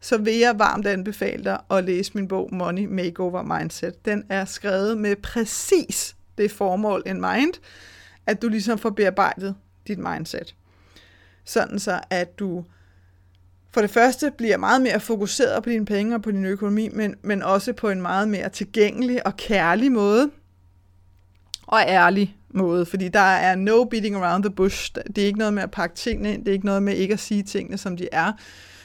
så 0.00 0.18
vil 0.18 0.34
jeg 0.34 0.58
varmt 0.58 0.86
anbefale 0.86 1.44
dig 1.44 1.58
at 1.70 1.84
læse 1.84 2.12
min 2.14 2.28
bog 2.28 2.48
Money 2.52 2.86
Makeover 2.86 3.42
Mindset. 3.42 4.04
Den 4.04 4.24
er 4.28 4.44
skrevet 4.44 4.98
med 4.98 5.16
præcis 5.16 6.16
det 6.38 6.50
formål 6.50 7.02
in 7.06 7.20
mind, 7.20 7.52
at 8.26 8.42
du 8.42 8.48
ligesom 8.48 8.78
får 8.78 8.90
bearbejdet 8.90 9.54
dit 9.86 9.98
mindset. 9.98 10.54
Sådan 11.44 11.78
så, 11.78 12.00
at 12.10 12.38
du 12.38 12.64
for 13.76 13.80
det 13.80 13.90
første 13.90 14.32
bliver 14.38 14.56
meget 14.56 14.82
mere 14.82 15.00
fokuseret 15.00 15.62
på 15.62 15.70
dine 15.70 15.84
penge 15.84 16.14
og 16.14 16.22
på 16.22 16.30
din 16.30 16.44
økonomi, 16.44 16.88
men, 16.88 17.14
men 17.22 17.42
også 17.42 17.72
på 17.72 17.88
en 17.88 18.02
meget 18.02 18.28
mere 18.28 18.48
tilgængelig 18.48 19.26
og 19.26 19.36
kærlig 19.36 19.92
måde. 19.92 20.30
Og 21.66 21.80
ærlig 21.86 22.36
måde, 22.54 22.86
fordi 22.86 23.08
der 23.08 23.20
er 23.20 23.56
no 23.56 23.84
beating 23.84 24.16
around 24.16 24.44
the 24.44 24.50
bush. 24.50 24.94
Det 25.06 25.18
er 25.18 25.26
ikke 25.26 25.38
noget 25.38 25.54
med 25.54 25.62
at 25.62 25.70
pakke 25.70 25.96
tingene 25.96 26.34
ind, 26.34 26.44
det 26.44 26.48
er 26.48 26.52
ikke 26.52 26.66
noget 26.66 26.82
med 26.82 26.94
ikke 26.94 27.14
at 27.14 27.20
sige 27.20 27.42
tingene, 27.42 27.78
som 27.78 27.96
de 27.96 28.08
er. 28.12 28.32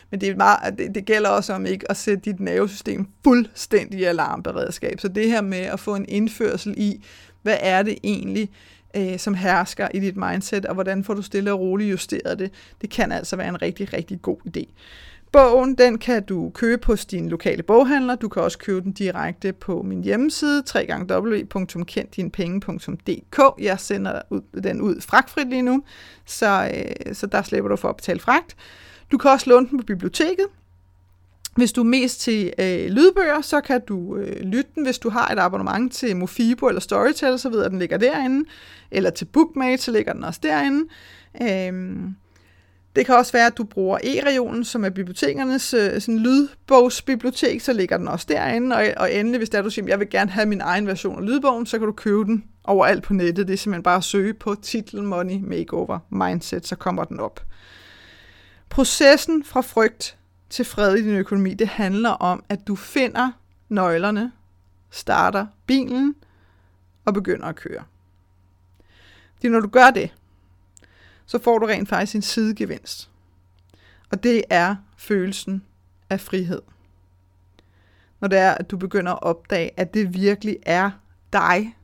Men 0.09 0.21
det, 0.21 0.29
er 0.29 0.35
meget, 0.35 0.77
det, 0.77 0.95
det 0.95 1.05
gælder 1.05 1.29
også 1.29 1.53
om 1.53 1.65
ikke 1.65 1.91
at 1.91 1.97
sætte 1.97 2.21
dit 2.31 2.39
nervesystem 2.39 3.07
fuldstændig 3.23 3.99
i 3.99 4.03
alarmberedskab. 4.03 4.99
Så 4.99 5.07
det 5.07 5.29
her 5.29 5.41
med 5.41 5.57
at 5.57 5.79
få 5.79 5.95
en 5.95 6.05
indførsel 6.09 6.73
i, 6.77 7.03
hvad 7.41 7.57
er 7.59 7.83
det 7.83 7.97
egentlig, 8.03 8.49
øh, 8.97 9.19
som 9.19 9.33
hersker 9.33 9.87
i 9.93 9.99
dit 9.99 10.17
mindset, 10.17 10.65
og 10.65 10.73
hvordan 10.73 11.03
får 11.03 11.13
du 11.13 11.21
stille 11.21 11.53
og 11.53 11.59
roligt 11.59 11.91
justeret 11.91 12.39
det, 12.39 12.51
det 12.81 12.89
kan 12.89 13.11
altså 13.11 13.35
være 13.35 13.47
en 13.47 13.61
rigtig, 13.61 13.93
rigtig 13.93 14.21
god 14.21 14.37
idé. 14.47 14.73
Bogen, 15.31 15.75
den 15.75 15.97
kan 15.97 16.23
du 16.23 16.49
købe 16.49 16.87
hos 16.87 17.05
din 17.05 17.29
lokale 17.29 17.63
boghandler. 17.63 18.15
Du 18.15 18.29
kan 18.29 18.41
også 18.41 18.57
købe 18.57 18.81
den 18.81 18.91
direkte 18.91 19.53
på 19.53 19.81
min 19.81 20.03
hjemmeside, 20.03 20.63
www.kenddinepenge.dk. 20.75 23.39
Jeg 23.59 23.79
sender 23.79 24.21
den 24.63 24.81
ud 24.81 25.01
fragtfrit 25.01 25.49
lige 25.49 25.61
nu, 25.61 25.83
så, 26.25 26.71
øh, 26.75 27.15
så 27.15 27.27
der 27.27 27.41
slipper 27.41 27.69
du 27.69 27.75
for 27.75 27.89
at 27.89 27.95
betale 27.95 28.19
fragt. 28.19 28.55
Du 29.11 29.17
kan 29.17 29.31
også 29.31 29.49
låne 29.49 29.69
den 29.69 29.79
på 29.79 29.85
biblioteket. 29.85 30.47
Hvis 31.55 31.71
du 31.71 31.81
er 31.81 31.85
mest 31.85 32.21
til 32.21 32.53
øh, 32.59 32.89
lydbøger, 32.89 33.41
så 33.41 33.61
kan 33.61 33.81
du 33.87 34.17
øh, 34.17 34.41
lytte 34.41 34.71
den. 34.75 34.85
Hvis 34.85 34.97
du 34.97 35.09
har 35.09 35.27
et 35.27 35.39
abonnement 35.39 35.93
til 35.93 36.17
Mofibo 36.17 36.67
eller 36.67 36.81
Storytel, 36.81 37.39
så 37.39 37.49
ved 37.49 37.57
jeg, 37.57 37.65
at 37.65 37.71
den 37.71 37.79
ligger 37.79 37.97
derinde. 37.97 38.49
Eller 38.91 39.09
til 39.09 39.25
Bookmate, 39.25 39.81
så 39.81 39.91
ligger 39.91 40.13
den 40.13 40.23
også 40.23 40.39
derinde. 40.43 40.89
Øhm, 41.41 42.15
det 42.95 43.05
kan 43.05 43.15
også 43.15 43.31
være, 43.31 43.45
at 43.45 43.57
du 43.57 43.63
bruger 43.63 43.97
e-regionen, 44.03 44.63
som 44.63 44.85
er 44.85 44.89
bibliotekernes 44.89 45.73
øh, 45.73 46.01
sådan 46.01 46.19
lydbogsbibliotek, 46.19 47.61
så 47.61 47.73
ligger 47.73 47.97
den 47.97 48.07
også 48.07 48.25
derinde. 48.29 48.75
Og, 48.75 48.83
og 48.97 49.13
endelig, 49.13 49.37
hvis 49.37 49.49
det 49.49 49.57
er, 49.57 49.61
du 49.61 49.69
siger, 49.69 49.85
at 49.85 49.89
jeg 49.89 49.99
vil 49.99 50.09
gerne 50.09 50.31
have 50.31 50.45
min 50.45 50.61
egen 50.61 50.87
version 50.87 51.19
af 51.19 51.25
lydbogen, 51.25 51.65
så 51.65 51.77
kan 51.77 51.87
du 51.87 51.93
købe 51.93 52.23
den 52.23 52.43
overalt 52.63 53.03
på 53.03 53.13
nettet. 53.13 53.47
Det 53.47 53.53
er 53.53 53.57
simpelthen 53.57 53.83
bare 53.83 53.97
at 53.97 54.03
søge 54.03 54.33
på 54.33 54.55
titlen 54.55 55.05
Money 55.05 55.39
Makeover 55.41 55.99
Mindset, 56.09 56.67
så 56.67 56.75
kommer 56.75 57.03
den 57.03 57.19
op. 57.19 57.43
Processen 58.69 59.43
fra 59.43 59.61
frygt 59.61 60.17
til 60.51 60.65
fred 60.65 60.95
i 60.95 61.01
din 61.01 61.15
økonomi, 61.15 61.53
det 61.53 61.67
handler 61.67 62.09
om, 62.09 62.43
at 62.49 62.67
du 62.67 62.75
finder 62.75 63.31
nøglerne, 63.69 64.31
starter 64.89 65.47
bilen 65.65 66.15
og 67.05 67.13
begynder 67.13 67.45
at 67.45 67.55
køre. 67.55 67.83
Fordi 69.35 69.49
når 69.49 69.59
du 69.59 69.67
gør 69.67 69.89
det, 69.89 70.13
så 71.25 71.39
får 71.39 71.59
du 71.59 71.65
rent 71.65 71.89
faktisk 71.89 72.15
en 72.15 72.21
sidegevinst. 72.21 73.09
Og 74.11 74.23
det 74.23 74.43
er 74.49 74.75
følelsen 74.97 75.63
af 76.09 76.19
frihed. 76.19 76.61
Når 78.19 78.27
det 78.27 78.39
er, 78.39 78.51
at 78.51 78.71
du 78.71 78.77
begynder 78.77 79.11
at 79.11 79.23
opdage, 79.23 79.71
at 79.77 79.93
det 79.93 80.13
virkelig 80.13 80.57
er 80.61 80.91
dig, 81.33 81.77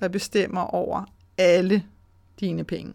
der 0.00 0.08
bestemmer 0.08 0.60
over 0.60 1.04
alle 1.38 1.84
dine 2.40 2.64
penge. 2.64 2.94